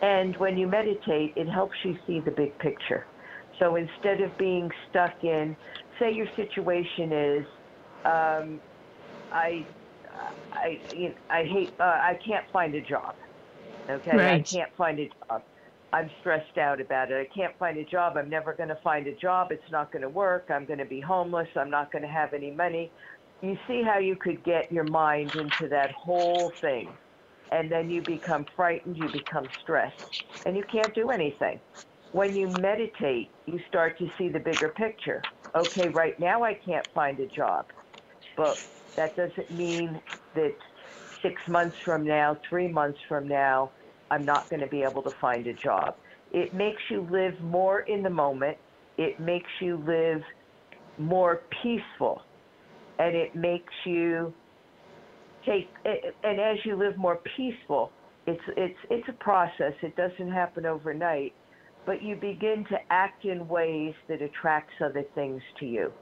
And 0.00 0.36
when 0.38 0.56
you 0.56 0.66
meditate, 0.66 1.34
it 1.36 1.48
helps 1.48 1.76
you 1.84 1.96
see 2.06 2.20
the 2.20 2.30
big 2.30 2.58
picture. 2.58 3.06
So 3.58 3.76
instead 3.76 4.20
of 4.22 4.36
being 4.38 4.70
stuck 4.90 5.22
in, 5.22 5.56
say 6.00 6.12
your 6.12 6.26
situation 6.34 7.12
is, 7.12 7.46
um, 8.04 8.60
I, 9.30 9.66
I, 10.52 10.80
you 10.94 11.08
know, 11.10 11.14
I 11.30 11.44
hate, 11.44 11.74
uh, 11.80 11.84
I 11.84 12.18
can't 12.24 12.44
find 12.52 12.74
a 12.74 12.82
job. 12.82 13.14
Okay, 13.90 14.16
right. 14.16 14.40
I 14.40 14.54
can't 14.54 14.70
find 14.76 14.98
a 15.00 15.08
job. 15.28 15.42
I'm 15.92 16.10
stressed 16.20 16.56
out 16.56 16.80
about 16.80 17.10
it. 17.10 17.28
I 17.30 17.34
can't 17.34 17.56
find 17.58 17.76
a 17.76 17.84
job. 17.84 18.16
I'm 18.16 18.30
never 18.30 18.54
going 18.54 18.70
to 18.70 18.78
find 18.82 19.06
a 19.06 19.14
job. 19.16 19.52
It's 19.52 19.70
not 19.70 19.92
going 19.92 20.02
to 20.02 20.08
work. 20.08 20.46
I'm 20.50 20.64
going 20.64 20.78
to 20.78 20.86
be 20.86 21.00
homeless. 21.00 21.48
I'm 21.56 21.70
not 21.70 21.92
going 21.92 22.02
to 22.02 22.08
have 22.08 22.32
any 22.32 22.50
money. 22.50 22.90
You 23.42 23.56
see 23.68 23.82
how 23.82 23.98
you 23.98 24.16
could 24.16 24.42
get 24.44 24.70
your 24.72 24.84
mind 24.84 25.34
into 25.34 25.68
that 25.68 25.90
whole 25.92 26.52
thing. 26.60 26.96
And 27.50 27.70
then 27.70 27.90
you 27.90 28.00
become 28.00 28.46
frightened, 28.56 28.96
you 28.96 29.10
become 29.12 29.46
stressed, 29.60 29.94
and 30.46 30.56
you 30.56 30.64
can't 30.72 30.94
do 30.94 31.10
anything. 31.10 31.60
When 32.12 32.34
you 32.34 32.48
meditate, 32.48 33.30
you 33.46 33.58
start 33.68 33.98
to 33.98 34.08
see 34.16 34.28
the 34.28 34.38
bigger 34.40 34.70
picture. 34.70 35.22
Okay, 35.54 35.88
right 35.88 36.18
now 36.18 36.42
I 36.42 36.54
can't 36.54 36.86
find 36.94 37.20
a 37.20 37.26
job, 37.26 37.66
but 38.36 38.58
that 38.96 39.16
doesn't 39.16 39.50
mean 39.50 40.00
that 40.34 40.54
six 41.22 41.40
months 41.48 41.76
from 41.84 42.04
now, 42.04 42.36
three 42.48 42.68
months 42.68 42.98
from 43.08 43.28
now, 43.28 43.70
I'm 44.10 44.24
not 44.24 44.50
going 44.50 44.60
to 44.60 44.66
be 44.66 44.82
able 44.82 45.02
to 45.02 45.12
find 45.20 45.46
a 45.46 45.54
job. 45.54 45.94
It 46.32 46.54
makes 46.54 46.82
you 46.90 47.06
live 47.10 47.40
more 47.40 47.80
in 47.80 48.02
the 48.02 48.10
moment. 48.10 48.58
It 48.98 49.18
makes 49.20 49.48
you 49.60 49.82
live 49.86 50.22
more 50.98 51.42
peaceful. 51.62 52.22
And 52.98 53.16
it 53.16 53.34
makes 53.34 53.72
you 53.86 54.32
take, 55.46 55.68
and 56.22 56.40
as 56.40 56.58
you 56.64 56.76
live 56.76 56.96
more 56.96 57.20
peaceful, 57.36 57.90
it's, 58.26 58.42
it's, 58.56 58.78
it's 58.90 59.08
a 59.08 59.24
process. 59.24 59.72
It 59.82 59.96
doesn't 59.96 60.30
happen 60.30 60.66
overnight, 60.66 61.32
but 61.86 62.02
you 62.02 62.14
begin 62.16 62.64
to 62.70 62.76
act 62.90 63.24
in 63.24 63.48
ways 63.48 63.94
that 64.08 64.22
attracts 64.22 64.74
other 64.84 65.04
things 65.14 65.42
to 65.60 65.66
you. 65.66 65.92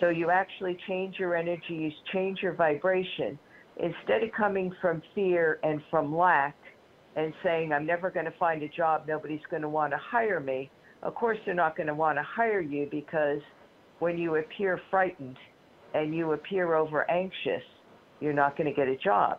So 0.00 0.08
you 0.08 0.30
actually 0.30 0.76
change 0.88 1.16
your 1.18 1.36
energy, 1.36 1.62
you 1.68 1.90
change 2.12 2.40
your 2.42 2.54
vibration. 2.54 3.38
Instead 3.76 4.22
of 4.22 4.30
coming 4.36 4.72
from 4.80 5.02
fear 5.14 5.58
and 5.62 5.80
from 5.90 6.16
lack, 6.16 6.56
and 7.16 7.32
saying, 7.42 7.72
I'm 7.72 7.86
never 7.86 8.10
going 8.10 8.26
to 8.26 8.34
find 8.38 8.62
a 8.62 8.68
job, 8.68 9.04
nobody's 9.06 9.40
going 9.50 9.62
to 9.62 9.68
want 9.68 9.92
to 9.92 9.98
hire 9.98 10.40
me, 10.40 10.70
of 11.02 11.14
course 11.14 11.38
they're 11.44 11.54
not 11.54 11.76
going 11.76 11.86
to 11.86 11.94
want 11.94 12.18
to 12.18 12.22
hire 12.24 12.60
you 12.60 12.88
because 12.90 13.40
when 13.98 14.18
you 14.18 14.36
appear 14.36 14.80
frightened 14.90 15.36
and 15.94 16.14
you 16.14 16.32
appear 16.32 16.74
over 16.74 17.08
anxious, 17.10 17.62
you're 18.20 18.32
not 18.32 18.56
going 18.56 18.68
to 18.68 18.74
get 18.74 18.88
a 18.88 18.96
job. 18.96 19.38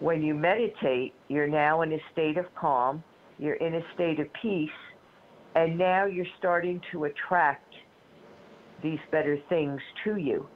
When 0.00 0.22
you 0.22 0.34
meditate, 0.34 1.14
you're 1.28 1.48
now 1.48 1.82
in 1.82 1.92
a 1.92 1.98
state 2.12 2.36
of 2.36 2.46
calm, 2.54 3.02
you're 3.38 3.54
in 3.54 3.74
a 3.74 3.80
state 3.94 4.20
of 4.20 4.26
peace, 4.40 4.68
and 5.54 5.78
now 5.78 6.06
you're 6.06 6.26
starting 6.38 6.80
to 6.92 7.04
attract 7.04 7.63
these 8.84 9.00
better 9.10 9.36
things 9.48 9.80
to 10.04 10.16
you 10.16 10.46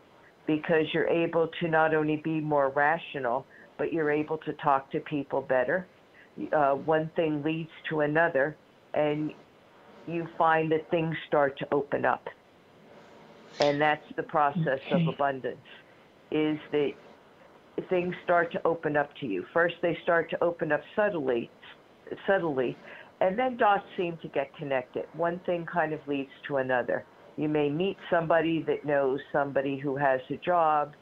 because 0.47 0.85
you're 0.93 1.09
able 1.09 1.49
to 1.61 1.68
not 1.68 1.95
only 1.95 2.16
be 2.16 2.41
more 2.41 2.70
rational, 2.70 3.45
but 3.76 3.93
you're 3.93 4.11
able 4.11 4.39
to 4.39 4.53
talk 4.55 4.91
to 4.93 5.01
people 5.01 5.41
better 5.41 5.87
uh, 6.53 6.72
one 6.72 7.11
thing 7.16 7.43
leads 7.43 7.70
to 7.89 8.01
another, 8.01 8.57
and 8.95 9.33
you 10.07 10.26
find 10.37 10.70
that 10.72 10.91
things 10.91 11.14
start 11.26 11.59
to 11.59 11.68
open 11.72 12.05
up. 12.05 12.24
And 13.61 13.81
that's 13.81 14.05
the 14.16 14.22
process 14.22 14.81
okay. 14.87 15.03
of 15.03 15.09
abundance, 15.09 15.57
is 16.31 16.59
that 16.72 16.93
things 17.89 18.14
start 18.24 18.53
to 18.53 18.66
open 18.66 18.97
up 18.97 19.11
to 19.20 19.26
you. 19.26 19.45
First, 19.53 19.76
they 19.83 19.99
start 20.03 20.31
to 20.31 20.43
open 20.43 20.72
up 20.72 20.81
subtly, 20.95 21.51
subtly, 22.26 22.76
and 23.20 23.39
then 23.39 23.57
dots 23.57 23.85
seem 23.97 24.16
to 24.22 24.29
get 24.29 24.55
connected. 24.57 25.07
One 25.14 25.41
thing 25.45 25.66
kind 25.66 25.93
of 25.93 26.01
leads 26.07 26.31
to 26.47 26.59
another. 26.59 27.05
You 27.39 27.49
may 27.49 27.70
meet 27.70 27.97
somebody 28.11 28.64
that 28.66 28.84
knows 28.84 29.20
somebody 29.32 29.78
who 29.78 29.97
has 29.97 30.20
a 30.28 30.36
job 30.39 30.95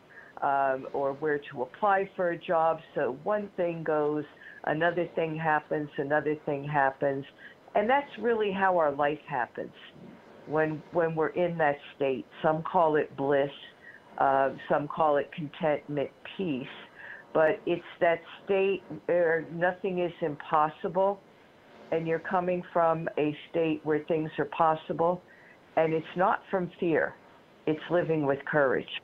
um, 0.43 0.87
or 0.93 1.15
where 1.15 1.41
to 1.51 1.63
apply 1.63 2.11
for 2.15 2.33
a 2.33 2.39
job. 2.39 2.79
So 2.95 3.17
one 3.25 3.49
thing 3.57 3.83
goes 3.83 4.23
another 4.65 5.09
thing 5.15 5.35
happens, 5.35 5.89
another 5.97 6.37
thing 6.45 6.63
happens. 6.63 7.25
And 7.75 7.89
that's 7.89 8.11
really 8.21 8.53
how 8.53 8.77
our 8.77 8.93
life 8.93 9.19
happens 9.27 9.73
when, 10.47 10.83
when 10.93 11.15
we're 11.15 11.29
in 11.29 11.57
that 11.57 11.77
state. 11.97 12.27
Some 12.43 12.63
call 12.71 12.97
it 12.97 13.17
bliss, 13.17 13.49
uh, 14.19 14.51
some 14.69 14.89
call 14.89 15.17
it 15.17 15.31
contentment, 15.33 16.11
peace. 16.37 16.67
But 17.33 17.61
it's 17.65 17.83
that 18.01 18.21
state 18.45 18.83
where 19.07 19.47
nothing 19.53 20.01
is 20.01 20.13
impossible, 20.21 21.19
and 21.93 22.07
you're 22.07 22.19
coming 22.19 22.63
from 22.75 23.09
a 23.19 23.35
state 23.51 23.81
where 23.85 24.05
things 24.05 24.31
are 24.39 24.47
possible. 24.47 25.23
And 25.77 25.93
it's 25.93 26.07
not 26.17 26.43
from 26.51 26.71
fear, 26.81 27.15
it's 27.67 27.83
living 27.91 28.27
with 28.27 28.45
courage. 28.45 29.01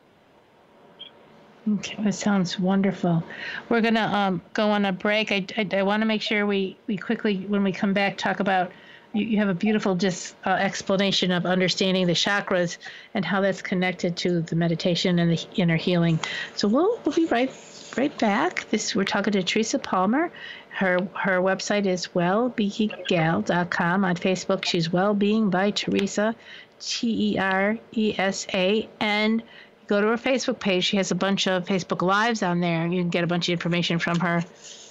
Okay, 1.69 1.97
that 2.03 2.15
sounds 2.15 2.59
wonderful. 2.59 3.23
We're 3.69 3.83
gonna 3.83 4.01
um, 4.01 4.43
go 4.53 4.71
on 4.71 4.85
a 4.85 4.93
break. 4.93 5.31
I, 5.31 5.47
I, 5.57 5.69
I 5.73 5.83
want 5.83 6.01
to 6.01 6.07
make 6.07 6.21
sure 6.23 6.45
we, 6.45 6.77
we 6.89 6.97
quickly, 6.97 7.45
when 7.47 7.63
we 7.63 7.71
come 7.71 7.93
back, 7.93 8.17
talk 8.17 8.41
about 8.41 8.73
you, 9.13 9.25
you 9.25 9.39
have 9.39 9.49
a 9.49 9.55
beautiful 9.55 9.95
just 9.95 10.35
uh, 10.45 10.51
explanation 10.51 11.31
of 11.31 11.47
understanding 11.47 12.07
the 12.07 12.13
chakras 12.13 12.79
and 13.15 13.25
how 13.25 13.41
that's 13.41 13.63
connected 13.63 14.17
to 14.19 14.41
the 14.43 14.57
meditation 14.57 15.19
and 15.19 15.31
the 15.31 15.47
inner 15.57 15.77
healing. 15.77 16.19
So 16.57 16.69
we'll 16.69 17.01
we'll 17.05 17.15
be 17.15 17.27
right 17.27 17.53
right 17.97 18.17
back. 18.19 18.69
This 18.71 18.95
we're 18.95 19.05
talking 19.05 19.33
to 19.33 19.43
Teresa 19.43 19.79
Palmer. 19.79 20.31
Her 20.71 20.99
her 21.15 21.41
website 21.41 21.87
is 21.87 22.09
wellbeinggal.com. 22.09 24.05
On 24.05 24.17
Facebook, 24.17 24.65
she's 24.65 24.93
Wellbeing 24.93 25.51
by 25.51 25.71
Teresa, 25.71 26.35
T 26.81 27.35
E 27.35 27.39
R 27.39 27.79
E 27.93 28.15
S 28.17 28.47
A, 28.55 28.89
and 29.01 29.43
go 29.87 30.01
to 30.01 30.07
her 30.09 30.17
Facebook 30.17 30.59
page. 30.59 30.85
She 30.85 30.97
has 30.97 31.11
a 31.11 31.15
bunch 31.15 31.47
of 31.47 31.65
Facebook 31.67 32.03
lives 32.03 32.43
on 32.43 32.61
there, 32.61 32.87
you 32.87 33.01
can 33.01 33.11
get 33.11 33.25
a 33.25 33.27
bunch 33.27 33.49
of 33.49 33.53
information 33.53 33.99
from 33.99 34.19
her 34.21 34.43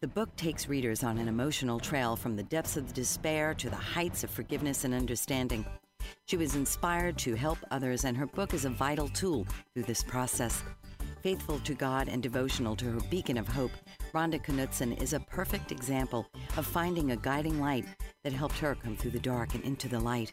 The 0.00 0.08
book 0.08 0.34
takes 0.34 0.68
readers 0.68 1.04
on 1.04 1.18
an 1.18 1.28
emotional 1.28 1.78
trail 1.78 2.16
from 2.16 2.34
the 2.34 2.42
depths 2.42 2.76
of 2.76 2.92
despair 2.92 3.54
to 3.54 3.70
the 3.70 3.76
heights 3.76 4.24
of 4.24 4.30
forgiveness 4.30 4.82
and 4.82 4.92
understanding. 4.92 5.64
She 6.26 6.36
was 6.36 6.56
inspired 6.56 7.16
to 7.18 7.36
help 7.36 7.58
others, 7.70 8.04
and 8.04 8.16
her 8.16 8.26
book 8.26 8.52
is 8.52 8.64
a 8.64 8.70
vital 8.70 9.08
tool 9.08 9.46
through 9.74 9.84
this 9.84 10.02
process. 10.02 10.64
Faithful 11.22 11.60
to 11.60 11.74
God 11.74 12.08
and 12.08 12.20
devotional 12.20 12.74
to 12.74 12.86
her 12.86 13.00
beacon 13.08 13.38
of 13.38 13.46
hope, 13.46 13.70
Rhonda 14.12 14.44
Knutsen 14.44 15.00
is 15.00 15.12
a 15.12 15.20
perfect 15.20 15.70
example 15.70 16.26
of 16.56 16.66
finding 16.66 17.12
a 17.12 17.16
guiding 17.16 17.60
light 17.60 17.84
that 18.24 18.32
helped 18.32 18.58
her 18.58 18.74
come 18.74 18.96
through 18.96 19.12
the 19.12 19.20
dark 19.20 19.54
and 19.54 19.62
into 19.62 19.88
the 19.88 20.00
light. 20.00 20.32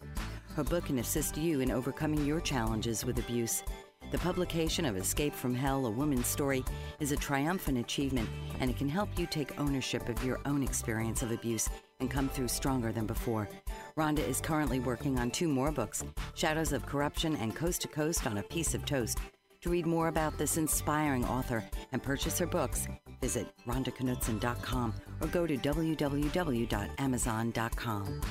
Her 0.56 0.64
book 0.64 0.86
can 0.86 1.00
assist 1.00 1.36
you 1.38 1.62
in 1.62 1.72
overcoming 1.72 2.24
your 2.26 2.42
challenges 2.42 3.06
with 3.06 3.18
abuse. 3.20 3.64
The 4.12 4.18
publication 4.18 4.86
of 4.86 4.98
Escape 4.98 5.36
from 5.36 5.54
Hell, 5.54 5.86
A 5.86 5.92
Woman's 5.92 6.26
Story 6.26 6.66
is 7.00 7.12
a 7.12 7.16
triumphant 7.16 7.78
achievement, 7.78 8.28
and 8.60 8.72
it 8.72 8.78
can 8.78 8.90
help 8.90 9.10
you 9.18 9.28
take 9.28 9.60
ownership 9.60 10.10
of 10.10 10.26
your 10.26 10.40
own 10.46 10.64
experience 10.64 11.22
of 11.22 11.32
abuse 11.32 11.70
and 12.00 12.10
come 12.10 12.28
through 12.28 12.48
stronger 12.48 12.92
than 12.92 13.06
before. 13.06 13.48
Rhonda 13.96 14.28
is 14.28 14.42
currently 14.42 14.80
working 14.80 15.20
on 15.20 15.30
two 15.30 15.48
more 15.48 15.72
books 15.72 16.04
Shadows 16.34 16.74
of 16.74 16.88
Corruption 16.88 17.36
and 17.36 17.56
Coast 17.56 17.84
to 17.84 17.88
Coast 17.88 18.26
on 18.26 18.40
a 18.40 18.44
Piece 18.44 18.74
of 18.74 18.84
Toast. 18.86 19.20
To 19.62 19.70
read 19.70 19.86
more 19.86 20.08
about 20.08 20.36
this 20.38 20.56
inspiring 20.58 21.26
author 21.26 21.64
and 21.92 22.02
purchase 22.02 22.40
her 22.40 22.48
books, 22.48 22.88
visit 23.22 23.46
rhondaknutsen.com 23.68 24.94
or 25.22 25.28
go 25.28 25.46
to 25.46 25.58
www.amazon.com. 25.58 28.22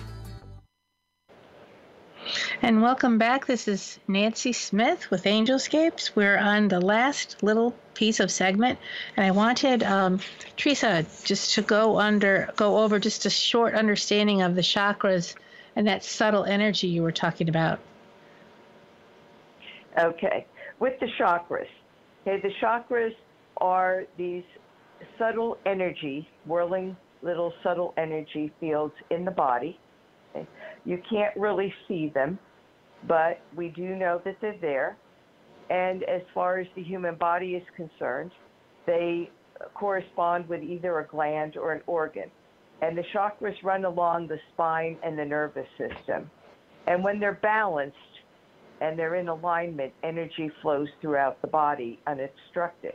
And 2.62 2.82
welcome 2.82 3.18
back. 3.18 3.46
This 3.46 3.68
is 3.68 3.98
Nancy 4.06 4.52
Smith 4.52 5.10
with 5.10 5.24
Angelscapes. 5.24 6.14
We're 6.14 6.36
on 6.36 6.68
the 6.68 6.80
last 6.80 7.42
little 7.42 7.74
piece 7.94 8.20
of 8.20 8.30
segment, 8.30 8.78
and 9.16 9.24
I 9.24 9.30
wanted 9.30 9.82
um, 9.82 10.20
Teresa 10.56 11.06
just 11.24 11.54
to 11.54 11.62
go 11.62 11.98
under, 11.98 12.50
go 12.56 12.78
over 12.78 12.98
just 12.98 13.24
a 13.26 13.30
short 13.30 13.74
understanding 13.74 14.42
of 14.42 14.54
the 14.54 14.60
chakras 14.60 15.34
and 15.76 15.86
that 15.86 16.04
subtle 16.04 16.44
energy 16.44 16.88
you 16.88 17.02
were 17.02 17.12
talking 17.12 17.48
about. 17.48 17.78
Okay, 19.98 20.46
with 20.80 20.98
the 21.00 21.08
chakras. 21.18 21.68
Okay, 22.26 22.40
the 22.40 22.52
chakras 22.60 23.14
are 23.58 24.04
these 24.16 24.44
subtle 25.18 25.56
energy, 25.64 26.28
whirling 26.44 26.96
little 27.22 27.52
subtle 27.62 27.94
energy 27.96 28.52
fields 28.60 28.94
in 29.10 29.24
the 29.24 29.30
body. 29.30 29.78
Okay? 30.34 30.46
You 30.84 31.00
can't 31.10 31.36
really 31.36 31.72
see 31.86 32.10
them, 32.14 32.38
but 33.06 33.40
we 33.56 33.68
do 33.68 33.94
know 33.96 34.20
that 34.24 34.36
they're 34.40 34.58
there. 34.60 34.96
And 35.70 36.02
as 36.04 36.22
far 36.32 36.58
as 36.58 36.66
the 36.76 36.82
human 36.82 37.16
body 37.16 37.54
is 37.54 37.62
concerned, 37.76 38.30
they 38.86 39.30
correspond 39.74 40.48
with 40.48 40.62
either 40.62 40.98
a 41.00 41.06
gland 41.06 41.56
or 41.56 41.72
an 41.72 41.82
organ. 41.86 42.30
And 42.80 42.96
the 42.96 43.04
chakras 43.14 43.54
run 43.62 43.84
along 43.84 44.28
the 44.28 44.38
spine 44.52 44.96
and 45.04 45.18
the 45.18 45.24
nervous 45.24 45.66
system. 45.76 46.30
And 46.86 47.02
when 47.04 47.20
they're 47.20 47.38
balanced 47.42 47.96
and 48.80 48.98
they're 48.98 49.16
in 49.16 49.28
alignment, 49.28 49.92
energy 50.02 50.50
flows 50.62 50.88
throughout 51.00 51.40
the 51.42 51.48
body 51.48 51.98
unobstructed. 52.06 52.94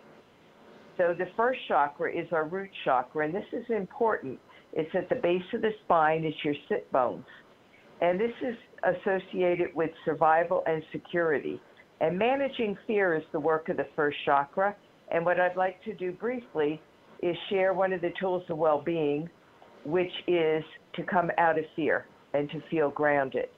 So 0.97 1.13
the 1.17 1.27
first 1.35 1.59
chakra 1.67 2.11
is 2.11 2.27
our 2.31 2.45
root 2.45 2.69
chakra, 2.85 3.25
and 3.25 3.35
this 3.35 3.45
is 3.51 3.65
important. 3.69 4.39
It's 4.73 4.89
at 4.95 5.07
the 5.09 5.15
base 5.15 5.43
of 5.53 5.61
the 5.61 5.71
spine, 5.85 6.23
it's 6.23 6.43
your 6.43 6.55
sit 6.67 6.91
bones. 6.91 7.25
And 8.01 8.19
this 8.19 8.33
is 8.41 8.55
associated 8.83 9.73
with 9.75 9.91
survival 10.03 10.63
and 10.65 10.83
security. 10.91 11.61
And 12.01 12.17
managing 12.17 12.77
fear 12.87 13.15
is 13.15 13.23
the 13.31 13.39
work 13.39 13.69
of 13.69 13.77
the 13.77 13.87
first 13.95 14.17
chakra. 14.25 14.75
And 15.11 15.25
what 15.25 15.39
I'd 15.39 15.55
like 15.55 15.81
to 15.83 15.93
do 15.93 16.11
briefly 16.11 16.81
is 17.21 17.35
share 17.49 17.73
one 17.73 17.93
of 17.93 18.01
the 18.01 18.11
tools 18.19 18.43
of 18.49 18.57
well 18.57 18.81
being, 18.81 19.29
which 19.85 20.11
is 20.27 20.63
to 20.95 21.03
come 21.03 21.29
out 21.37 21.57
of 21.57 21.65
fear 21.75 22.05
and 22.33 22.49
to 22.49 22.61
feel 22.71 22.89
grounded. 22.89 23.49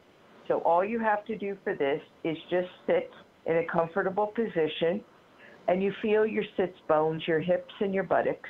So 0.47 0.59
all 0.59 0.83
you 0.83 0.99
have 0.99 1.25
to 1.25 1.37
do 1.37 1.57
for 1.63 1.75
this 1.75 2.01
is 2.23 2.37
just 2.49 2.67
sit 2.85 3.09
in 3.45 3.57
a 3.57 3.65
comfortable 3.71 4.27
position 4.27 5.01
and 5.67 5.81
you 5.81 5.91
feel 6.01 6.25
your 6.25 6.43
sits 6.57 6.77
bones, 6.87 7.23
your 7.25 7.39
hips, 7.39 7.73
and 7.79 7.93
your 7.93 8.03
buttocks. 8.03 8.49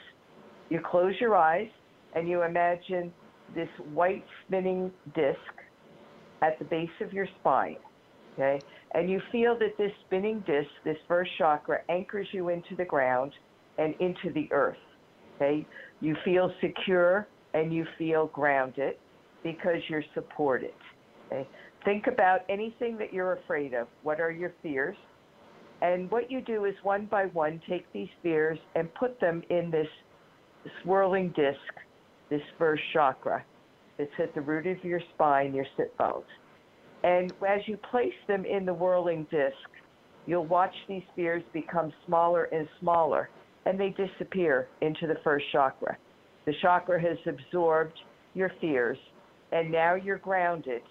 You 0.69 0.81
close 0.83 1.13
your 1.21 1.35
eyes 1.35 1.69
and 2.15 2.27
you 2.27 2.43
imagine 2.43 3.13
this 3.53 3.69
white 3.93 4.25
spinning 4.45 4.91
disc 5.13 5.37
at 6.41 6.57
the 6.59 6.65
base 6.65 6.89
of 7.01 7.13
your 7.13 7.27
spine. 7.39 7.77
Okay? 8.33 8.59
And 8.93 9.09
you 9.09 9.21
feel 9.31 9.57
that 9.59 9.77
this 9.77 9.91
spinning 10.05 10.43
disc, 10.47 10.69
this 10.83 10.97
first 11.07 11.31
chakra, 11.37 11.79
anchors 11.89 12.27
you 12.31 12.49
into 12.49 12.75
the 12.75 12.85
ground 12.85 13.33
and 13.77 13.93
into 13.99 14.31
the 14.33 14.47
earth. 14.51 14.77
Okay? 15.35 15.65
You 16.01 16.15
feel 16.25 16.51
secure 16.61 17.27
and 17.53 17.73
you 17.73 17.85
feel 17.97 18.27
grounded 18.27 18.95
because 19.43 19.77
you're 19.89 20.03
supported. 20.13 20.73
Okay? 21.27 21.47
Think 21.83 22.07
about 22.07 22.41
anything 22.49 22.97
that 22.97 23.13
you're 23.13 23.33
afraid 23.33 23.73
of. 23.73 23.87
What 24.03 24.19
are 24.19 24.31
your 24.31 24.53
fears? 24.63 24.97
And 25.81 26.09
what 26.09 26.31
you 26.31 26.41
do 26.41 26.65
is 26.65 26.73
one 26.83 27.05
by 27.05 27.25
one 27.25 27.61
take 27.69 27.85
these 27.93 28.07
fears 28.23 28.57
and 28.75 28.93
put 28.95 29.19
them 29.19 29.43
in 29.49 29.69
this 29.69 29.87
swirling 30.81 31.29
disc, 31.35 31.59
this 32.29 32.41
first 32.57 32.81
chakra 32.93 33.43
that's 33.97 34.09
at 34.19 34.33
the 34.35 34.41
root 34.41 34.67
of 34.67 34.83
your 34.83 35.01
spine, 35.13 35.53
your 35.53 35.65
sit 35.77 35.95
bones. 35.97 36.25
And 37.03 37.31
as 37.47 37.61
you 37.67 37.77
place 37.91 38.13
them 38.27 38.45
in 38.45 38.65
the 38.65 38.73
whirling 38.73 39.27
disc, 39.29 39.55
you'll 40.25 40.45
watch 40.45 40.73
these 40.87 41.03
fears 41.15 41.43
become 41.53 41.93
smaller 42.05 42.45
and 42.45 42.67
smaller, 42.79 43.29
and 43.65 43.79
they 43.79 43.89
disappear 43.89 44.67
into 44.81 45.07
the 45.07 45.17
first 45.23 45.45
chakra. 45.51 45.97
The 46.45 46.53
chakra 46.61 46.99
has 47.01 47.17
absorbed 47.27 47.97
your 48.33 48.51
fears, 48.59 48.97
and 49.51 49.71
now 49.71 49.95
you're 49.95 50.17
grounded, 50.17 50.81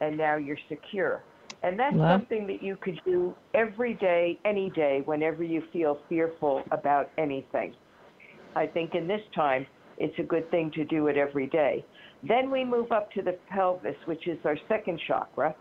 and 0.00 0.16
now 0.16 0.36
you're 0.36 0.58
secure. 0.68 1.22
And 1.62 1.78
that's 1.78 1.96
something 1.96 2.46
that 2.48 2.62
you 2.62 2.76
could 2.76 3.00
do 3.04 3.34
every 3.54 3.94
day, 3.94 4.38
any 4.44 4.70
day, 4.70 5.02
whenever 5.04 5.44
you 5.44 5.62
feel 5.72 5.98
fearful 6.08 6.62
about 6.72 7.10
anything. 7.18 7.74
I 8.56 8.66
think 8.66 8.94
in 8.94 9.06
this 9.06 9.20
time, 9.34 9.66
it's 9.98 10.18
a 10.18 10.22
good 10.22 10.50
thing 10.50 10.70
to 10.72 10.84
do 10.84 11.08
it 11.08 11.16
every 11.16 11.46
day. 11.46 11.84
Then 12.22 12.50
we 12.50 12.64
move 12.64 12.92
up 12.92 13.10
to 13.12 13.22
the 13.22 13.36
pelvis, 13.50 13.96
which 14.06 14.26
is 14.26 14.38
our 14.44 14.56
second 14.68 15.00
chakra. 15.06 15.54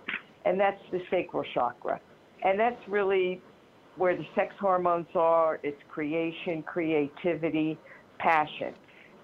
and 0.46 0.60
that's 0.60 0.82
the 0.92 1.02
sacral 1.12 1.44
chakra. 1.54 2.00
And 2.44 2.60
that's 2.60 2.82
really 2.88 3.42
where 3.98 4.16
the 4.16 4.26
sex 4.36 4.56
hormones 4.60 5.08
are. 5.16 5.60
It's 5.64 5.82
creation, 5.90 6.64
creativity, 6.64 7.78
passion. 8.18 8.74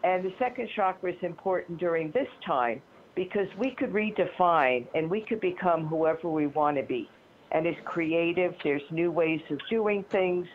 And 0.03 0.23
the 0.23 0.33
second 0.37 0.69
chakra 0.75 1.11
is 1.11 1.17
important 1.23 1.79
during 1.79 2.11
this 2.11 2.27
time 2.45 2.81
because 3.15 3.47
we 3.57 3.71
could 3.71 3.91
redefine 3.91 4.85
and 4.93 5.09
we 5.09 5.21
could 5.21 5.41
become 5.41 5.87
whoever 5.87 6.29
we 6.29 6.47
want 6.47 6.77
to 6.77 6.83
be. 6.83 7.09
And 7.51 7.65
it's 7.65 7.79
creative, 7.85 8.53
there's 8.63 8.83
new 8.91 9.11
ways 9.11 9.41
of 9.49 9.59
doing 9.69 10.05
things. 10.11 10.47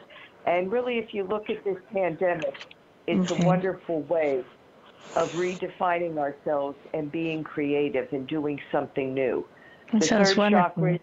And 0.46 0.70
really, 0.70 0.98
if 0.98 1.12
you 1.12 1.24
look 1.24 1.50
at 1.50 1.64
this 1.64 1.78
pandemic, 1.92 2.54
it's 3.06 3.30
Okay. 3.30 3.42
a 3.42 3.46
wonderful 3.46 4.02
way 4.02 4.44
of 5.16 5.30
redefining 5.30 6.18
ourselves 6.18 6.76
and 6.94 7.10
being 7.12 7.44
creative 7.44 8.12
and 8.12 8.26
doing 8.26 8.60
something 8.70 9.12
new. 9.14 9.46
That 9.92 10.00
the 10.00 10.06
sounds 10.06 10.28
third 10.30 10.38
wonderful. 10.38 10.82
chakra 10.82 10.98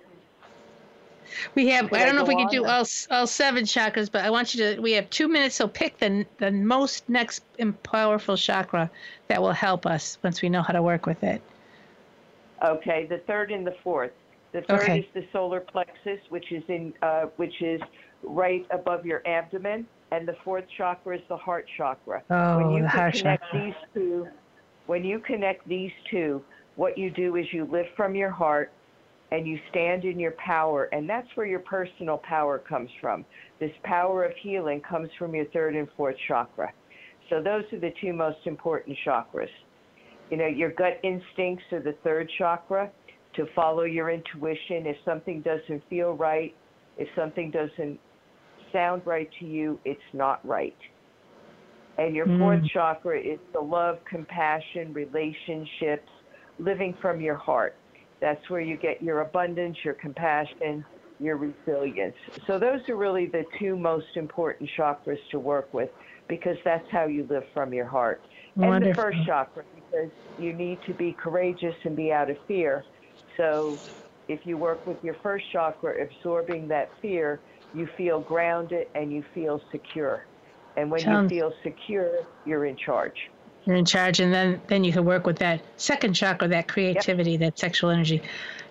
We 1.55 1.67
have. 1.69 1.85
Should 1.89 1.95
I 1.95 2.01
I 2.01 2.05
don't 2.05 2.15
know 2.15 2.23
if 2.23 2.27
we 2.27 2.35
can 2.35 2.47
do 2.47 2.65
all 2.65 2.85
all 3.11 3.27
seven 3.27 3.63
chakras, 3.65 4.11
but 4.11 4.25
I 4.25 4.29
want 4.29 4.55
you 4.55 4.75
to. 4.75 4.81
We 4.81 4.93
have 4.93 5.09
two 5.09 5.27
minutes, 5.27 5.55
so 5.55 5.67
pick 5.67 5.97
the 5.99 6.25
the 6.39 6.51
most 6.51 7.07
next 7.07 7.43
powerful 7.83 8.35
chakra 8.35 8.89
that 9.27 9.41
will 9.41 9.51
help 9.51 9.85
us 9.85 10.17
once 10.23 10.41
we 10.41 10.49
know 10.49 10.61
how 10.63 10.73
to 10.73 10.81
work 10.81 11.05
with 11.05 11.23
it. 11.23 11.41
Okay, 12.63 13.05
the 13.05 13.19
third 13.27 13.51
and 13.51 13.65
the 13.65 13.75
fourth. 13.83 14.11
The 14.53 14.61
third 14.61 14.81
Okay. 14.81 14.99
is 14.99 15.05
the 15.13 15.25
solar 15.31 15.59
plexus, 15.59 16.19
which 16.29 16.51
is 16.51 16.63
in 16.67 16.93
uh, 17.03 17.25
which 17.35 17.61
is 17.61 17.79
right 18.23 18.65
above 18.71 19.05
your 19.05 19.21
abdomen, 19.27 19.85
and 20.11 20.27
the 20.27 20.35
fourth 20.43 20.65
chakra 20.77 21.17
is 21.17 21.23
the 21.29 21.37
heart 21.37 21.65
chakra. 21.77 22.23
Oh, 22.29 22.57
when 22.57 22.71
you 22.71 22.81
the 22.83 22.89
heart 22.89 23.13
connect 23.13 23.43
chakra. 23.43 23.65
these 23.65 23.75
two, 23.93 24.27
when 24.87 25.03
you 25.03 25.19
connect 25.19 25.67
these 25.67 25.91
two, 26.09 26.43
what 26.75 26.97
you 26.97 27.11
do 27.11 27.35
is 27.35 27.45
you 27.51 27.65
live 27.71 27.85
from 27.95 28.15
your 28.15 28.31
heart 28.31 28.71
and 29.31 29.47
you 29.47 29.59
stand 29.69 30.05
in 30.05 30.19
your 30.19 30.31
power, 30.43 30.85
and 30.91 31.07
that's 31.07 31.27
where 31.35 31.45
your 31.45 31.59
personal 31.59 32.17
power 32.17 32.57
comes 32.57 32.89
from. 32.99 33.23
This 33.59 33.71
power 33.83 34.23
of 34.23 34.31
healing 34.41 34.81
comes 34.81 35.09
from 35.19 35.35
your 35.35 35.45
third 35.45 35.75
and 35.75 35.87
fourth 35.95 36.15
chakra. 36.27 36.73
So 37.29 37.41
those 37.41 37.63
are 37.71 37.79
the 37.79 37.93
two 38.01 38.11
most 38.11 38.39
important 38.45 38.97
chakras. 39.05 39.49
You 40.31 40.37
know, 40.37 40.47
your 40.47 40.71
gut 40.71 40.99
instincts 41.03 41.65
are 41.71 41.81
the 41.81 41.95
third 42.03 42.29
chakra 42.39 42.89
to 43.35 43.45
follow 43.55 43.83
your 43.83 44.09
intuition. 44.09 44.87
If 44.87 44.97
something 45.05 45.41
doesn't 45.41 45.83
feel 45.89 46.13
right, 46.13 46.55
if 46.97 47.07
something 47.15 47.51
doesn't 47.51 47.99
sound 48.71 49.03
right 49.05 49.29
to 49.39 49.45
you, 49.45 49.81
it's 49.85 50.01
not 50.13 50.45
right. 50.45 50.77
And 51.97 52.15
your 52.15 52.29
fourth 52.37 52.61
Mm. 52.61 52.71
chakra 52.73 53.19
is 53.19 53.39
the 53.53 53.59
love, 53.61 53.97
compassion, 54.09 54.93
relationships, 54.93 56.09
living 56.57 56.95
from 57.01 57.21
your 57.21 57.35
heart. 57.35 57.73
That's 58.21 58.49
where 58.49 58.61
you 58.61 58.77
get 58.77 59.01
your 59.01 59.21
abundance, 59.21 59.77
your 59.83 59.95
compassion, 59.95 60.85
your 61.19 61.37
resilience. 61.37 62.15
So 62.47 62.57
those 62.59 62.81
are 62.89 62.95
really 62.95 63.27
the 63.27 63.45
two 63.59 63.77
most 63.77 64.15
important 64.15 64.69
chakras 64.77 65.19
to 65.31 65.39
work 65.39 65.73
with 65.73 65.89
because 66.29 66.57
that's 66.63 66.87
how 66.89 67.05
you 67.07 67.25
live 67.29 67.43
from 67.53 67.73
your 67.73 67.87
heart. 67.87 68.23
And 68.61 68.81
the 68.81 68.89
first 68.95 69.19
chakra 69.25 69.65
because 69.73 70.11
you 70.37 70.53
need 70.53 70.81
to 70.85 70.93
be 70.93 71.13
courageous 71.13 71.75
and 71.83 71.95
be 71.95 72.11
out 72.11 72.29
of 72.29 72.37
fear. 72.47 72.87
So 73.37 73.83
if 74.27 74.45
you 74.45 74.57
work 74.57 74.85
with 74.85 74.97
your 75.03 75.15
first 75.21 75.45
chakra, 75.51 76.03
absorbing 76.03 76.67
that 76.69 76.89
fear, 77.01 77.43
you 77.73 77.87
feel 77.97 78.19
grounded 78.21 78.87
and 78.95 79.11
you 79.11 79.23
feel 79.33 79.61
secure. 79.71 80.25
And 80.77 80.89
when 80.89 81.01
Sounds- 81.01 81.31
you 81.31 81.39
feel 81.39 81.53
secure, 81.63 82.25
you're 82.45 82.65
in 82.65 82.75
charge. 82.75 83.29
You're 83.65 83.75
in 83.75 83.85
charge, 83.85 84.19
and 84.19 84.33
then 84.33 84.61
then 84.67 84.83
you 84.83 84.93
can 84.93 85.03
work 85.05 85.27
with 85.27 85.37
that 85.39 85.61
second 85.77 86.13
chakra, 86.13 86.47
that 86.47 86.67
creativity, 86.67 87.37
that 87.37 87.59
sexual 87.59 87.89
energy. 87.89 88.21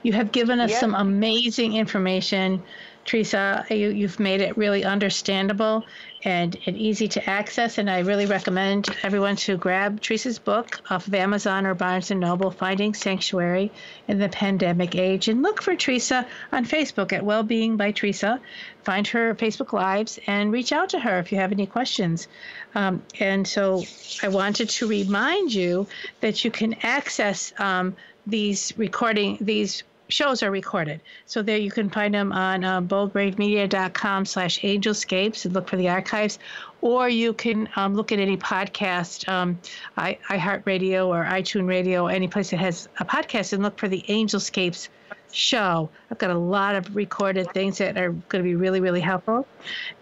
You 0.03 0.13
have 0.15 0.33
given 0.33 0.61
us 0.61 0.71
Yep. 0.71 0.81
some 0.81 0.95
amazing 0.95 1.75
information, 1.77 2.63
Teresa. 3.09 3.65
You, 3.71 3.89
you've 3.89 4.21
made 4.21 4.43
it 4.43 4.59
really 4.59 4.85
understandable 4.85 5.87
and, 6.25 6.57
and 6.67 6.77
easy 6.77 7.09
to 7.09 7.31
access, 7.31 7.79
and 7.79 7.89
I 7.89 8.01
really 8.01 8.27
recommend 8.27 8.89
everyone 9.03 9.37
to 9.37 9.57
grab 9.57 10.03
Teresa's 10.03 10.39
book 10.39 10.83
off 10.91 11.07
of 11.07 11.15
Amazon 11.15 11.65
or 11.65 11.75
Barnes 11.75 12.11
and 12.11 12.21
Noble, 12.21 12.51
"Finding 12.51 12.93
Sanctuary 12.93 13.73
in 14.09 14.19
the 14.19 14.29
Pandemic 14.29 14.95
Age," 14.95 15.29
and 15.29 15.43
look 15.43 15.63
for 15.63 15.75
Teresa 15.75 16.27
on 16.53 16.67
Facebook 16.67 17.15
at 17.15 17.25
Wellbeing 17.25 17.79
by 17.79 17.93
Teresa. 17.93 18.41
Find 18.85 19.07
her 19.09 19.35
Facebook 19.35 19.73
Lives 19.73 20.19
and 20.27 20.53
reach 20.53 20.73
out 20.73 20.91
to 20.91 20.99
her 20.99 21.19
if 21.19 21.33
you 21.33 21.39
have 21.39 21.53
any 21.53 21.67
questions. 21.67 22.29
Um, 22.75 23.03
and 23.19 23.49
so 23.49 23.85
I 24.23 24.29
wanted 24.29 24.69
to 24.71 24.87
remind 24.87 25.55
you 25.55 25.87
that 26.21 26.45
you 26.45 26.51
can 26.51 26.75
access 26.83 27.55
um, 27.59 27.97
these 28.27 28.75
recording, 28.77 29.39
these 29.41 29.83
shows 30.09 30.43
are 30.43 30.51
recorded. 30.51 31.01
So 31.27 31.43
there 31.43 31.59
you 31.59 31.71
can 31.71 31.91
find 31.91 32.15
them 32.15 32.33
on 32.33 32.65
uh, 32.65 32.81
boldbravemedia.com 32.81 34.25
slash 34.25 34.61
angelscapes 34.61 35.45
and 35.45 35.55
look 35.55 35.69
for 35.69 35.77
the 35.77 35.89
archives. 35.89 36.39
Or 36.81 37.09
you 37.09 37.33
can 37.33 37.69
um, 37.77 37.95
look 37.95 38.13
at 38.13 38.19
any 38.19 38.37
podcast, 38.37 39.29
um, 39.29 39.59
I, 39.97 40.19
iHeartRadio 40.29 41.07
or 41.07 41.25
iTunes 41.25 41.69
Radio, 41.69 42.07
any 42.07 42.29
place 42.29 42.51
that 42.51 42.59
has 42.59 42.89
a 43.01 43.05
podcast 43.05 43.53
and 43.53 43.63
look 43.63 43.79
for 43.79 43.89
the 43.89 44.05
Angelscapes 44.09 44.89
show. 45.33 45.91
I've 46.11 46.19
got 46.19 46.31
a 46.31 46.39
lot 46.39 46.75
of 46.75 46.95
recorded 46.95 47.51
things 47.53 47.79
that 47.79 47.99
are 47.99 48.11
going 48.11 48.43
to 48.43 48.49
be 48.49 48.55
really, 48.55 48.81
really 48.81 49.01
helpful. 49.01 49.47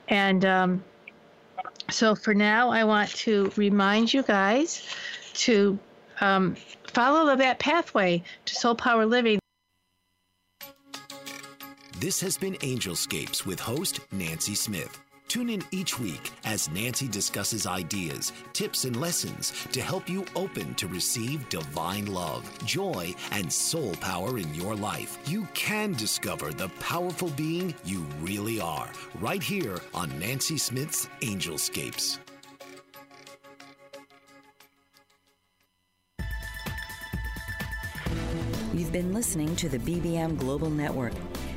And 0.08 0.44
um, 0.44 0.84
so 1.90 2.14
for 2.14 2.34
now, 2.34 2.70
I 2.70 2.84
want 2.84 3.10
to 3.10 3.50
remind 3.56 4.12
you 4.12 4.22
guys 4.22 4.86
to 5.34 5.78
um, 6.20 6.56
follow 6.92 7.34
that 7.34 7.58
pathway 7.58 8.22
to 8.44 8.54
soul 8.54 8.74
power 8.74 9.06
living. 9.06 9.38
This 12.06 12.20
has 12.20 12.38
been 12.38 12.54
Angelscapes 12.62 13.44
with 13.44 13.58
host 13.58 13.98
Nancy 14.12 14.54
Smith. 14.54 14.96
Tune 15.26 15.50
in 15.50 15.60
each 15.72 15.98
week 15.98 16.30
as 16.44 16.70
Nancy 16.70 17.08
discusses 17.08 17.66
ideas, 17.66 18.32
tips, 18.52 18.84
and 18.84 18.94
lessons 19.00 19.52
to 19.72 19.82
help 19.82 20.08
you 20.08 20.24
open 20.36 20.76
to 20.76 20.86
receive 20.86 21.48
divine 21.48 22.06
love, 22.06 22.48
joy, 22.64 23.12
and 23.32 23.52
soul 23.52 23.92
power 23.96 24.38
in 24.38 24.54
your 24.54 24.76
life. 24.76 25.18
You 25.26 25.48
can 25.52 25.94
discover 25.94 26.52
the 26.52 26.68
powerful 26.78 27.30
being 27.30 27.74
you 27.84 28.06
really 28.20 28.60
are 28.60 28.88
right 29.18 29.42
here 29.42 29.80
on 29.92 30.16
Nancy 30.16 30.58
Smith's 30.58 31.08
Angelscapes. 31.22 32.20
You've 38.72 38.92
been 38.92 39.12
listening 39.12 39.56
to 39.56 39.68
the 39.68 39.78
BBM 39.78 40.38
Global 40.38 40.70
Network. 40.70 41.12